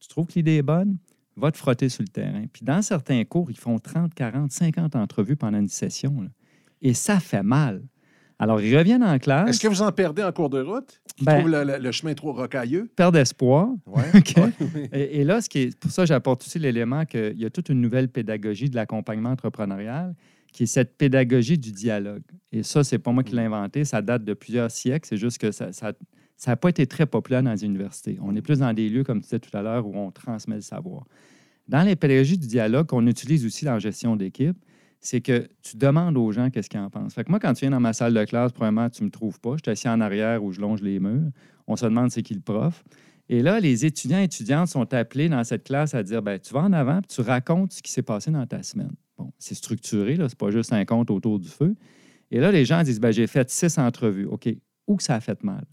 Tu 0.00 0.08
trouves 0.08 0.26
que 0.26 0.34
l'idée 0.34 0.56
est 0.56 0.62
bonne 0.62 0.96
Va 1.36 1.52
te 1.52 1.56
frotter 1.56 1.88
sur 1.88 2.02
le 2.02 2.08
terrain. 2.08 2.44
Puis 2.52 2.64
dans 2.64 2.82
certains 2.82 3.22
cours, 3.24 3.48
ils 3.50 3.56
font 3.58 3.78
30, 3.78 4.12
40, 4.12 4.50
50 4.50 4.96
entrevues 4.96 5.36
pendant 5.36 5.58
une 5.60 5.68
session. 5.68 6.20
là. 6.22 6.28
Et 6.82 6.94
ça 6.94 7.20
fait 7.20 7.44
mal. 7.44 7.82
Alors, 8.40 8.60
ils 8.60 8.76
reviennent 8.76 9.04
en 9.04 9.18
classe, 9.20 9.50
Est-ce 9.50 9.60
que 9.60 9.68
vous 9.68 9.82
en 9.82 9.90
perdez 9.92 10.22
en 10.24 10.30
cours 10.32 10.50
de 10.50 10.60
route? 10.60 11.00
Qui 11.16 11.24
Ben- 11.24 11.38
trouvent 11.38 11.50
le, 11.50 11.62
le- 11.64 11.78
le 11.78 11.92
chemin 11.92 12.14
trop 12.14 12.32
rocailleux? 12.32 12.88
perdent 12.96 13.16
espoir. 13.16 13.68
Ouais. 13.86 14.02
OK. 14.16 14.34
Ouais. 14.36 14.88
Et, 14.92 15.20
et 15.20 15.24
là, 15.24 15.40
ce 15.40 15.48
qui 15.48 15.58
est, 15.60 15.78
pour 15.78 15.90
ça, 15.92 16.04
j'apporte 16.04 16.42
aussi 16.42 16.58
l'élément 16.58 17.04
qu'il 17.04 17.36
y 17.38 17.44
a 17.44 17.50
toute 17.50 17.68
une 17.68 17.80
nouvelle 17.80 18.08
pédagogie 18.08 18.68
de 18.70 18.74
l'accompagnement 18.76 19.30
entrepreneurial, 19.30 20.14
qui 20.52 20.64
est 20.64 20.66
cette 20.66 20.96
pédagogie 20.96 21.58
du 21.58 21.72
dialogue. 21.72 22.22
Et 22.52 22.62
ça, 22.62 22.84
c'est 22.84 22.98
pas 22.98 23.12
moi 23.12 23.22
qui 23.22 23.34
l'ai 23.34 23.42
inventé, 23.42 23.84
ça 23.84 24.02
date 24.02 24.24
de 24.24 24.34
plusieurs 24.34 24.70
siècles. 24.70 25.06
C'est 25.08 25.16
juste 25.16 25.38
que 25.38 25.52
ça 25.52 25.66
n'a 25.66 25.72
ça, 25.72 25.92
ça 26.36 26.52
a 26.52 26.56
pas 26.56 26.68
été 26.68 26.86
très 26.86 27.06
populaire 27.06 27.42
dans 27.42 27.52
les 27.52 27.64
universités. 27.64 28.18
On 28.22 28.34
est 28.36 28.42
plus 28.42 28.60
dans 28.60 28.72
des 28.72 28.88
lieux, 28.88 29.04
comme 29.04 29.18
tu 29.18 29.24
disais 29.24 29.40
tout 29.40 29.54
à 29.56 29.62
l'heure, 29.62 29.86
où 29.86 29.96
on 29.96 30.10
transmet 30.10 30.54
le 30.54 30.62
savoir. 30.62 31.04
Dans 31.66 31.82
les 31.82 31.96
pédagogies 31.96 32.38
du 32.38 32.46
dialogue 32.46 32.86
qu'on 32.86 33.06
utilise 33.06 33.44
aussi 33.44 33.64
dans 33.64 33.74
la 33.74 33.78
gestion 33.78 34.16
d'équipe, 34.16 34.56
c'est 35.00 35.20
que 35.20 35.48
tu 35.62 35.76
demandes 35.76 36.16
aux 36.16 36.32
gens 36.32 36.50
qu'est-ce 36.50 36.70
qu'ils 36.70 36.80
en 36.80 36.90
pensent. 36.90 37.14
Fait 37.14 37.24
que 37.24 37.30
moi, 37.30 37.38
quand 37.38 37.52
tu 37.54 37.60
viens 37.60 37.70
dans 37.70 37.80
ma 37.80 37.92
salle 37.92 38.14
de 38.14 38.24
classe, 38.24 38.52
premièrement, 38.52 38.88
tu 38.88 39.02
ne 39.02 39.06
me 39.06 39.10
trouves 39.10 39.40
pas. 39.40 39.56
Je 39.56 39.62
suis 39.64 39.70
assis 39.70 39.88
en 39.88 40.00
arrière 40.00 40.42
où 40.42 40.52
je 40.52 40.60
longe 40.60 40.80
les 40.80 40.98
murs. 40.98 41.30
On 41.66 41.76
se 41.76 41.84
demande 41.84 42.10
c'est 42.10 42.22
qui 42.22 42.34
le 42.34 42.40
prof. 42.40 42.82
Et 43.28 43.42
là, 43.42 43.60
les 43.60 43.84
étudiants 43.84 44.20
et 44.20 44.24
étudiantes 44.24 44.68
sont 44.68 44.94
appelés 44.94 45.28
dans 45.28 45.44
cette 45.44 45.64
classe 45.64 45.94
à 45.94 46.02
dire 46.02 46.22
ben, 46.22 46.38
tu 46.38 46.54
vas 46.54 46.60
en 46.60 46.72
avant 46.72 47.00
puis 47.02 47.14
tu 47.14 47.20
racontes 47.20 47.72
ce 47.72 47.82
qui 47.82 47.92
s'est 47.92 48.02
passé 48.02 48.30
dans 48.30 48.46
ta 48.46 48.62
semaine. 48.62 48.92
Bon, 49.18 49.32
c'est 49.38 49.54
structuré, 49.54 50.16
là, 50.16 50.28
c'est 50.28 50.38
pas 50.38 50.50
juste 50.50 50.72
un 50.72 50.84
compte 50.84 51.10
autour 51.10 51.38
du 51.38 51.48
feu. 51.48 51.74
Et 52.30 52.40
là, 52.40 52.50
les 52.50 52.64
gens 52.64 52.82
disent 52.82 53.00
ben, 53.00 53.10
j'ai 53.10 53.26
fait 53.26 53.50
six 53.50 53.76
entrevues. 53.78 54.26
OK, 54.26 54.48
où 54.86 54.96
que 54.96 55.02
ça 55.02 55.16
a 55.16 55.20
fait 55.20 55.42
mal? 55.44 55.64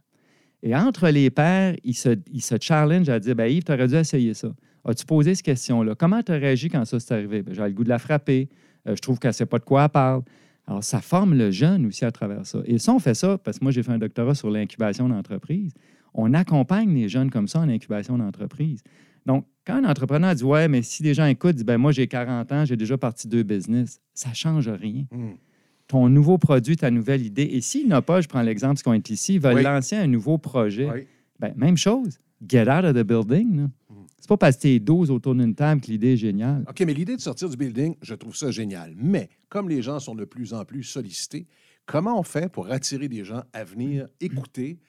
Et 0.64 0.76
entre 0.76 1.10
les 1.10 1.30
pairs, 1.30 1.76
ils 1.84 1.94
se, 1.94 2.18
ils 2.32 2.42
se 2.42 2.56
challengent 2.60 3.10
à 3.10 3.20
dire 3.20 3.36
ben, 3.36 3.46
Yves, 3.46 3.64
tu 3.64 3.72
aurais 3.72 3.88
dû 3.88 3.96
essayer 3.96 4.34
ça. 4.34 4.54
As-tu 4.84 5.06
posé 5.06 5.34
cette 5.36 5.46
question-là? 5.46 5.96
Comment 5.96 6.22
tu 6.22 6.32
as 6.32 6.36
réagi 6.36 6.70
quand 6.70 6.84
ça 6.86 7.00
s'est 7.00 7.14
arrivé? 7.14 7.42
Ben, 7.42 7.54
J'ai 7.54 7.62
le 7.62 7.72
goût 7.72 7.84
de 7.84 7.90
la 7.90 8.00
frapper. 8.00 8.50
Euh, 8.88 8.96
je 8.96 9.02
trouve 9.02 9.20
qu'elle 9.20 9.30
ne 9.30 9.34
sait 9.34 9.46
pas 9.46 9.60
de 9.60 9.64
quoi 9.64 9.86
elle 9.86 9.90
parle. 9.90 10.24
Alors, 10.68 10.84
ça 10.84 11.02
forme 11.02 11.36
le 11.36 11.52
jeune 11.52 11.86
aussi 11.86 12.06
à 12.06 12.12
travers 12.12 12.46
ça. 12.46 12.60
Et 12.66 12.80
ça, 12.80 12.94
on 12.94 13.00
fait 13.00 13.14
ça 13.14 13.38
parce 13.38 13.60
que 13.60 13.66
moi, 13.66 13.72
j'ai 13.72 13.84
fait 13.84 13.92
un 13.92 14.00
doctorat 14.00 14.34
sur 14.34 14.50
l'incubation 14.50 15.08
d'entreprise. 15.08 15.74
On 16.18 16.34
accompagne 16.34 16.94
les 16.94 17.10
jeunes 17.10 17.30
comme 17.30 17.48
ça 17.48 17.60
en 17.60 17.70
incubation 17.70 18.18
d'entreprise. 18.18 18.82
Donc, 19.26 19.46
quand 19.66 19.76
un 19.76 19.90
entrepreneur 19.90 20.34
dit 20.34 20.44
Ouais, 20.44 20.68
mais 20.68 20.82
si 20.82 21.04
des 21.04 21.14
gens 21.14 21.26
écoutent, 21.26 21.62
ben, 21.64 21.78
Moi, 21.78 21.92
j'ai 21.92 22.08
40 22.08 22.52
ans, 22.52 22.66
j'ai 22.66 22.78
déjà 22.78 22.98
parti 22.98 23.28
deux 23.28 23.44
business, 23.44 24.00
ça 24.14 24.30
ne 24.30 24.36
change 24.36 24.70
rien. 24.70 25.06
Hmm. 25.12 25.32
Ton 25.88 26.10
nouveau 26.10 26.38
produit, 26.38 26.78
ta 26.78 26.90
nouvelle 26.90 27.24
idée. 27.24 27.44
Et 27.52 27.62
s'il 27.62 27.88
n'a 27.88 28.02
pas, 28.02 28.22
je 28.22 28.28
prends 28.28 28.42
l'exemple, 28.42 28.78
ce 28.80 28.84
qu'on 28.84 28.94
est 28.94 29.10
ici, 29.10 29.38
veulent 29.38 29.58
Oui. 29.58 29.64
lancer 29.64 29.96
un 29.96 30.08
nouveau 30.08 30.38
projet, 30.38 30.90
Oui. 30.90 31.02
ben, 31.40 31.54
même 31.58 31.78
chose. 31.78 32.18
Get 32.48 32.64
out 32.70 32.86
of 32.86 32.94
the 32.96 33.04
building. 33.06 33.58
là. 33.58 33.64
Hmm. 33.90 34.06
C'est 34.20 34.30
pas 34.30 34.38
parce 34.38 34.56
que 34.58 34.62
t'es 34.64 34.80
12 34.80 35.12
autour 35.12 35.36
d'une 35.36 35.54
table 35.54 35.82
que 35.82 35.88
l'idée 35.88 36.14
est 36.14 36.18
géniale. 36.18 36.64
OK, 36.70 36.82
mais 36.86 36.94
l'idée 36.94 37.16
de 37.16 37.22
sortir 37.22 37.50
du 37.50 37.58
building, 37.58 37.96
je 38.02 38.16
trouve 38.16 38.36
ça 38.36 38.50
génial. 38.52 38.94
Mais 38.98 39.30
comme 39.50 39.70
les 39.70 39.82
gens 39.82 40.00
sont 40.00 40.16
de 40.16 40.26
plus 40.26 40.54
en 40.54 40.64
plus 40.66 40.84
sollicités, 40.84 41.46
comment 41.86 42.20
on 42.20 42.24
fait 42.24 42.52
pour 42.52 42.72
attirer 42.72 43.08
des 43.08 43.24
gens 43.24 43.44
à 43.54 43.64
venir 43.64 44.08
écouter, 44.22 44.80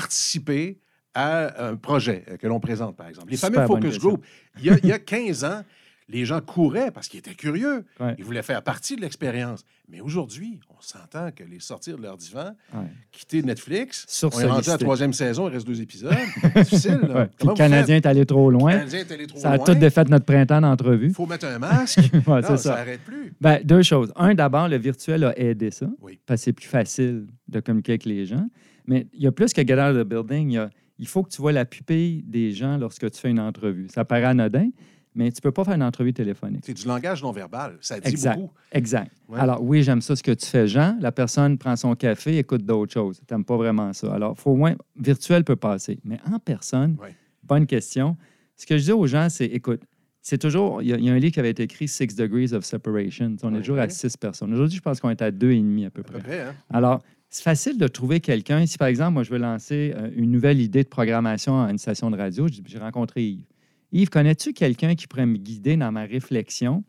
participer 0.00 0.78
à 1.14 1.68
un 1.68 1.76
projet 1.76 2.24
que 2.40 2.46
l'on 2.46 2.60
présente, 2.60 2.96
par 2.96 3.08
exemple? 3.08 3.30
Les 3.30 3.36
fameux 3.38 3.66
focus 3.66 3.98
group. 3.98 4.24
Il 4.58 4.66
y, 4.66 4.70
a, 4.70 4.76
il 4.82 4.88
y 4.88 4.92
a 4.92 4.98
15 4.98 5.44
ans, 5.44 5.62
les 6.08 6.24
gens 6.26 6.40
couraient 6.40 6.90
parce 6.90 7.08
qu'ils 7.08 7.18
étaient 7.20 7.34
curieux. 7.34 7.84
Ouais. 7.98 8.14
Ils 8.18 8.24
voulaient 8.24 8.42
faire 8.42 8.62
partie 8.62 8.96
de 8.96 9.00
l'expérience. 9.00 9.64
Mais 9.88 10.00
aujourd'hui, 10.00 10.60
on 10.68 10.80
s'entend 10.80 11.30
que 11.32 11.42
les 11.44 11.58
sortir 11.60 11.96
de 11.96 12.02
leur 12.02 12.16
divan, 12.18 12.50
Ouais. 12.74 12.80
quitter 13.12 13.42
Netflix, 13.42 14.04
Sur 14.08 14.28
on 14.34 14.40
est 14.40 14.44
rendu 14.44 14.68
à 14.68 14.72
la 14.72 14.78
troisième 14.78 15.12
saison, 15.14 15.48
il 15.48 15.54
reste 15.54 15.66
deux 15.66 15.80
épisodes. 15.80 16.12
Difficile, 16.54 17.00
là. 17.02 17.14
Ouais. 17.20 17.26
Puis 17.26 17.34
Comment 17.38 17.52
le 17.52 17.56
Canadien 17.56 17.96
est 17.96 18.06
allé 18.06 18.26
trop 18.26 18.50
loin. 18.50 18.72
Est 18.86 19.10
allé 19.12 19.26
trop 19.26 19.38
Ça 19.38 19.52
a 19.52 19.56
loin. 19.56 19.64
tout 19.64 19.74
défait 19.74 20.04
notre 20.04 20.26
printemps 20.26 20.60
d'entrevue. 20.60 21.06
Il 21.08 21.14
faut 21.14 21.26
mettre 21.26 21.46
un 21.46 21.58
masque. 21.58 22.00
Non, 22.26 22.42
ça 22.42 22.56
ça. 22.58 22.74
n'arrête 22.76 23.00
plus. 23.02 23.32
Ben, 23.40 23.60
deux 23.64 23.82
choses. 23.82 24.12
Un, 24.16 24.34
d'abord, 24.34 24.68
le 24.68 24.76
virtuel 24.76 25.24
a 25.24 25.38
aidé 25.38 25.70
ça. 25.70 25.86
Oui. 26.02 26.20
Parce 26.26 26.40
que 26.40 26.44
c'est 26.44 26.52
plus 26.52 26.66
facile 26.68 27.26
de 27.48 27.60
communiquer 27.60 27.92
avec 27.92 28.04
les 28.04 28.26
gens. 28.26 28.46
Mais 28.86 29.06
il 29.14 29.22
y 29.22 29.26
a 29.26 29.32
plus 29.32 29.52
que 29.52 29.60
get 29.66 29.74
out 29.74 29.96
of 29.96 30.04
the 30.04 30.08
building. 30.08 30.50
Il, 30.50 30.54
y 30.54 30.58
a- 30.58 30.70
il 30.98 31.06
faut 31.06 31.22
que 31.22 31.30
tu 31.30 31.40
vois 31.42 31.52
la 31.52 31.64
pupille 31.64 32.22
des 32.26 32.52
gens 32.52 32.78
lorsque 32.78 33.10
tu 33.10 33.20
fais 33.20 33.30
une 33.30 33.40
entrevue. 33.40 33.86
Ça 33.90 34.04
paraît 34.04 34.24
anodin, 34.24 34.70
mais 35.14 35.30
tu 35.30 35.38
ne 35.38 35.40
peux 35.42 35.52
pas 35.52 35.64
faire 35.64 35.74
une 35.74 35.82
entrevue 35.82 36.12
téléphonique. 36.12 36.62
C'est 36.64 36.74
du 36.74 36.86
langage 36.86 37.22
non 37.22 37.32
verbal. 37.32 37.76
Ça 37.80 37.98
dit 38.00 38.08
Exact. 38.08 38.36
beaucoup. 38.38 38.52
Exact. 38.72 39.10
Ouais. 39.28 39.38
Alors, 39.40 39.62
oui, 39.62 39.82
j'aime 39.82 40.00
ça 40.00 40.14
ce 40.16 40.22
que 40.22 40.32
tu 40.32 40.46
fais, 40.46 40.66
Jean. 40.68 40.96
La 41.00 41.12
personne 41.12 41.58
prend 41.58 41.74
son 41.76 41.94
café, 41.94 42.38
écoute 42.38 42.64
d'autres 42.64 42.92
choses. 42.92 43.20
Tu 43.26 43.34
n'aimes 43.34 43.44
pas 43.44 43.56
vraiment 43.56 43.92
ça. 43.92 44.12
Alors, 44.14 44.38
faut 44.38 44.50
au 44.52 44.56
moins, 44.56 44.74
virtuel 44.98 45.42
peut 45.44 45.56
passer. 45.56 45.98
Mais 46.04 46.18
en 46.32 46.38
personne, 46.38 46.96
Ouais. 47.00 47.14
bonne 47.42 47.66
question. 47.66 48.16
Ce 48.56 48.64
que 48.66 48.78
je 48.78 48.84
dis 48.84 48.92
aux 48.92 49.06
gens, 49.06 49.28
c'est 49.28 49.46
écoute, 49.46 49.82
c'est 50.22 50.38
toujours. 50.38 50.82
Il 50.82 50.88
y, 50.88 50.92
a, 50.92 50.96
il 50.96 51.04
y 51.04 51.10
a 51.10 51.12
un 51.12 51.18
livre 51.18 51.34
qui 51.34 51.40
avait 51.40 51.50
été 51.50 51.62
écrit 51.64 51.86
Six 51.88 52.14
Degrees 52.16 52.52
of 52.54 52.64
Separation. 52.64 53.36
On 53.42 53.50
est 53.50 53.54
Ouais. 53.54 53.58
toujours 53.60 53.78
à 53.78 53.88
six 53.88 54.16
personnes. 54.16 54.52
Aujourd'hui, 54.52 54.76
je 54.76 54.82
pense 54.82 54.98
qu'on 55.00 55.10
est 55.10 55.22
à 55.22 55.30
deux 55.30 55.50
et 55.52 55.60
demi 55.60 55.84
à 55.84 55.90
peu 55.90 56.00
À 56.00 56.04
peu 56.04 56.12
près. 56.14 56.22
près, 56.22 56.40
hein? 56.40 56.54
Alors, 56.70 57.02
c'est 57.36 57.42
facile 57.42 57.76
de 57.76 57.86
trouver 57.86 58.20
quelqu'un. 58.20 58.64
Si, 58.64 58.78
par 58.78 58.88
exemple, 58.88 59.12
moi, 59.12 59.22
je 59.22 59.30
veux 59.30 59.36
lancer 59.36 59.92
euh, 59.94 60.10
une 60.16 60.30
nouvelle 60.30 60.58
idée 60.58 60.82
de 60.82 60.88
programmation 60.88 61.62
à 61.62 61.70
une 61.70 61.76
station 61.76 62.10
de 62.10 62.16
radio, 62.16 62.46
j'ai 62.48 62.78
rencontré 62.78 63.24
Yves. 63.24 63.44
Yves, 63.92 64.08
connais-tu 64.08 64.54
quelqu'un 64.54 64.94
qui 64.94 65.06
pourrait 65.06 65.26
me 65.26 65.36
guider 65.36 65.76
dans 65.76 65.92
ma 65.92 66.04
réflexion? 66.04 66.82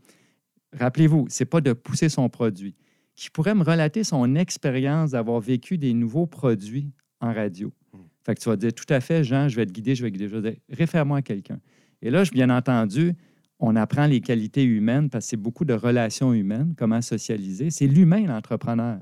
Rappelez-vous, 0.71 1.27
ce 1.29 1.43
n'est 1.43 1.49
pas 1.49 1.59
de 1.59 1.73
pousser 1.73 2.07
son 2.07 2.29
produit, 2.29 2.75
qui 3.13 3.29
pourrait 3.29 3.55
me 3.55 3.63
relater 3.63 4.05
son 4.05 4.35
expérience 4.35 5.11
d'avoir 5.11 5.41
vécu 5.41 5.77
des 5.77 5.93
nouveaux 5.93 6.27
produits 6.27 6.93
en 7.19 7.33
radio. 7.33 7.73
Hmm. 7.91 7.97
Fait 8.25 8.35
que 8.35 8.39
tu 8.39 8.47
vas 8.47 8.55
dire, 8.55 8.73
tout 8.73 8.85
à 8.87 9.01
fait, 9.01 9.25
Jean, 9.25 9.49
je 9.49 9.57
vais 9.57 9.65
te 9.65 9.73
guider, 9.73 9.95
je 9.95 10.03
vais 10.03 10.09
te 10.09 10.13
guider. 10.13 10.29
Je 10.29 10.37
vais 10.37 10.51
dire, 10.51 10.59
réfère-moi 10.69 11.17
à 11.17 11.21
quelqu'un. 11.21 11.59
Et 12.01 12.09
là, 12.09 12.23
bien 12.31 12.49
entendu, 12.49 13.15
on 13.59 13.75
apprend 13.75 14.07
les 14.07 14.21
qualités 14.21 14.63
humaines 14.63 15.09
parce 15.09 15.25
que 15.25 15.29
c'est 15.31 15.37
beaucoup 15.37 15.65
de 15.65 15.73
relations 15.73 16.31
humaines, 16.31 16.73
comment 16.77 17.01
socialiser. 17.01 17.69
C'est 17.69 17.87
l'humain, 17.87 18.25
l'entrepreneur. 18.25 18.99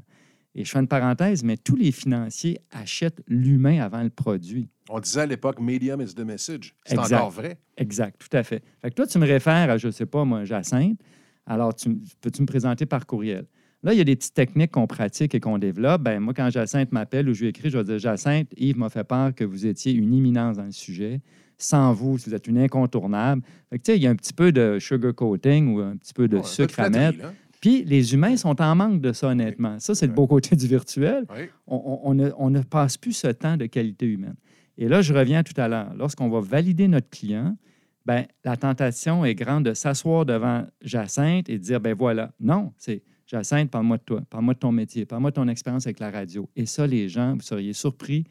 Et 0.57 0.63
je 0.63 0.71
fais 0.71 0.79
une 0.79 0.87
parenthèse, 0.87 1.43
mais 1.43 1.57
tous 1.57 1.75
les 1.75 1.91
financiers 1.91 2.57
achètent 2.71 3.21
l'humain 3.27 3.81
avant 3.81 4.01
le 4.03 4.09
produit. 4.09 4.69
On 4.89 4.99
disait 4.99 5.21
à 5.21 5.25
l'époque, 5.25 5.59
medium 5.59 5.99
is 6.01 6.13
the 6.15 6.21
message. 6.21 6.73
C'est 6.85 6.97
Exact. 6.97 7.17
encore 7.17 7.29
vrai. 7.31 7.57
Exact, 7.77 8.15
tout 8.19 8.37
à 8.37 8.41
fait. 8.43 8.63
Fait 8.81 8.89
que 8.89 8.95
toi, 8.95 9.05
tu 9.05 9.17
me 9.19 9.25
réfères 9.27 9.69
à, 9.69 9.77
je 9.77 9.87
ne 9.87 9.91
sais 9.91 10.05
pas, 10.05 10.23
moi, 10.23 10.45
Jacinthe. 10.45 10.97
Alors, 11.45 11.75
tu, 11.75 11.97
peux-tu 12.21 12.41
me 12.41 12.47
présenter 12.47 12.85
par 12.85 13.05
courriel? 13.05 13.45
Là, 13.83 13.93
il 13.93 13.97
y 13.97 14.01
a 14.01 14.03
des 14.05 14.15
petites 14.15 14.33
techniques 14.33 14.71
qu'on 14.71 14.87
pratique 14.87 15.35
et 15.35 15.39
qu'on 15.39 15.57
développe. 15.59 16.01
Ben, 16.01 16.19
moi, 16.19 16.33
quand 16.33 16.49
Jacinthe 16.49 16.91
m'appelle 16.91 17.27
ou 17.29 17.33
je 17.33 17.41
lui 17.41 17.49
écris, 17.49 17.69
je 17.69 17.77
vais 17.77 17.83
dire 17.83 17.99
Jacinthe, 17.99 18.47
Yves 18.57 18.77
m'a 18.77 18.89
fait 18.89 19.03
part 19.03 19.35
que 19.35 19.43
vous 19.43 19.65
étiez 19.67 19.91
une 19.93 20.13
imminence 20.13 20.57
dans 20.57 20.63
le 20.65 20.71
sujet. 20.71 21.21
Sans 21.57 21.93
vous, 21.93 22.15
vous 22.15 22.33
êtes 22.33 22.47
une 22.47 22.57
incontournable. 22.57 23.41
Fait 23.69 23.77
que, 23.77 23.83
tu 23.83 23.91
sais, 23.91 23.97
il 23.97 24.03
y 24.03 24.07
a 24.07 24.09
un 24.09 24.15
petit 24.15 24.33
peu 24.33 24.51
de 24.51 24.77
sugar 24.79 25.13
coating 25.13 25.73
ou 25.75 25.79
un 25.81 25.95
petit 25.97 26.13
peu 26.13 26.27
de 26.27 26.37
Ouais, 26.37 26.43
sucre 26.43 26.79
à 26.79 26.89
mettre. 26.89 27.19
là. 27.19 27.33
Puis 27.65 27.83
les 27.83 28.13
humains 28.13 28.37
sont 28.37 28.61
en 28.61 28.75
manque 28.75 29.01
de 29.01 29.11
ça, 29.11 29.29
honnêtement. 29.29 29.79
Ça, 29.79 29.95
c'est 29.95 30.05
le 30.05 30.13
beau 30.13 30.27
côté 30.27 30.55
du 30.55 30.67
virtuel. 30.67 31.25
On, 31.65 32.13
ne, 32.13 32.29
on 32.37 32.51
ne 32.51 32.61
passe 32.61 32.95
plus 32.95 33.13
ce 33.13 33.25
temps 33.25 33.57
de 33.57 33.65
qualité 33.65 34.05
humaine. 34.05 34.35
Et 34.77 34.87
là, 34.87 35.01
je 35.01 35.11
reviens 35.11 35.41
tout 35.41 35.59
à 35.59 35.67
l'heure. 35.67 35.91
Lorsqu'on 35.97 36.29
va 36.29 36.41
valider 36.41 36.87
notre 36.87 37.09
client, 37.09 37.57
ben, 38.05 38.25
la 38.43 38.55
tentation 38.55 39.25
est 39.25 39.33
grande 39.33 39.65
de 39.65 39.73
s'asseoir 39.73 40.27
devant 40.27 40.67
Jacinthe 40.83 41.49
et 41.49 41.57
de 41.57 41.63
dire, 41.63 41.81
ben 41.81 41.95
voilà. 41.95 42.33
Non, 42.39 42.71
c'est 42.77 43.01
Jacinthe, 43.25 43.71
parle-moi 43.71 43.97
de 43.97 44.03
toi, 44.03 44.21
parle-moi 44.29 44.53
de 44.53 44.59
ton 44.59 44.71
métier, 44.71 45.07
parle-moi 45.07 45.31
de 45.31 45.35
ton 45.35 45.47
expérience 45.47 45.87
avec 45.87 45.99
la 45.99 46.11
radio. 46.11 46.47
Et 46.55 46.67
ça, 46.67 46.85
les 46.85 47.09
gens, 47.09 47.33
vous 47.33 47.41
seriez 47.41 47.73
surpris, 47.73 48.25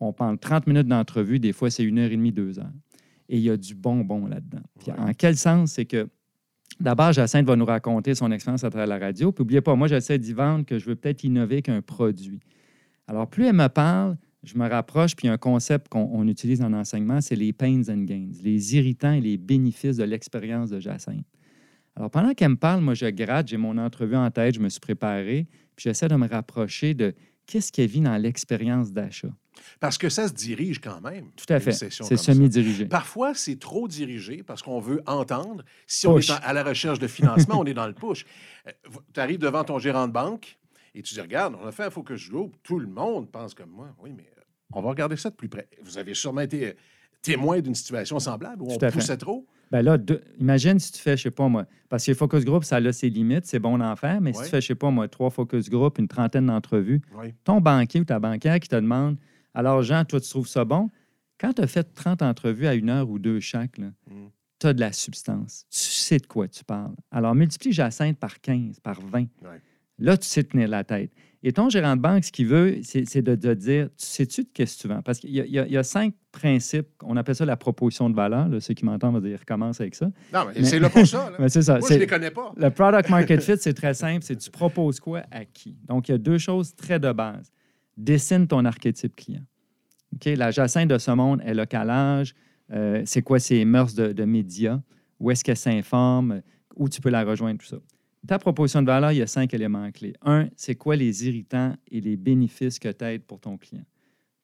on 0.00 0.12
parle 0.12 0.38
30 0.38 0.66
minutes 0.66 0.88
d'entrevue, 0.88 1.38
des 1.38 1.52
fois, 1.52 1.70
c'est 1.70 1.84
une 1.84 2.00
heure 2.00 2.10
et 2.10 2.16
demie, 2.16 2.32
deux 2.32 2.58
heures. 2.58 2.72
Et 3.28 3.36
il 3.36 3.44
y 3.44 3.50
a 3.50 3.56
du 3.56 3.76
bonbon 3.76 4.26
là-dedans. 4.26 4.62
Ouais. 4.88 4.92
en 4.98 5.12
quel 5.14 5.36
sens? 5.36 5.70
C'est 5.70 5.84
que 5.84 6.08
D'abord, 6.78 7.12
Jacinthe 7.12 7.46
va 7.46 7.56
nous 7.56 7.64
raconter 7.64 8.14
son 8.14 8.30
expérience 8.30 8.64
à 8.64 8.70
travers 8.70 8.86
la 8.86 8.98
radio. 8.98 9.32
Puis, 9.32 9.42
n'oubliez 9.42 9.60
pas, 9.60 9.74
moi, 9.74 9.88
j'essaie 9.88 10.18
d'y 10.18 10.32
vendre 10.32 10.66
que 10.66 10.78
je 10.78 10.86
veux 10.86 10.96
peut-être 10.96 11.24
innover 11.24 11.62
qu'un 11.62 11.80
produit. 11.80 12.40
Alors, 13.08 13.28
plus 13.28 13.46
elle 13.46 13.54
me 13.54 13.68
parle, 13.68 14.16
je 14.42 14.58
me 14.58 14.68
rapproche, 14.68 15.16
puis 15.16 15.28
un 15.28 15.38
concept 15.38 15.88
qu'on 15.88 16.08
on 16.12 16.26
utilise 16.28 16.62
en 16.62 16.72
enseignement, 16.72 17.20
c'est 17.20 17.36
les 17.36 17.52
pains 17.52 17.82
and 17.88 18.04
gains, 18.04 18.30
les 18.42 18.76
irritants 18.76 19.12
et 19.12 19.20
les 19.20 19.36
bénéfices 19.36 19.96
de 19.96 20.04
l'expérience 20.04 20.70
de 20.70 20.80
Jacinthe. 20.80 21.24
Alors, 21.94 22.10
pendant 22.10 22.34
qu'elle 22.34 22.50
me 22.50 22.56
parle, 22.56 22.82
moi, 22.82 22.94
je 22.94 23.06
gratte, 23.06 23.48
j'ai 23.48 23.56
mon 23.56 23.78
entrevue 23.78 24.16
en 24.16 24.30
tête, 24.30 24.54
je 24.54 24.60
me 24.60 24.68
suis 24.68 24.80
préparé, 24.80 25.46
puis 25.76 25.84
j'essaie 25.84 26.08
de 26.08 26.16
me 26.16 26.28
rapprocher 26.28 26.92
de 26.92 27.14
qu'est-ce 27.46 27.72
qu'elle 27.72 27.88
vit 27.88 28.00
dans 28.00 28.16
l'expérience 28.16 28.92
d'achat? 28.92 29.28
Parce 29.80 29.98
que 29.98 30.08
ça 30.08 30.28
se 30.28 30.32
dirige 30.32 30.80
quand 30.80 31.00
même. 31.00 31.30
Tout 31.32 31.52
à 31.52 31.60
fait. 31.60 31.72
C'est 31.72 32.16
semi-dirigé. 32.16 32.86
Parfois, 32.86 33.34
c'est 33.34 33.58
trop 33.58 33.88
dirigé 33.88 34.42
parce 34.42 34.62
qu'on 34.62 34.80
veut 34.80 35.02
entendre. 35.06 35.64
Si 35.86 36.06
on 36.06 36.18
est 36.18 36.30
à 36.30 36.52
la 36.52 36.62
recherche 36.62 36.98
de 36.98 37.06
financement, 37.06 37.58
on 37.60 37.64
est 37.64 37.74
dans 37.74 37.86
le 37.86 37.94
push. 37.94 38.26
tu 39.12 39.20
arrives 39.20 39.38
devant 39.38 39.64
ton 39.64 39.78
gérant 39.78 40.08
de 40.08 40.12
banque 40.12 40.58
et 40.94 41.02
tu 41.02 41.14
dis 41.14 41.20
Regarde, 41.20 41.56
on 41.60 41.66
a 41.66 41.72
fait 41.72 41.84
un 41.84 41.90
focus 41.90 42.28
group. 42.28 42.56
Tout 42.62 42.78
le 42.78 42.86
monde 42.86 43.30
pense 43.30 43.54
comme 43.54 43.70
moi. 43.70 43.94
Oui, 43.98 44.12
mais 44.16 44.30
euh, 44.36 44.42
on 44.72 44.82
va 44.82 44.90
regarder 44.90 45.16
ça 45.16 45.30
de 45.30 45.36
plus 45.36 45.48
près. 45.48 45.68
Vous 45.82 45.98
avez 45.98 46.14
sûrement 46.14 46.42
été 46.42 46.66
euh, 46.66 46.72
témoin 47.22 47.60
d'une 47.60 47.74
situation 47.74 48.18
semblable 48.18 48.62
où 48.62 48.72
on 48.72 48.78
Tout 48.78 48.86
poussait 48.92 49.16
trop? 49.16 49.46
Ben 49.70 49.82
là, 49.82 49.98
deux- 49.98 50.22
imagine 50.38 50.78
si 50.78 50.92
tu 50.92 51.00
fais, 51.00 51.16
je 51.16 51.24
sais 51.24 51.30
pas 51.30 51.48
moi, 51.48 51.66
parce 51.88 52.04
que 52.06 52.12
les 52.12 52.16
focus 52.16 52.44
group, 52.44 52.62
ça 52.64 52.76
a 52.76 52.92
ses 52.92 53.10
limites, 53.10 53.46
c'est 53.46 53.58
bon 53.58 53.78
d'en 53.78 53.96
faire, 53.96 54.20
mais 54.20 54.32
si 54.32 54.42
tu 54.44 54.48
fais, 54.50 54.60
je 54.60 54.66
sais 54.68 54.74
pas 54.76 54.90
moi, 54.90 55.08
trois 55.08 55.30
focus 55.30 55.68
group, 55.68 55.98
une 55.98 56.06
trentaine 56.08 56.46
d'entrevues, 56.46 57.00
ton 57.44 57.60
banquier 57.60 58.00
ou 58.00 58.04
ta 58.04 58.18
banquière 58.20 58.60
qui 58.60 58.68
te 58.68 58.76
demande 58.76 59.16
Alors, 59.54 59.82
Jean, 59.82 60.04
toi, 60.04 60.20
tu 60.20 60.28
trouves 60.28 60.46
ça 60.48 60.64
bon? 60.64 60.90
Quand 61.40 61.52
tu 61.54 61.62
as 61.62 61.66
fait 61.66 61.82
30 61.94 62.22
entrevues 62.22 62.66
à 62.66 62.74
une 62.74 62.90
heure 62.90 63.08
ou 63.10 63.18
deux 63.18 63.40
chaque, 63.40 63.78
Mm. 63.78 63.90
tu 64.60 64.66
as 64.66 64.72
de 64.74 64.80
la 64.80 64.92
substance. 64.92 65.64
Tu 65.70 65.78
sais 65.78 66.18
de 66.18 66.26
quoi 66.26 66.46
tu 66.48 66.62
parles. 66.64 66.94
Alors, 67.10 67.34
multiplie 67.34 67.72
Jacinthe 67.72 68.18
par 68.18 68.40
15, 68.40 68.78
par 68.80 69.00
20. 69.00 69.20
Ouais. 69.42 69.60
Là, 69.98 70.16
tu 70.18 70.26
sais 70.28 70.44
tenir 70.44 70.68
la 70.68 70.84
tête. 70.84 71.10
Et 71.48 71.52
ton 71.52 71.68
gérant 71.68 71.94
de 71.94 72.00
banque, 72.00 72.24
ce 72.24 72.32
qu'il 72.32 72.48
veut, 72.48 72.80
c'est 72.82 73.22
de 73.22 73.54
dire 73.54 73.86
Tu 73.96 74.04
sais-tu 74.04 74.42
de 74.42 74.48
qu'est-ce 74.52 74.78
que 74.78 74.82
tu 74.82 74.88
vends? 74.88 75.00
Parce 75.00 75.20
qu'il 75.20 75.30
y, 75.30 75.40
a- 75.40 75.64
y 75.64 75.76
y 75.78 75.84
cinq 75.84 76.12
principes. 76.32 76.88
On 77.04 77.16
appelle 77.16 77.36
ça 77.36 77.44
la 77.44 77.56
proposition 77.56 78.10
de 78.10 78.16
valeur. 78.16 78.48
là. 78.48 78.58
ceux 78.58 78.74
qui 78.74 78.84
m'entendent 78.84 79.14
vont 79.14 79.20
dire 79.20 79.38
recommence 79.38 79.80
avec 79.80 79.94
ça. 79.94 80.06
Non, 80.34 80.40
mais, 80.48 80.54
Mais- 80.56 80.64
c'est 80.64 80.80
là 80.80 80.90
pour 80.90 81.06
ça. 81.06 81.30
c'est 81.48 81.62
ça. 81.62 81.78
Moi, 81.78 81.88
je 81.88 81.94
ne 81.94 81.98
les 82.00 82.06
connais 82.08 82.32
pas. 82.32 82.52
le 82.56 82.68
product 82.70 83.08
market 83.10 83.40
fit, 83.44 83.58
c'est 83.60 83.74
très 83.74 83.94
simple. 83.94 84.24
C'est 84.24 84.34
tu 84.34 84.50
proposes 84.50 84.98
quoi 84.98 85.22
à 85.30 85.44
qui? 85.44 85.76
Donc, 85.86 86.08
il 86.08 86.12
y 86.12 86.14
a 86.16 86.18
deux 86.18 86.38
choses 86.38 86.74
très 86.74 86.98
de 86.98 87.12
base. 87.12 87.52
Dessine 87.96 88.48
ton 88.48 88.64
archétype 88.64 89.14
client. 89.14 89.44
La 90.36 90.50
Jacinthe 90.50 90.88
de 90.88 90.98
ce 90.98 91.12
monde, 91.12 91.40
elle 91.44 91.60
a 91.60 91.66
quel 91.66 91.88
âge? 91.90 92.34
Euh, 92.72 93.02
c'est 93.04 93.22
quoi 93.22 93.38
ses 93.38 93.64
mœurs 93.64 93.94
de, 93.94 94.12
de 94.12 94.24
médias? 94.24 94.80
Où 95.20 95.30
est-ce 95.30 95.44
qu'elle 95.44 95.56
s'informe? 95.56 96.40
Où 96.74 96.88
tu 96.88 97.00
peux 97.00 97.10
la 97.10 97.22
rejoindre, 97.22 97.60
tout 97.60 97.66
ça? 97.66 97.76
Ta 98.26 98.38
proposition 98.38 98.82
de 98.82 98.86
valeur, 98.86 99.12
il 99.12 99.18
y 99.18 99.22
a 99.22 99.26
cinq 99.26 99.54
éléments 99.54 99.90
clés. 99.92 100.14
Un, 100.22 100.48
c'est 100.56 100.74
quoi 100.74 100.96
les 100.96 101.26
irritants 101.26 101.74
et 101.90 102.00
les 102.00 102.16
bénéfices 102.16 102.78
que 102.78 102.88
tu 102.88 103.04
aides 103.04 103.22
pour 103.22 103.40
ton 103.40 103.56
client? 103.56 103.84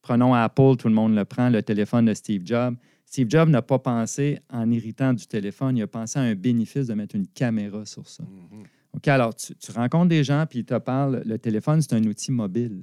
Prenons 0.03 0.35
Apple, 0.35 0.77
tout 0.79 0.89
le 0.89 0.95
monde 0.95 1.15
le 1.15 1.25
prend, 1.25 1.49
le 1.49 1.63
téléphone 1.63 2.07
de 2.07 2.15
Steve 2.15 2.43
Jobs. 2.45 2.75
Steve 3.07 3.29
Jobs 3.29 3.49
n'a 3.49 3.63
pas 3.63 3.79
pensé 3.79 4.39
en 4.51 4.71
irritant 4.71 5.13
du 5.13 5.27
téléphone, 5.27 5.77
il 5.77 5.83
a 5.83 5.87
pensé 5.87 6.19
à 6.19 6.23
un 6.23 6.35
bénéfice 6.35 6.87
de 6.87 6.95
mettre 6.95 7.15
une 7.15 7.27
caméra 7.27 7.85
sur 7.85 8.09
ça. 8.09 8.25
Mhm. 8.25 8.65
OK, 8.95 9.09
alors 9.09 9.35
tu, 9.35 9.55
tu 9.55 9.73
rencontres 9.73 10.09
des 10.09 10.25
gens, 10.25 10.45
puis 10.49 10.61
ils 10.61 10.65
te 10.65 10.79
parlent. 10.79 11.23
Le 11.25 11.39
téléphone, 11.39 11.81
c'est 11.81 11.95
un 11.95 12.05
outil 12.05 12.33
mobile. 12.33 12.83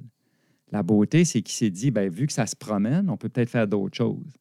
La 0.72 0.82
beauté, 0.82 1.24
c'est 1.24 1.42
qu'il 1.42 1.54
s'est 1.54 1.70
dit, 1.70 1.90
ben, 1.90 2.08
vu 2.08 2.26
que 2.26 2.32
ça 2.32 2.46
se 2.46 2.56
promène, 2.56 3.10
on 3.10 3.16
peut 3.16 3.28
peut-être 3.28 3.50
faire 3.50 3.66
d'autres 3.66 3.96
choses. 3.96 4.32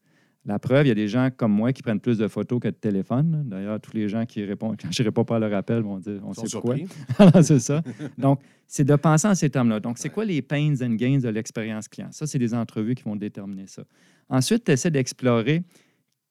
La 0.46 0.58
preuve, 0.58 0.86
il 0.86 0.90
y 0.90 0.92
a 0.92 0.96
des 0.96 1.08
gens 1.10 1.30
comme 1.36 1.52
moi 1.52 1.74
qui 1.74 1.82
prennent 1.84 2.00
plus 2.00 2.18
de 2.18 2.28
photos 2.28 2.60
que 2.62 2.70
de 2.70 2.74
téléphone. 2.74 3.32
là. 3.32 3.38
D'ailleurs, 3.44 3.80
tous 3.82 3.94
les 3.94 4.08
gens 4.08 4.26
qui 4.26 4.44
répondent, 4.44 4.78
quand 4.82 4.92
je 4.92 5.02
ne 5.04 5.08
réponds 5.08 5.26
pas 5.26 5.36
à 5.36 5.40
leur 5.40 5.54
appel, 5.54 5.82
vont 5.84 6.00
dire, 6.00 6.22
on 6.24 6.32
Ils 6.32 6.36
sait 6.36 6.48
pourquoi. 6.58 6.78
surpris. 6.78 6.96
Alors, 7.20 7.44
c'est 7.44 7.60
ça. 7.60 7.82
Donc, 8.18 8.40
c'est 8.66 8.86
de 8.86 8.96
penser 8.96 9.28
en 9.28 9.36
ces 9.36 9.50
termes-là. 9.50 9.80
Donc, 9.80 9.98
c'est 9.98 10.10
quoi 10.10 10.24
les 10.26 10.42
pains 10.42 10.74
and 10.82 10.94
gains 10.96 11.20
de 11.20 11.28
l'expérience 11.30 11.88
client? 11.88 12.08
Ça, 12.12 12.26
c'est 12.26 12.40
des 12.40 12.54
entrevues 12.54 12.96
qui 12.96 13.04
vont 13.04 13.16
déterminer 13.18 13.68
ça. 13.68 13.84
Ensuite, 14.30 14.64
tu 14.64 14.72
essaies 14.72 14.92
d'explorer 14.92 15.62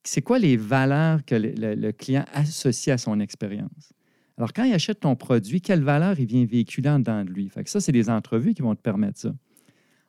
c'est 0.04 0.22
quoi 0.22 0.38
les 0.38 0.56
valeurs 0.56 1.22
que 1.24 1.34
le, 1.34 1.50
le- 1.50 1.74
le 1.74 1.92
client 1.92 2.24
associe 2.32 2.94
à 2.94 2.98
son 2.98 3.20
expérience? 3.20 3.92
Alors, 4.38 4.52
quand 4.54 4.64
il 4.64 4.72
achète 4.72 5.00
ton 5.00 5.16
produit, 5.16 5.60
quelle 5.60 5.82
valeur 5.82 6.18
il 6.18 6.24
vient 6.26 6.46
véhiculer 6.46 6.88
en 6.88 6.98
dedans 7.00 7.24
de 7.24 7.30
lui? 7.30 7.48
Fait 7.50 7.62
que 7.62 7.68
ça, 7.68 7.78
c'est 7.80 7.92
des 7.92 8.08
entrevues 8.08 8.54
qui 8.54 8.62
vont 8.62 8.74
te 8.74 8.80
permettre 8.80 9.18
ça. 9.18 9.34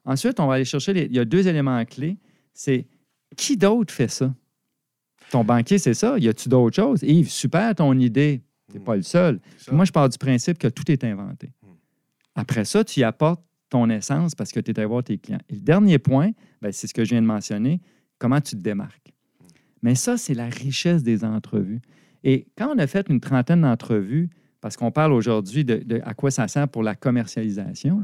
Ensuite, 0.06 0.40
on 0.40 0.48
va 0.48 0.54
aller 0.54 0.66
chercher, 0.66 0.94
les- 0.94 1.06
il 1.06 1.16
y 1.16 1.20
a 1.20 1.26
deux 1.26 1.48
éléments 1.48 1.84
clés. 1.84 2.18
C'est 2.54 2.88
qui 3.40 3.58
d'autre 3.58 3.94
fait 3.94 4.08
ça? 4.10 4.34
Ton 5.32 5.44
banquier, 5.44 5.78
c'est 5.78 5.94
ça. 5.94 6.18
Y 6.18 6.28
a-tu 6.28 6.50
d'autres 6.50 6.76
choses? 6.76 7.04
Yves, 7.04 7.30
super 7.30 7.74
ton 7.76 7.98
idée. 7.98 8.42
Tu 8.70 8.76
n'es 8.78 8.82
Mm. 8.82 8.84
pas 8.84 8.96
le 8.96 9.02
seul. 9.04 9.40
Moi, 9.72 9.86
je 9.86 9.92
pars 9.92 10.10
du 10.10 10.18
principe 10.18 10.58
que 10.58 10.68
tout 10.68 10.90
est 10.92 11.04
inventé. 11.04 11.52
Mm. 11.64 11.68
Après 12.36 12.66
ça, 12.66 12.84
tu 12.84 13.00
y 13.00 13.04
apportes 13.04 13.42
ton 13.70 13.90
essence 13.90 14.34
parce 14.36 14.52
que 14.52 14.60
tu 14.60 14.72
es 14.72 14.80
allé 14.80 14.88
voir 14.88 15.04
tes 15.04 15.18
clients. 15.18 15.40
Et 15.50 15.54
le 15.56 15.62
dernier 15.62 16.00
point, 16.00 16.32
ben, 16.62 16.72
c'est 16.72 16.88
ce 16.88 16.94
que 16.94 17.04
je 17.06 17.12
viens 17.12 17.22
de 17.22 17.28
mentionner, 17.28 17.82
comment 18.18 18.42
tu 18.42 18.52
te 18.56 18.62
démarques. 18.62 19.14
Mm. 19.40 19.46
Mais 19.84 19.96
ça, 19.96 20.18
c'est 20.18 20.34
la 20.34 20.48
richesse 20.50 21.04
des 21.04 21.24
entrevues. 21.24 21.82
Et 22.24 22.48
quand 22.58 22.74
on 22.76 22.78
a 22.80 22.88
fait 22.88 23.08
une 23.10 23.20
trentaine 23.20 23.62
d'entrevues, 23.62 24.30
parce 24.62 24.76
qu'on 24.76 24.92
parle 24.92 25.14
aujourd'hui 25.14 25.64
de, 25.64 25.78
de 25.78 26.02
à 26.04 26.14
quoi 26.14 26.32
ça 26.32 26.48
sert 26.48 26.68
pour 26.68 26.84
la 26.84 26.96
commercialisation, 26.96 28.04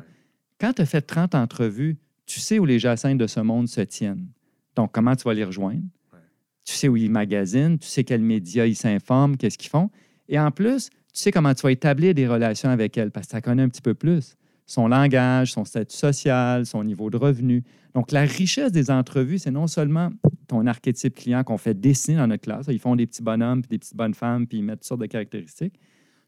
quand 0.60 0.74
tu 0.74 0.82
as 0.84 0.86
fait 0.86 1.02
30 1.02 1.36
entrevues, 1.36 1.98
tu 2.26 2.39
sais 2.39 2.60
où 2.60 2.65
les 2.65 2.80
jacinthes 2.80 3.17
de 3.17 3.28
ce 3.28 3.39
monde 3.41 3.67
se 3.67 3.82
tiennent. 3.82 4.28
Donc, 4.76 4.92
comment 4.92 5.16
tu 5.16 5.24
vas 5.24 5.34
les 5.34 5.44
rejoindre? 5.44 5.84
Ouais. 6.14 6.20
Tu 6.64 6.74
sais 6.74 6.88
où 6.88 6.98
ils 6.98 7.10
magasinent, 7.10 7.80
tu 7.80 7.88
sais 7.88 8.04
quels 8.04 8.22
médias 8.22 8.66
ils 8.66 8.76
s'informent, 8.76 9.38
qu'est-ce 9.38 9.58
qu'ils 9.58 9.70
font. 9.70 9.90
Et 10.28 10.40
en 10.40 10.52
plus, 10.52 10.90
tu 10.90 11.22
sais 11.22 11.32
comment 11.32 11.54
tu 11.54 11.62
vas 11.62 11.72
établir 11.72 12.14
des 12.14 12.28
relations 12.28 12.70
avec 12.70 12.98
elles 12.98 13.12
parce 13.12 13.28
que 13.28 13.32
tu 13.32 13.36
la 13.38 13.42
connais 13.42 13.64
un 13.64 13.70
petit 13.70 13.82
peu 13.82 13.94
plus. 13.94 14.36
Son 14.66 14.88
langage, 14.88 15.54
son 15.54 15.64
statut 15.64 15.96
social, 15.96 16.66
son 16.66 16.84
niveau 16.84 17.10
de 17.10 17.18
revenu. 17.18 17.64
Donc, 17.94 18.12
la 18.12 18.22
richesse 18.22 18.72
des 18.72 18.90
entrevues, 18.90 19.38
c'est 19.38 19.52
non 19.52 19.68
seulement 19.68 20.10
ton 20.48 20.66
archétype 20.66 21.16
client 21.16 21.44
qu'on 21.44 21.58
fait 21.58 21.80
dessiner 21.80 22.18
dans 22.18 22.28
notre 22.28 22.44
classe. 22.44 22.66
Ils 22.70 22.80
font 22.80 22.96
des 22.96 23.06
petits 23.06 23.22
bonhommes, 23.22 23.62
puis 23.62 23.70
des 23.70 23.78
petites 23.78 23.96
bonnes 23.96 24.14
femmes, 24.14 24.48
puis 24.48 24.58
ils 24.58 24.64
mettent 24.64 24.80
toutes 24.80 24.88
sortes 24.88 25.02
de 25.02 25.06
caractéristiques. 25.06 25.80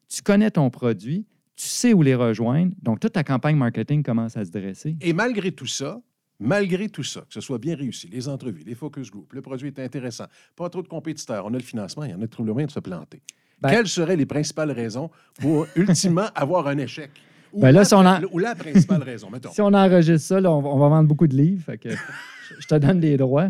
Tu 0.08 0.22
connais 0.22 0.52
ton 0.52 0.70
produit, 0.70 1.26
tu 1.56 1.66
sais 1.66 1.94
où 1.94 2.04
les 2.04 2.16
rejoindre. 2.16 2.74
Donc, 2.82 3.00
toute 3.00 3.14
ta 3.14 3.24
campagne 3.24 3.58
marketing 3.58 4.04
commence 4.04 4.38
à 4.38 4.46
se 4.46 4.52
dresser. 4.52 4.96
Et 5.02 5.14
malgré 5.14 5.52
tout 5.52 5.66
ça, 5.66 6.00
malgré 6.40 6.90
tout 6.90 7.04
ça, 7.04 7.22
que 7.22 7.34
ce 7.34 7.42
soit 7.42 7.58
bien 7.58 7.76
réussi, 7.76 8.08
les 8.08 8.28
entrevues, 8.30 8.64
les 8.66 8.76
focus 8.76 9.10
group, 9.12 9.34
le 9.34 9.42
produit 9.42 9.68
est 9.68 9.80
intéressant, 9.80 10.26
pas 10.56 10.70
trop 10.70 10.82
de 10.82 10.88
compétiteurs, 10.88 11.46
on 11.46 11.50
a 11.54 11.58
le 11.58 11.64
financement, 11.64 12.04
il 12.04 12.12
y 12.12 12.14
en 12.14 12.22
a 12.22 12.28
trouvé 12.28 12.48
le 12.48 12.54
moyen 12.54 12.68
de 12.68 12.72
se 12.72 12.80
planter. 12.80 13.22
Ben- 13.62 13.70
Quelles 13.70 13.88
seraient 13.88 14.16
les 14.16 14.26
principales 14.28 14.72
raisons 14.72 15.10
pour 15.40 15.66
ultimement 15.76 16.28
avoir 16.36 16.68
un 16.68 16.78
échec? 16.78 17.10
Ou, 17.54 17.62
Ben 17.62 17.72
là, 17.72 17.80
la, 17.80 17.86
si 17.86 17.94
on 17.96 18.00
en- 18.06 18.22
ou 18.32 18.38
la 18.40 18.54
principale 18.56 19.02
raison, 19.02 19.30
mettons. 19.32 19.52
Si 19.52 19.62
on 19.62 19.74
enregistre 19.74 20.28
ça, 20.28 20.40
là, 20.42 20.52
on, 20.52 20.62
va, 20.62 20.70
on 20.70 20.78
va 20.78 20.90
vendre 20.90 21.08
beaucoup 21.08 21.28
de 21.28 21.36
livres. 21.36 21.64
Fait 21.66 21.78
que 21.78 21.90
je, 22.60 22.68
te 22.68 22.76
donne 22.76 23.00
des 23.00 23.18
droits. 23.18 23.50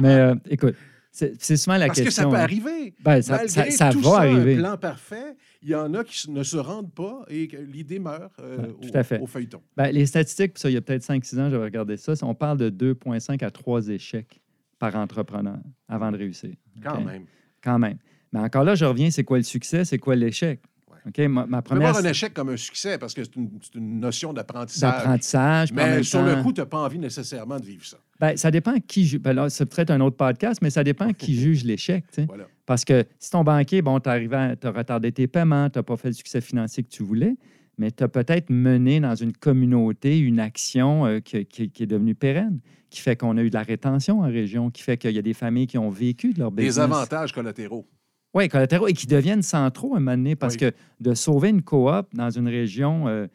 Mais 0.00 0.14
euh, 0.14 0.34
écoute, 0.48 0.74
c'est 1.12 1.56
souvent 1.56 1.76
la 1.76 1.86
Parce 1.86 1.98
que 2.00 2.04
ça 2.10 2.22
question. 2.24 2.30
peut 2.30 2.36
hein. 2.36 2.40
arriver. 2.40 2.94
Ben, 3.04 3.22
ça, 3.22 3.36
Malgré 3.36 3.48
ça- 3.48 3.70
ça 3.70 3.90
tout 3.92 4.00
va 4.00 4.10
ça, 4.10 4.16
arriver. 4.22 4.56
un 4.56 4.58
plan 4.60 4.76
parfait, 4.78 5.36
il 5.64 5.70
y 5.70 5.74
en 5.74 5.94
a 5.94 6.04
qui 6.04 6.30
ne 6.30 6.42
se 6.42 6.58
rendent 6.58 6.92
pas 6.92 7.24
et 7.28 7.48
que 7.48 7.56
l'idée 7.56 7.98
meurt 7.98 8.32
euh, 8.38 8.58
Ouais, 8.58 8.68
au, 8.68 8.72
tout 8.86 8.90
à 8.98 9.02
fait. 9.02 9.18
au 9.20 9.26
feuilleton. 9.26 9.62
Ben, 9.76 9.90
les 9.90 10.04
statistiques, 10.04 10.58
ça, 10.58 10.68
il 10.68 10.74
y 10.74 10.76
a 10.76 10.82
peut-être 10.82 11.02
5-6 11.02 11.40
ans, 11.40 11.48
j'avais 11.50 11.64
regardé 11.64 11.96
ça. 11.96 12.12
On 12.22 12.34
parle 12.34 12.58
de 12.58 12.68
2,5 12.94 13.42
à 13.42 13.50
3 13.50 13.88
échecs 13.88 14.40
par 14.78 14.94
entrepreneur 14.94 15.56
avant 15.88 16.12
de 16.12 16.18
réussir. 16.18 16.50
Quand 16.82 17.00
même. 17.00 17.24
Quand 17.62 17.78
même. 17.78 17.96
Mais 18.32 18.40
encore 18.40 18.64
là, 18.64 18.74
je 18.74 18.84
reviens, 18.84 19.10
c'est 19.10 19.24
quoi 19.24 19.38
le 19.38 19.42
succès, 19.44 19.84
c'est 19.86 19.98
quoi 19.98 20.16
l'échec? 20.16 20.60
Ouais. 20.90 20.98
OK? 21.06 21.46
Ma, 21.48 21.62
première. 21.62 21.92
voir 21.92 22.04
un 22.04 22.08
échec 22.10 22.34
comme 22.34 22.50
un 22.50 22.56
succès 22.58 22.98
parce 22.98 23.14
que 23.14 23.24
c'est 23.24 23.36
une, 23.36 24.00
notion 24.00 24.34
d'apprentissage. 24.34 24.92
d'apprentissage. 24.92 25.72
Mais 25.72 26.02
sur 26.02 26.18
temps- 26.20 26.26
le 26.26 26.42
coup, 26.42 26.52
tu 26.52 26.60
n'as 26.60 26.66
pas 26.66 26.80
envie 26.80 26.98
nécessairement 26.98 27.58
de 27.58 27.64
vivre 27.64 27.86
ça. 27.86 27.96
Ben, 28.20 28.36
ça 28.36 28.50
dépend 28.50 28.74
qui 28.86 29.06
juge. 29.06 29.20
Ben 29.20 29.32
là, 29.32 29.48
c'est 29.48 29.64
peut-être 29.66 29.90
un 29.90 30.00
autre 30.00 30.16
podcast, 30.16 30.60
mais 30.60 30.68
ça 30.70 30.84
dépend 30.84 31.10
qui 31.12 31.34
juge 31.40 31.64
l'échec. 31.64 32.04
Voilà. 32.26 32.44
Parce 32.66 32.84
que 32.84 33.04
si 33.18 33.30
ton 33.30 33.44
banquier, 33.44 33.82
bon, 33.82 34.00
tu 34.00 34.08
as 34.08 34.70
retardé 34.70 35.12
tes 35.12 35.26
paiements, 35.26 35.68
tu 35.68 35.78
n'as 35.78 35.82
pas 35.82 35.96
fait 35.96 36.08
le 36.08 36.14
succès 36.14 36.40
financier 36.40 36.82
que 36.82 36.88
tu 36.88 37.02
voulais, 37.02 37.36
mais 37.76 37.90
tu 37.90 38.02
as 38.02 38.08
peut-être 38.08 38.50
mené 38.50 39.00
dans 39.00 39.14
une 39.14 39.32
communauté 39.32 40.18
une 40.18 40.40
action 40.40 41.04
euh, 41.06 41.20
qui, 41.20 41.44
qui- 41.46 41.70
qui 41.70 41.82
est 41.82 41.86
devenue 41.86 42.14
pérenne, 42.14 42.60
qui 42.90 43.00
fait 43.00 43.16
qu'on 43.16 43.36
a 43.36 43.42
eu 43.42 43.50
de 43.50 43.54
la 43.54 43.62
rétention 43.62 44.20
en 44.20 44.26
région, 44.28 44.70
qui 44.70 44.82
fait 44.82 44.96
qu'il 44.96 45.10
y 45.12 45.18
a 45.18 45.22
des 45.22 45.34
familles 45.34 45.66
qui 45.66 45.76
ont 45.78 45.90
vécu 45.90 46.32
de 46.32 46.38
leur 46.38 46.50
business. 46.52 46.76
Des 46.76 46.80
avantages 46.80 47.32
collatéraux. 47.32 47.86
Oui, 48.32 48.48
collatéraux, 48.48 48.88
et 48.88 48.92
qui 48.94 49.06
deviennent 49.06 49.42
centraux 49.42 49.94
à 49.94 49.98
un 49.98 50.00
moment 50.00 50.16
donné, 50.16 50.34
parce 50.34 50.54
Oui. 50.54 50.60
que 50.60 50.72
de 51.00 51.14
sauver 51.14 51.50
une 51.50 51.62
coop 51.62 52.06
dans 52.14 52.30
une 52.30 52.48
région, 52.48 53.06
euh, 53.08 53.26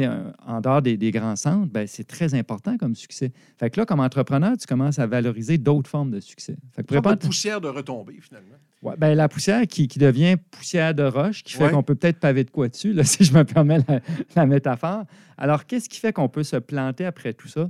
euh, 0.00 0.30
en 0.46 0.60
dehors 0.60 0.82
des, 0.82 0.96
des 0.96 1.10
grands 1.10 1.36
centres, 1.36 1.70
ben, 1.72 1.86
c'est 1.86 2.06
très 2.06 2.34
important 2.34 2.76
comme 2.76 2.94
succès. 2.94 3.32
Fait 3.58 3.70
que 3.70 3.80
là, 3.80 3.86
comme 3.86 4.00
entrepreneur, 4.00 4.56
tu 4.56 4.66
commences 4.66 4.98
à 4.98 5.06
valoriser 5.06 5.58
d'autres 5.58 5.88
formes 5.90 6.10
de 6.10 6.20
succès. 6.20 6.56
Fait 6.74 6.82
que 6.82 6.88
de 6.90 6.94
répondre- 6.96 7.18
poussière 7.18 7.60
de 7.60 7.68
retombée, 7.68 8.18
finalement. 8.20 8.56
Ouais, 8.82 8.94
ben, 8.96 9.14
la 9.14 9.28
poussière 9.28 9.66
qui, 9.66 9.88
qui 9.88 9.98
devient 9.98 10.36
poussière 10.50 10.94
de 10.94 11.02
roche, 11.02 11.42
qui 11.42 11.54
fait 11.54 11.64
Ouais. 11.64 11.70
qu'on 11.70 11.82
peut 11.82 11.94
peut-être 11.94 12.20
paver 12.20 12.44
de 12.44 12.50
quoi 12.50 12.68
dessus, 12.68 12.92
là, 12.92 13.02
si 13.04 13.24
je 13.24 13.32
me 13.34 13.44
permets 13.44 13.78
la, 13.88 14.00
la 14.36 14.46
métaphore. 14.46 15.04
Alors, 15.36 15.66
qu'est-ce 15.66 15.88
qui 15.88 15.98
fait 16.00 16.12
qu'on 16.12 16.28
peut 16.28 16.44
se 16.44 16.56
planter 16.56 17.04
après 17.04 17.32
tout 17.32 17.48
ça? 17.48 17.68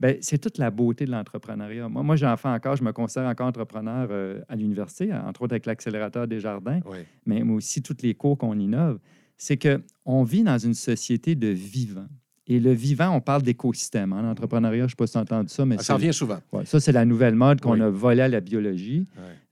Ben, 0.00 0.16
c'est 0.22 0.38
toute 0.38 0.56
la 0.56 0.70
beauté 0.70 1.04
de 1.04 1.10
l'entrepreneuriat. 1.10 1.86
Moi, 1.90 2.02
moi 2.02 2.16
j'en 2.16 2.34
fais 2.38 2.48
encore, 2.48 2.74
je 2.74 2.82
me 2.82 2.90
considère 2.90 3.28
encore 3.28 3.48
entrepreneur 3.48 4.08
euh, 4.10 4.40
à 4.48 4.56
l'université, 4.56 5.12
entre 5.12 5.42
autres 5.42 5.52
avec 5.52 5.66
l'accélérateur 5.66 6.26
des 6.26 6.40
jardins, 6.40 6.80
Oui. 6.86 6.98
mais 7.26 7.42
mais 7.44 7.52
aussi 7.52 7.82
tous 7.82 7.96
les 8.02 8.14
cours 8.14 8.38
qu'on 8.38 8.58
innove. 8.58 8.98
C'est 9.42 9.56
qu'on 9.56 10.22
vit 10.22 10.42
dans 10.42 10.58
une 10.58 10.74
société 10.74 11.34
de 11.34 11.48
vivants. 11.48 12.08
Et 12.46 12.60
le 12.60 12.72
vivant, 12.72 13.14
on 13.16 13.20
parle 13.20 13.40
d'écosystème. 13.42 14.12
En 14.12 14.28
entrepreneuriat, 14.28 14.80
je 14.80 14.84
ne 14.84 14.88
sais 14.90 14.96
pas 14.96 15.06
si 15.06 15.12
tu 15.12 15.18
as 15.18 15.22
entendu 15.22 15.48
ça, 15.48 15.64
mais 15.64 15.78
ça 15.78 15.94
revient 15.94 16.12
souvent. 16.12 16.40
Ouais, 16.52 16.66
ça, 16.66 16.78
c'est 16.78 16.92
la 16.92 17.04
nouvelle 17.06 17.34
mode 17.36 17.60
qu'on 17.60 17.74
Oui. 17.74 17.80
a 17.80 17.88
volé 17.88 18.20
à 18.22 18.28
la 18.28 18.40
biologie. 18.40 19.06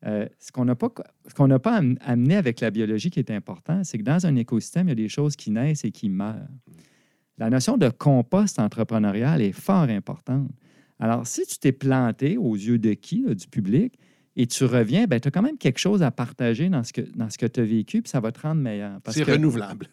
Euh, 0.05 0.27
ce 0.39 0.53
qu'on 0.53 0.65
n'a 0.65 0.75
pas, 0.75 0.91
pas 0.91 1.77
am- 1.77 1.97
amené 2.05 2.37
avec 2.37 2.61
la 2.61 2.71
biologie 2.71 3.09
qui 3.11 3.19
est 3.21 3.31
important, 3.31 3.83
c'est 3.85 3.97
que 3.99 4.03
dans 4.03 4.27
un 4.27 4.35
écosystème, 4.37 4.89
il 4.89 4.91
y 4.91 4.93
a 4.93 4.97
des 4.97 5.09
choses 5.09 5.37
qui 5.37 5.51
naissent 5.51 5.85
et 5.85 5.91
qui 5.93 6.09
meurent. 6.11 6.49
la 7.39 7.49
notion 7.51 7.77
de 7.79 7.89
compost 7.89 8.59
entrepreneurial 8.59 9.41
est 9.41 9.53
fort 9.53 9.83
importante. 9.89 10.51
Alors, 10.99 11.25
si 11.27 11.47
tu 11.47 11.57
t'es 11.61 11.71
planté 11.73 12.37
aux 12.37 12.57
yeux 12.57 12.79
de 12.79 12.95
qui, 12.95 13.23
là, 13.23 13.33
du 13.35 13.47
public, 13.47 13.95
et 14.37 14.47
tu 14.47 14.65
reviens, 14.65 15.07
ben, 15.07 15.19
tu 15.19 15.29
as 15.29 15.31
quand 15.31 15.43
même 15.43 15.59
quelque 15.59 15.79
chose 15.79 16.03
à 16.03 16.11
partager 16.11 16.69
dans 16.69 16.85
ce 16.85 16.93
que, 16.93 17.01
dans 17.17 17.29
ce 17.29 17.37
que 17.39 17.47
tu 17.47 17.61
as 17.61 17.65
vécu, 17.65 18.03
puis 18.03 18.11
ça 18.11 18.21
va 18.21 18.31
te 18.31 18.41
rendre 18.41 18.61
meilleur. 18.61 18.99
C'est 19.09 19.25
que- 19.25 19.33
renouvelable. 19.33 19.87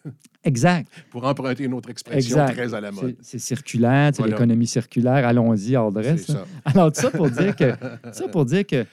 Exact. 0.44 0.88
Pour 1.10 1.24
emprunter 1.24 1.64
une 1.64 1.74
autre 1.74 1.90
expression 1.90 2.36
Exact. 2.38 2.52
très 2.54 2.74
à 2.74 2.80
la 2.80 2.92
mode. 2.92 3.16
C'est 3.20 3.38
circulaire, 3.40 4.10
c'est 4.14 4.22
Voilà. 4.22 4.34
l'économie 4.34 4.66
circulaire, 4.66 5.26
allons-y, 5.26 5.72
ça. 6.18 6.44
Alors, 6.64 6.92
tout 6.92 7.00
ça 7.00 7.10
pour 7.10 7.28
dire 7.30 7.56
que, 7.56 7.72
ça 8.12 8.28
pour 8.28 8.44
dire 8.44 8.64
que 8.66 8.84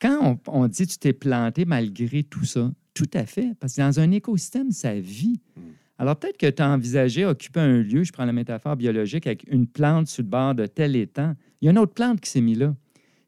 quand 0.00 0.38
on, 0.46 0.62
on 0.62 0.66
dit 0.66 0.86
tu 0.86 0.98
t'es 0.98 1.12
planté 1.12 1.64
malgré 1.64 2.22
tout 2.24 2.44
ça, 2.44 2.72
tout 2.94 3.10
à 3.14 3.24
fait, 3.26 3.54
parce 3.60 3.76
que 3.76 3.80
dans 3.80 4.00
un 4.00 4.10
écosystème, 4.10 4.72
ça 4.72 4.94
vit. 4.98 5.40
Mm. 5.56 5.60
Alors, 5.98 6.16
peut-être 6.16 6.38
que 6.38 6.48
tu 6.48 6.62
as 6.62 6.68
envisagé 6.68 7.26
occuper 7.26 7.60
un 7.60 7.82
lieu, 7.82 8.02
je 8.04 8.10
prends 8.12 8.24
la 8.24 8.32
métaphore 8.32 8.74
biologique, 8.74 9.26
avec 9.26 9.44
une 9.50 9.66
plante 9.66 10.08
sur 10.08 10.22
le 10.22 10.28
bord 10.28 10.54
de 10.54 10.66
tel 10.66 10.96
étang. 10.96 11.34
Il 11.60 11.66
y 11.66 11.68
a 11.68 11.70
une 11.72 11.78
autre 11.78 11.92
plante 11.92 12.20
qui 12.20 12.30
s'est 12.30 12.40
mise 12.40 12.58
là. 12.58 12.74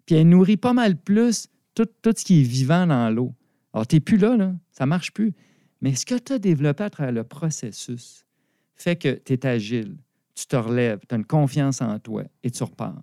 Puis 0.06 0.16
elle 0.16 0.28
nourrit 0.28 0.56
pas 0.56 0.72
mal 0.72 0.96
plus 0.96 1.48
tout, 1.74 1.86
tout 2.02 2.12
ce 2.16 2.24
qui 2.24 2.40
est 2.40 2.44
vivant 2.44 2.86
dans 2.86 3.10
l'eau. 3.10 3.34
Alors, 3.72 3.86
tu 3.86 3.96
n'es 3.96 4.00
plus 4.00 4.16
là, 4.16 4.36
là. 4.36 4.54
Ça 4.70 4.84
ne 4.84 4.88
marche 4.88 5.12
plus. 5.12 5.32
Mais 5.80 5.94
ce 5.94 6.06
que 6.06 6.16
tu 6.18 6.34
as 6.34 6.38
développé 6.38 6.84
à 6.84 6.90
travers 6.90 7.12
le 7.12 7.24
processus 7.24 8.26
fait 8.74 8.96
que 8.96 9.14
tu 9.14 9.32
es 9.32 9.46
agile, 9.46 9.96
tu 10.34 10.46
te 10.46 10.56
relèves, 10.56 11.00
tu 11.08 11.14
as 11.14 11.18
une 11.18 11.24
confiance 11.24 11.80
en 11.80 11.98
toi 11.98 12.24
et 12.42 12.50
tu 12.50 12.62
repars. 12.62 13.02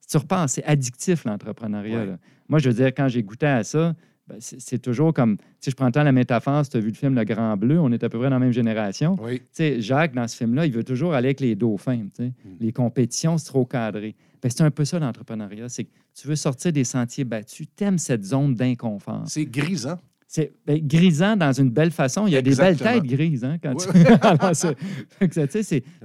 Si 0.00 0.08
tu 0.08 0.16
repars, 0.16 0.48
c'est 0.48 0.64
addictif 0.64 1.24
l'entrepreneuriat. 1.24 2.04
Ouais. 2.04 2.16
Moi, 2.48 2.58
je 2.58 2.68
veux 2.68 2.74
dire, 2.74 2.88
quand 2.88 3.08
j'ai 3.08 3.22
goûté 3.22 3.46
à 3.46 3.64
ça, 3.64 3.94
c'est 4.38 4.60
c'est 4.60 4.78
toujours 4.78 5.12
comme, 5.12 5.36
sais, 5.60 5.70
je 5.70 5.76
prends 5.76 5.90
tant 5.90 6.02
la 6.04 6.12
métaphore, 6.12 6.64
si 6.64 6.70
tu 6.70 6.76
as 6.76 6.80
vu 6.80 6.88
le 6.88 6.94
film 6.94 7.14
Le 7.14 7.24
Grand 7.24 7.56
Bleu, 7.56 7.78
on 7.80 7.90
est 7.92 8.02
à 8.04 8.08
peu 8.08 8.18
près 8.18 8.28
dans 8.30 8.36
la 8.36 8.40
même 8.40 8.52
génération. 8.52 9.16
Oui. 9.20 9.38
Tu 9.40 9.44
sais, 9.52 9.80
Jacques, 9.80 10.14
dans 10.14 10.28
ce 10.28 10.36
film-là, 10.36 10.66
il 10.66 10.72
veut 10.72 10.84
toujours 10.84 11.14
aller 11.14 11.28
avec 11.28 11.40
les 11.40 11.54
dauphins. 11.56 12.06
sais. 12.16 12.32
Les 12.60 12.72
compétitions, 12.72 13.36
c'est 13.38 13.46
trop 13.46 13.64
cadré. 13.66 14.14
Ben, 14.42 14.48
c'est 14.48 14.62
un 14.62 14.70
peu 14.70 14.84
ça 14.84 14.98
l'entrepreneuriat. 14.98 15.68
C'est 15.68 15.84
que 15.84 15.90
tu 16.14 16.28
veux 16.28 16.36
sortir 16.36 16.72
des 16.72 16.84
sentiers 16.84 17.24
battus, 17.24 17.66
tu 17.76 17.84
aimes 17.84 17.98
cette 17.98 18.24
zone 18.24 18.54
d'inconfort. 18.54 19.24
C'est 19.26 19.44
grisant. 19.46 19.98
C'est 20.26 20.52
ben, 20.64 20.78
grisant 20.86 21.36
dans 21.36 21.52
une 21.52 21.70
belle 21.70 21.90
façon. 21.90 22.26
Il 22.26 22.32
y 22.32 22.36
a 22.36 22.42
des 22.42 22.54
belles 22.54 22.76
têtes 22.76 23.02
grises 23.02 23.44
hein, 23.44 23.58
quand 23.62 23.74
tu... 23.74 23.88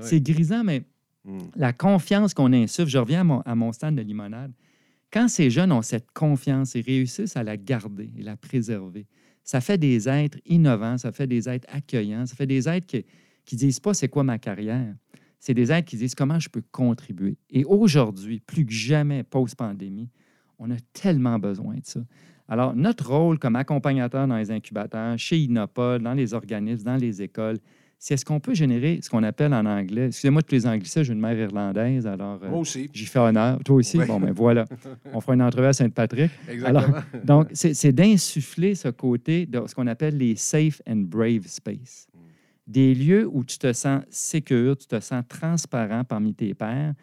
C'est- 0.01 0.19
grisant, 0.21 0.63
mais 0.63 0.83
Mm. 1.27 1.37
la 1.55 1.73
confiance 1.73 2.35
qu'on 2.35 2.53
insuffle, 2.53 2.87
je 2.89 2.99
reviens 2.99 3.21
à 3.21 3.23
mon, 3.23 3.41
à 3.41 3.55
mon 3.55 3.71
stand 3.71 3.95
de 3.95 4.03
limonade, 4.03 4.51
quand 5.15 5.29
ces 5.29 5.49
jeunes 5.49 5.71
ont 5.71 5.81
cette 5.81 6.11
confiance 6.11 6.75
et 6.75 6.81
réussissent 6.81 7.37
à 7.37 7.43
la 7.43 7.55
garder 7.55 8.11
et 8.17 8.21
la 8.21 8.35
préserver, 8.35 9.07
ça 9.45 9.61
fait 9.61 9.77
des 9.77 10.09
êtres 10.09 10.39
innovants, 10.45 10.97
ça 10.97 11.13
fait 11.13 11.25
des 11.25 11.47
êtres 11.47 11.67
accueillants, 11.71 12.25
ça 12.25 12.35
fait 12.35 12.45
des 12.45 12.67
êtres 12.67 12.85
qui, 12.85 13.05
qui 13.45 13.55
disent 13.55 13.79
pas 13.79 13.93
c'est 13.93 14.09
quoi 14.09 14.25
ma 14.25 14.39
carrière. 14.39 14.93
C'est 15.39 15.53
des 15.53 15.71
êtres 15.71 15.87
qui 15.87 15.95
disent 15.95 16.15
comment 16.15 16.37
je 16.37 16.49
peux 16.49 16.63
contribuer. 16.69 17.37
Et 17.49 17.63
aujourd'hui, 17.63 18.41
plus 18.45 18.65
que 18.65 18.73
jamais 18.73 19.23
post-pandémie, 19.23 20.09
on 20.59 20.69
a 20.69 20.77
tellement 20.91 21.39
besoin 21.39 21.75
de 21.75 21.85
ça. 21.85 22.01
Alors, 22.49 22.75
notre 22.75 23.09
rôle 23.09 23.39
comme 23.39 23.55
accompagnateur 23.55 24.27
dans 24.27 24.37
les 24.37 24.51
incubateurs, 24.51 25.17
chez 25.17 25.39
Innopod, 25.39 26.01
dans 26.01 26.13
les 26.13 26.33
organismes, 26.33 26.83
dans 26.83 26.97
les 26.97 27.21
écoles, 27.21 27.59
c'est 27.97 28.13
est-ce 28.13 28.25
qu'on 28.25 28.39
peut 28.39 28.53
générer 28.53 28.99
ce 29.01 29.09
qu'on 29.09 29.23
appelle 29.23 29.53
en 29.53 29.65
anglais, 29.65 30.07
excusez-moi 30.07 30.41
de 30.41 30.47
tous 30.47 30.55
les 30.55 30.67
anglicismes, 30.67 31.03
j'ai 31.03 31.13
une 31.13 31.19
mère 31.19 31.37
irlandaise, 31.37 32.05
alors 32.05 32.39
euh, 32.43 32.49
Moi 32.49 32.59
aussi. 32.59 32.89
j'y 32.93 33.05
fais 33.05 33.19
honneur. 33.19 33.59
Toi 33.63 33.77
aussi? 33.77 33.97
Oui. 33.97 34.05
Bon, 34.05 34.19
ben 34.19 34.31
voilà. 34.31 34.65
On 35.13 35.21
fera 35.21 35.33
une 35.33 35.41
entrevue 35.41 35.67
à 35.67 35.73
Sainte-Patrick. 35.73 36.31
Exactement. 36.49 36.97
Donc, 37.23 37.47
c'est 37.53 37.73
c'est 37.73 37.91
d'insuffler 37.91 38.75
ce 38.75 38.89
côté 38.89 39.45
de 39.45 39.61
ce 39.65 39.73
qu'on 39.73 39.87
appelle 39.87 40.17
les 40.17 40.35
safe 40.35 40.81
and 40.87 41.05
brave 41.07 41.47
space. 41.47 42.07
Des 42.67 42.95
lieux 42.95 43.27
où 43.31 43.43
tu 43.43 43.57
te 43.57 43.71
sens 43.73 44.01
sécure, 44.09 44.75
tu 44.77 44.87
te 44.87 44.99
sens 44.99 45.23
transparent 45.27 46.03
parmi 46.03 46.33
tes 46.33 46.53
pairs, 46.53 46.93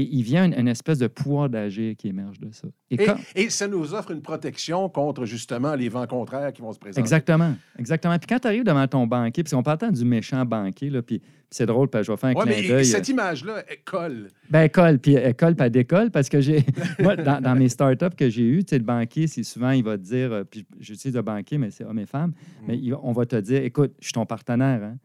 et 0.00 0.08
il 0.12 0.22
vient 0.22 0.44
une, 0.44 0.54
une 0.54 0.68
espèce 0.68 0.98
de 0.98 1.08
pouvoir 1.08 1.48
d'agir 1.48 1.96
qui 1.96 2.08
émerge 2.08 2.38
de 2.38 2.48
ça. 2.52 2.68
Et 2.90 2.94
Et, 2.94 3.04
quand- 3.06 3.16
et 3.34 3.50
ça 3.50 3.66
nous 3.66 3.94
offre 3.94 4.12
une 4.12 4.22
protection 4.22 4.88
contre 4.88 5.24
justement 5.24 5.74
les 5.74 5.88
vents 5.88 6.06
contraires 6.06 6.52
qui 6.52 6.62
vont 6.62 6.72
se 6.72 6.78
présenter. 6.78 7.00
Exactement, 7.00 7.54
exactement. 7.78 8.16
Puis 8.18 8.26
quand 8.28 8.38
tu 8.38 8.46
arrives 8.46 8.64
devant 8.64 8.86
ton 8.86 9.06
banquier, 9.06 9.42
puis 9.42 9.54
on 9.54 9.62
parle 9.62 9.78
tant 9.78 9.90
du 9.90 10.04
méchant 10.04 10.44
banquier, 10.44 10.90
là, 10.90 11.02
puis 11.02 11.20
c'est 11.50 11.66
drôle, 11.66 11.88
puis 11.88 12.04
je 12.04 12.10
vais 12.12 12.16
faire 12.16 12.30
un 12.30 12.34
Oui, 12.34 12.42
clin 12.42 12.52
mais 12.62 12.68
d'œil. 12.68 12.84
cette 12.84 13.08
image-là, 13.08 13.62
elle 13.68 13.78
colle. 13.84 14.28
Ben, 14.50 14.62
école, 14.64 14.98
puis 14.98 15.14
école, 15.16 15.54
puis 15.56 15.64
elle 15.66 15.72
décolle, 15.72 16.10
parce 16.10 16.28
que 16.28 16.40
j'ai. 16.40 16.64
Moi, 17.00 17.16
dans, 17.16 17.40
dans 17.40 17.56
mes 17.56 17.68
startups 17.70 18.14
que 18.16 18.28
j'ai 18.28 18.42
eues, 18.44 18.64
tu 18.64 18.70
sais, 18.70 18.78
le 18.78 18.84
banquier, 18.84 19.26
c'est 19.26 19.42
souvent, 19.42 19.70
il 19.70 19.82
va 19.82 19.96
te 19.98 20.02
dire, 20.02 20.30
euh, 20.32 20.44
puis 20.44 20.66
j'utilise 20.78 21.16
le 21.16 21.22
banquier, 21.22 21.58
mais 21.58 21.70
c'est 21.70 21.84
hommes 21.84 21.98
et 21.98 22.06
femmes, 22.06 22.32
mais 22.66 22.76
il 22.78 22.90
va- 22.90 23.00
on 23.02 23.12
va 23.12 23.24
te 23.26 23.36
dire, 23.36 23.62
écoute, 23.64 23.94
je 23.98 24.04
suis 24.06 24.12
ton 24.12 24.26
partenaire. 24.26 24.82
Hein? 24.84 24.96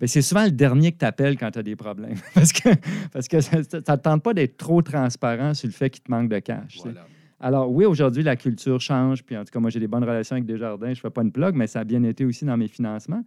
Ben, 0.00 0.06
c'est 0.06 0.22
souvent 0.22 0.44
le 0.44 0.50
dernier 0.50 0.92
que 0.92 0.98
tu 0.98 1.04
appelles 1.04 1.36
quand 1.36 1.50
tu 1.50 1.58
as 1.58 1.62
des 1.62 1.76
problèmes. 1.76 2.16
parce 2.34 2.52
que, 2.52 2.70
parce 3.12 3.28
que 3.28 3.40
ça 3.40 3.58
ne 3.58 3.62
te 3.62 3.96
tente 3.96 4.22
pas 4.22 4.32
d'être 4.32 4.56
trop 4.56 4.80
transparent 4.80 5.52
sur 5.52 5.68
le 5.68 5.72
fait 5.72 5.90
qu'il 5.90 6.02
te 6.02 6.10
manque 6.10 6.30
de 6.30 6.38
cash. 6.38 6.78
Voilà. 6.82 7.06
Alors, 7.38 7.70
oui, 7.70 7.84
aujourd'hui, 7.84 8.22
la 8.22 8.36
culture 8.36 8.80
change. 8.80 9.22
Puis, 9.22 9.36
en 9.36 9.44
tout 9.44 9.50
cas, 9.52 9.60
moi, 9.60 9.70
j'ai 9.70 9.80
des 9.80 9.88
bonnes 9.88 10.04
relations 10.04 10.34
avec 10.34 10.46
Desjardins. 10.46 10.86
Je 10.86 10.90
ne 10.98 11.02
fais 11.02 11.10
pas 11.10 11.22
une 11.22 11.32
plug, 11.32 11.54
mais 11.54 11.66
ça 11.66 11.80
a 11.80 11.84
bien 11.84 12.02
été 12.02 12.24
aussi 12.24 12.44
dans 12.44 12.56
mes 12.56 12.68
financements. 12.68 13.24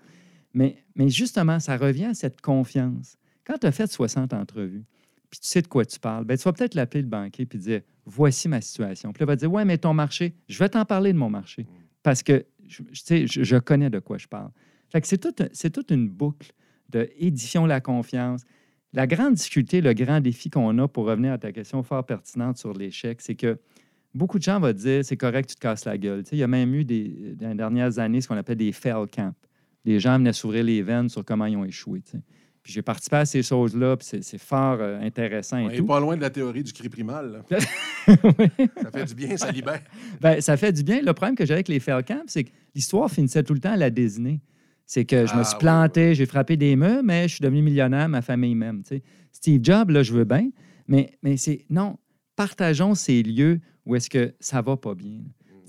Mais, 0.53 0.77
mais 0.95 1.09
justement, 1.09 1.59
ça 1.59 1.77
revient 1.77 2.05
à 2.05 2.13
cette 2.13 2.41
confiance. 2.41 3.17
Quand 3.45 3.57
tu 3.57 3.67
as 3.67 3.71
fait 3.71 3.91
60 3.91 4.33
entrevues, 4.33 4.83
puis 5.29 5.39
tu 5.39 5.47
sais 5.47 5.61
de 5.61 5.67
quoi 5.67 5.83
tu 5.83 5.99
parles, 5.99 6.25
ben, 6.25 6.37
tu 6.37 6.43
vas 6.43 6.53
peut-être 6.53 6.75
l'appeler 6.75 7.01
le 7.01 7.07
banquier 7.07 7.45
puis 7.45 7.57
dire 7.57 7.81
Voici 8.05 8.47
ma 8.47 8.61
situation. 8.61 9.11
Puis 9.13 9.23
il 9.23 9.27
va 9.27 9.35
dire 9.35 9.51
Ouais, 9.51 9.65
mais 9.65 9.77
ton 9.77 9.93
marché, 9.93 10.35
je 10.47 10.59
vais 10.59 10.69
t'en 10.69 10.85
parler 10.85 11.11
de 11.11 11.17
mon 11.17 11.29
marché. 11.29 11.65
Parce 12.03 12.21
que 12.21 12.45
je, 12.67 12.83
je- 12.91 13.01
tu 13.01 13.27
sais, 13.27 13.43
je, 13.43 13.55
connais 13.57 13.89
de 13.89 13.99
quoi 13.99 14.17
je 14.17 14.27
parle. 14.27 14.51
Fait 14.89 15.01
que 15.01 15.07
c'est 15.07 15.17
toute, 15.17 15.41
c'est 15.53 15.71
toute 15.71 15.89
une 15.89 16.07
boucle 16.07 16.51
de 16.93 17.09
édifions 17.17 17.65
la 17.65 17.81
confiance. 17.81 18.43
La 18.93 19.07
grande 19.07 19.33
difficulté, 19.33 19.81
le 19.81 19.93
grand 19.93 20.19
défi 20.21 20.49
qu'on 20.49 20.77
a 20.77 20.87
pour 20.87 21.05
revenir 21.05 21.33
à 21.33 21.37
ta 21.37 21.51
question 21.51 21.81
fort 21.83 22.05
pertinente 22.05 22.57
sur 22.57 22.73
l'échec, 22.73 23.21
c'est 23.21 23.35
que 23.35 23.57
beaucoup 24.13 24.37
de 24.37 24.43
gens 24.43 24.59
vont 24.59 24.71
dire 24.71 25.03
c'est 25.03 25.17
correct, 25.17 25.49
tu 25.49 25.55
te 25.55 25.59
casses 25.61 25.85
la 25.85 25.97
gueule. 25.97 26.23
Tu 26.23 26.29
sais, 26.29 26.35
il 26.35 26.39
y 26.39 26.43
a 26.43 26.47
même 26.47 26.73
eu 26.75 26.85
des, 26.85 27.35
dans 27.35 27.49
les 27.49 27.55
dernières 27.55 27.99
années 27.99 28.21
ce 28.21 28.27
qu'on 28.27 28.37
appelle 28.37 28.57
des 28.57 28.71
fail 28.71 29.07
camps. 29.11 29.33
Les 29.83 29.99
gens 29.99 30.17
venaient 30.17 30.33
s'ouvrir 30.33 30.63
les 30.63 30.81
veines 30.81 31.09
sur 31.09 31.25
comment 31.25 31.45
ils 31.45 31.57
ont 31.57 31.65
échoué. 31.65 32.01
tu 32.01 32.11
sais. 32.11 32.23
Puis 32.63 32.71
j'ai 32.71 32.81
participé 32.81 33.17
à 33.17 33.25
ces 33.25 33.43
choses-là, 33.43 33.97
puis 33.97 34.07
c'est, 34.21 34.37
fort 34.37 34.77
euh, 34.79 35.01
intéressant 35.01 35.57
On 35.57 35.69
et 35.69 35.73
est 35.73 35.77
tout. 35.79 35.85
pas 35.85 35.99
loin 35.99 36.15
de 36.15 36.21
la 36.21 36.29
théorie 36.29 36.63
du 36.63 36.71
cri 36.71 36.87
primal. 36.87 37.43
Oui. 37.51 37.57
Ça 38.81 38.91
fait 38.91 39.05
du 39.05 39.15
bien, 39.15 39.35
ça 39.37 39.51
libère. 39.51 39.81
Ben, 40.21 40.39
ça 40.41 40.55
fait 40.55 40.71
du 40.71 40.83
bien. 40.83 41.01
Le 41.01 41.13
problème 41.13 41.35
que 41.35 41.45
j'ai 41.45 41.53
avec 41.53 41.67
les 41.67 41.79
fail 41.79 42.03
camps, 42.03 42.23
c'est 42.27 42.45
que 42.45 42.51
l'histoire 42.73 43.09
finissait 43.09 43.43
tout 43.43 43.53
le 43.53 43.59
temps 43.59 43.71
à 43.71 43.77
la 43.77 43.89
désigner. 43.89 44.39
C'est 44.93 45.05
que 45.05 45.25
je 45.25 45.33
me 45.33 45.39
Ah, 45.39 45.43
suis 45.43 45.55
oui, 45.55 45.59
planté, 45.61 46.13
j'ai 46.13 46.27
frappé 46.27 46.55
des 46.55 46.75
murs, 46.75 47.01
mais 47.03 47.27
je 47.27 47.33
suis 47.33 47.41
devenu 47.41 47.63
millionnaire, 47.63 48.07
ma 48.07 48.21
famille 48.21 48.55
sais. 48.85 49.01
Steve 49.31 49.59
Jobs, 49.63 49.89
là, 49.89 50.03
je 50.03 50.13
veux 50.13 50.23
bien, 50.23 50.51
mais, 50.87 51.09
mais 51.23 51.35
c'est 51.35 51.65
non, 51.71 51.97
partageons 52.35 52.93
ces 52.93 53.23
lieux 53.23 53.59
où 53.87 53.95
est-ce 53.95 54.07
que 54.07 54.35
ça 54.39 54.61
va 54.61 54.77
pas 54.77 54.93
bien. 54.93 55.21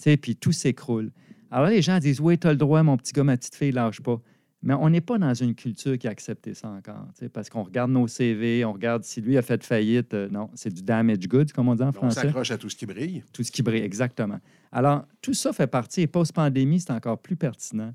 Mm. 0.04 0.16
Puis 0.18 0.36
tout 0.36 0.52
s'écroule. 0.52 1.10
Alors 1.50 1.70
les 1.70 1.80
gens 1.80 1.98
disent 2.00 2.20
Oui, 2.20 2.36
tu 2.36 2.46
as 2.48 2.50
le 2.50 2.58
droit, 2.58 2.82
mon 2.82 2.98
petit 2.98 3.14
gars, 3.14 3.24
ma 3.24 3.38
petite 3.38 3.54
fille, 3.54 3.72
lâche 3.72 4.02
pas. 4.02 4.20
Mais 4.62 4.74
on 4.74 4.90
n'est 4.90 5.00
pas 5.00 5.16
dans 5.16 5.32
une 5.32 5.54
culture 5.54 5.96
qui 5.96 6.06
a 6.06 6.10
accepté 6.10 6.52
ça 6.52 6.68
encore. 6.68 7.08
Parce 7.32 7.48
qu'on 7.48 7.62
regarde 7.62 7.92
nos 7.92 8.06
CV, 8.06 8.62
on 8.66 8.74
regarde 8.74 9.04
si 9.04 9.22
lui 9.22 9.38
a 9.38 9.42
fait 9.42 9.64
faillite. 9.64 10.12
euh, 10.12 10.28
non, 10.28 10.50
c'est 10.54 10.72
du 10.74 10.82
damage 10.82 11.26
goods, 11.28 11.46
comme 11.54 11.68
on 11.68 11.74
dit 11.74 11.82
en 11.82 11.88
On 11.88 11.92
français 11.92 12.20
s'accroche 12.20 12.50
à 12.50 12.58
tout 12.58 12.68
ce 12.68 12.76
qui 12.76 12.84
brille. 12.84 13.24
tout 13.32 13.42
ce 13.42 13.50
qui 13.50 13.62
brille, 13.62 13.84
exactement. 13.84 14.40
Alors, 14.70 15.06
tout 15.22 15.32
ça 15.32 15.54
fait 15.54 15.66
partie, 15.66 16.02
et 16.02 16.06
post-pandémie, 16.06 16.80
c'est 16.80 16.90
encore 16.92 17.18
plus 17.18 17.36
pertinent. 17.36 17.94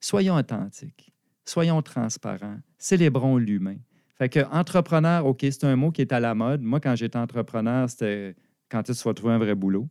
Soyons 0.00 0.36
authentiques, 0.36 1.12
soyons 1.44 1.82
transparents, 1.82 2.58
célébrons 2.78 3.36
l'humain. 3.38 3.76
Fait 4.16 4.28
que 4.28 4.40
entrepreneur, 4.52 5.24
OK, 5.26 5.40
c'est 5.42 5.64
un 5.64 5.76
mot 5.76 5.90
qui 5.90 6.00
est 6.02 6.12
à 6.12 6.20
la 6.20 6.34
mode. 6.34 6.60
Moi, 6.60 6.80
quand 6.80 6.94
j'étais 6.96 7.18
entrepreneur, 7.18 7.88
c'était 7.88 8.34
quand 8.68 8.82
tu 8.82 8.92
vas 8.92 9.14
trouver 9.14 9.34
un 9.34 9.38
vrai 9.38 9.54
boulot. 9.54 9.88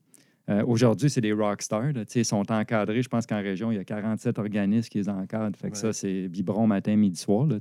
Euh, 0.49 0.63
Aujourd'hui, 0.65 1.09
c'est 1.09 1.19
des 1.21 1.33
rockstars. 1.33 1.91
Ils 2.15 2.23
sont 2.25 2.49
encadrés. 2.51 3.01
Je 3.01 3.09
pense 3.09 3.25
qu'en 3.25 3.41
région, 3.41 3.69
il 3.71 3.75
y 3.75 3.79
a 3.79 3.83
47 3.83 4.39
organismes 4.39 4.87
qui 4.89 4.97
les 4.99 5.09
encadrent. 5.09 5.57
Fait 5.57 5.69
que 5.71 5.77
ça, 5.77 5.91
c'est 5.93 6.27
biberon 6.29 6.67
matin, 6.67 6.95
midi, 6.95 7.19
soir. 7.19 7.45
là, 7.47 7.57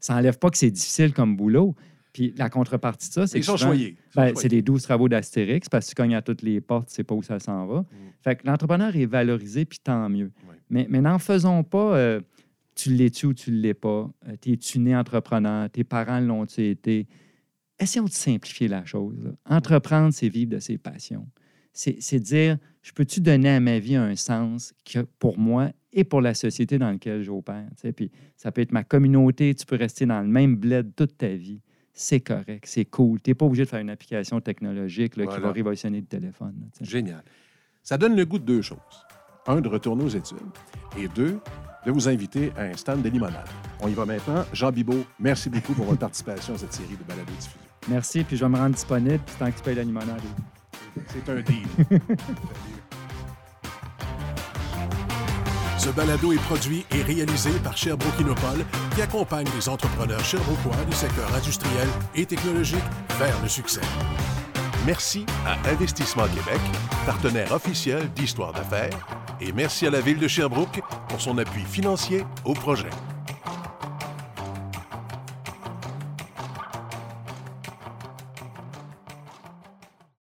ça 0.00 0.14
n'enlève 0.14 0.38
pas 0.38 0.50
que 0.50 0.58
c'est 0.58 0.70
difficile 0.72 1.12
comme 1.12 1.36
boulot. 1.36 1.74
Puis 2.12 2.32
la 2.36 2.48
contrepartie 2.50 3.08
de 3.08 3.12
ça, 3.14 3.26
c'est 3.26 3.38
que 3.40 3.46
souvent- 3.58 3.72
ben, 4.14 4.32
c'est 4.42 4.48
des 4.48 4.62
12 4.62 4.82
travaux 4.82 5.08
d'Astérix 5.08 5.68
parce 5.68 5.86
que 5.86 5.90
tu 5.90 5.94
cognes 5.96 6.14
à 6.14 6.22
toutes 6.22 6.42
les 6.42 6.60
portes, 6.60 6.88
tu 6.88 6.94
sais 6.94 7.04
pas 7.04 7.14
où 7.14 7.22
ça 7.22 7.38
s'en 7.40 7.66
va. 7.66 7.84
Fait 8.22 8.36
que 8.36 8.46
l'entrepreneur 8.46 8.94
est 8.96 9.06
valorisé, 9.06 9.64
puis 9.64 9.78
tant 9.82 10.08
mieux. 10.08 10.30
Ouais. 10.48 10.53
Mais, 10.70 10.86
mais 10.88 11.00
n'en 11.00 11.18
faisons 11.18 11.62
pas 11.64 11.96
euh, 11.96 12.20
tu 12.74 12.90
l'es-tu 12.92 13.26
ou 13.26 13.34
tu 13.34 13.50
ne 13.50 13.56
l'es 13.60 13.74
pas? 13.74 14.10
Euh, 14.28 14.36
T'es-tu 14.40 14.78
né 14.80 14.96
entrepreneur? 14.96 15.70
Tes 15.70 15.84
parents 15.84 16.20
l'ont-tu 16.20 16.66
été? 16.66 17.06
Essayons 17.78 18.04
de 18.04 18.10
simplifier 18.10 18.68
la 18.68 18.84
chose. 18.84 19.16
là. 19.22 19.30
Entreprendre, 19.56 20.12
c'est 20.12 20.28
vivre 20.28 20.50
de 20.52 20.58
ses 20.58 20.78
passions. 20.78 21.26
C'est 21.72 22.20
dire, 22.20 22.56
je 22.82 22.92
peux-tu 22.92 23.20
donner 23.20 23.48
à 23.50 23.58
ma 23.58 23.80
vie 23.80 23.96
un 23.96 24.14
sens 24.14 24.72
que 24.84 25.00
pour 25.18 25.38
moi 25.38 25.70
et 25.92 26.04
pour 26.04 26.20
la 26.20 26.32
société 26.34 26.78
dans 26.78 26.90
laquelle 26.90 27.22
j'opère? 27.22 27.66
Puis 27.96 28.12
ça 28.36 28.52
peut 28.52 28.60
être 28.60 28.70
ma 28.70 28.84
communauté, 28.84 29.52
tu 29.56 29.66
peux 29.66 29.74
rester 29.74 30.06
dans 30.06 30.20
le 30.20 30.28
même 30.28 30.54
bled 30.54 30.94
toute 30.94 31.16
ta 31.18 31.28
vie. 31.34 31.60
C'est 31.92 32.20
correct, 32.20 32.64
c'est 32.66 32.84
cool. 32.84 33.20
Tu 33.20 33.30
n'es 33.30 33.34
pas 33.34 33.46
obligé 33.46 33.64
de 33.64 33.68
faire 33.68 33.80
une 33.80 33.90
application 33.90 34.40
technologique 34.40 35.16
là, 35.16 35.26
qui 35.26 35.40
va 35.40 35.50
révolutionner 35.52 36.00
le 36.00 36.06
téléphone. 36.06 36.54
là. 36.60 36.66
Génial. 36.86 37.22
Ça 37.82 37.98
donne 37.98 38.14
le 38.16 38.24
goût 38.24 38.38
de 38.38 38.44
deux 38.44 38.62
choses. 38.62 38.78
Un, 39.46 39.60
de 39.60 39.68
retourner 39.68 40.04
aux 40.04 40.08
études. 40.08 40.38
Et 40.98 41.08
deux, 41.08 41.38
de 41.84 41.90
vous 41.90 42.08
inviter 42.08 42.52
à 42.56 42.62
un 42.62 42.74
stand 42.74 43.02
de 43.02 43.08
limonade. 43.08 43.48
On 43.80 43.88
y 43.88 43.94
va 43.94 44.06
maintenant. 44.06 44.44
Jean 44.52 44.70
Bibot, 44.70 45.04
merci 45.18 45.50
beaucoup 45.50 45.74
pour 45.74 45.84
votre 45.84 45.98
participation 45.98 46.54
à 46.54 46.58
cette 46.58 46.72
série 46.72 46.96
de 46.96 47.04
balados 47.04 47.30
diffusion. 47.32 47.60
Merci, 47.88 48.24
puis 48.24 48.36
je 48.36 48.44
vais 48.44 48.50
me 48.50 48.56
rendre 48.56 48.74
disponible 48.74 49.20
puis 49.26 49.34
tant 49.38 49.50
que 49.50 49.56
tu 49.56 49.62
payes 49.62 49.74
la 49.74 49.82
limonade. 49.84 50.22
C'est 51.08 51.28
un 51.28 51.40
deal. 51.40 51.66
Ce 55.84 55.90
balado 55.90 56.32
est 56.32 56.42
produit 56.44 56.86
et 56.92 57.02
réalisé 57.02 57.50
par 57.62 57.76
Sherbrooke 57.76 58.18
Innopol, 58.18 58.64
qui 58.94 59.02
accompagne 59.02 59.46
les 59.54 59.68
entrepreneurs 59.68 60.24
sherbrookeois 60.24 60.82
du 60.88 60.96
secteur 60.96 61.28
industriel 61.34 61.86
et 62.14 62.24
technologique 62.24 62.78
vers 63.18 63.38
le 63.42 63.48
succès. 63.48 63.82
Merci 64.86 65.26
à 65.44 65.58
Investissement 65.68 66.26
Québec, 66.28 66.60
partenaire 67.04 67.52
officiel 67.52 68.10
d'Histoire 68.14 68.54
d'affaires, 68.54 68.98
et 69.40 69.52
merci 69.52 69.86
à 69.86 69.90
la 69.90 70.00
Ville 70.00 70.18
de 70.18 70.28
Sherbrooke 70.28 70.80
pour 71.08 71.20
son 71.20 71.38
appui 71.38 71.62
financier 71.62 72.24
au 72.44 72.54
projet. 72.54 72.90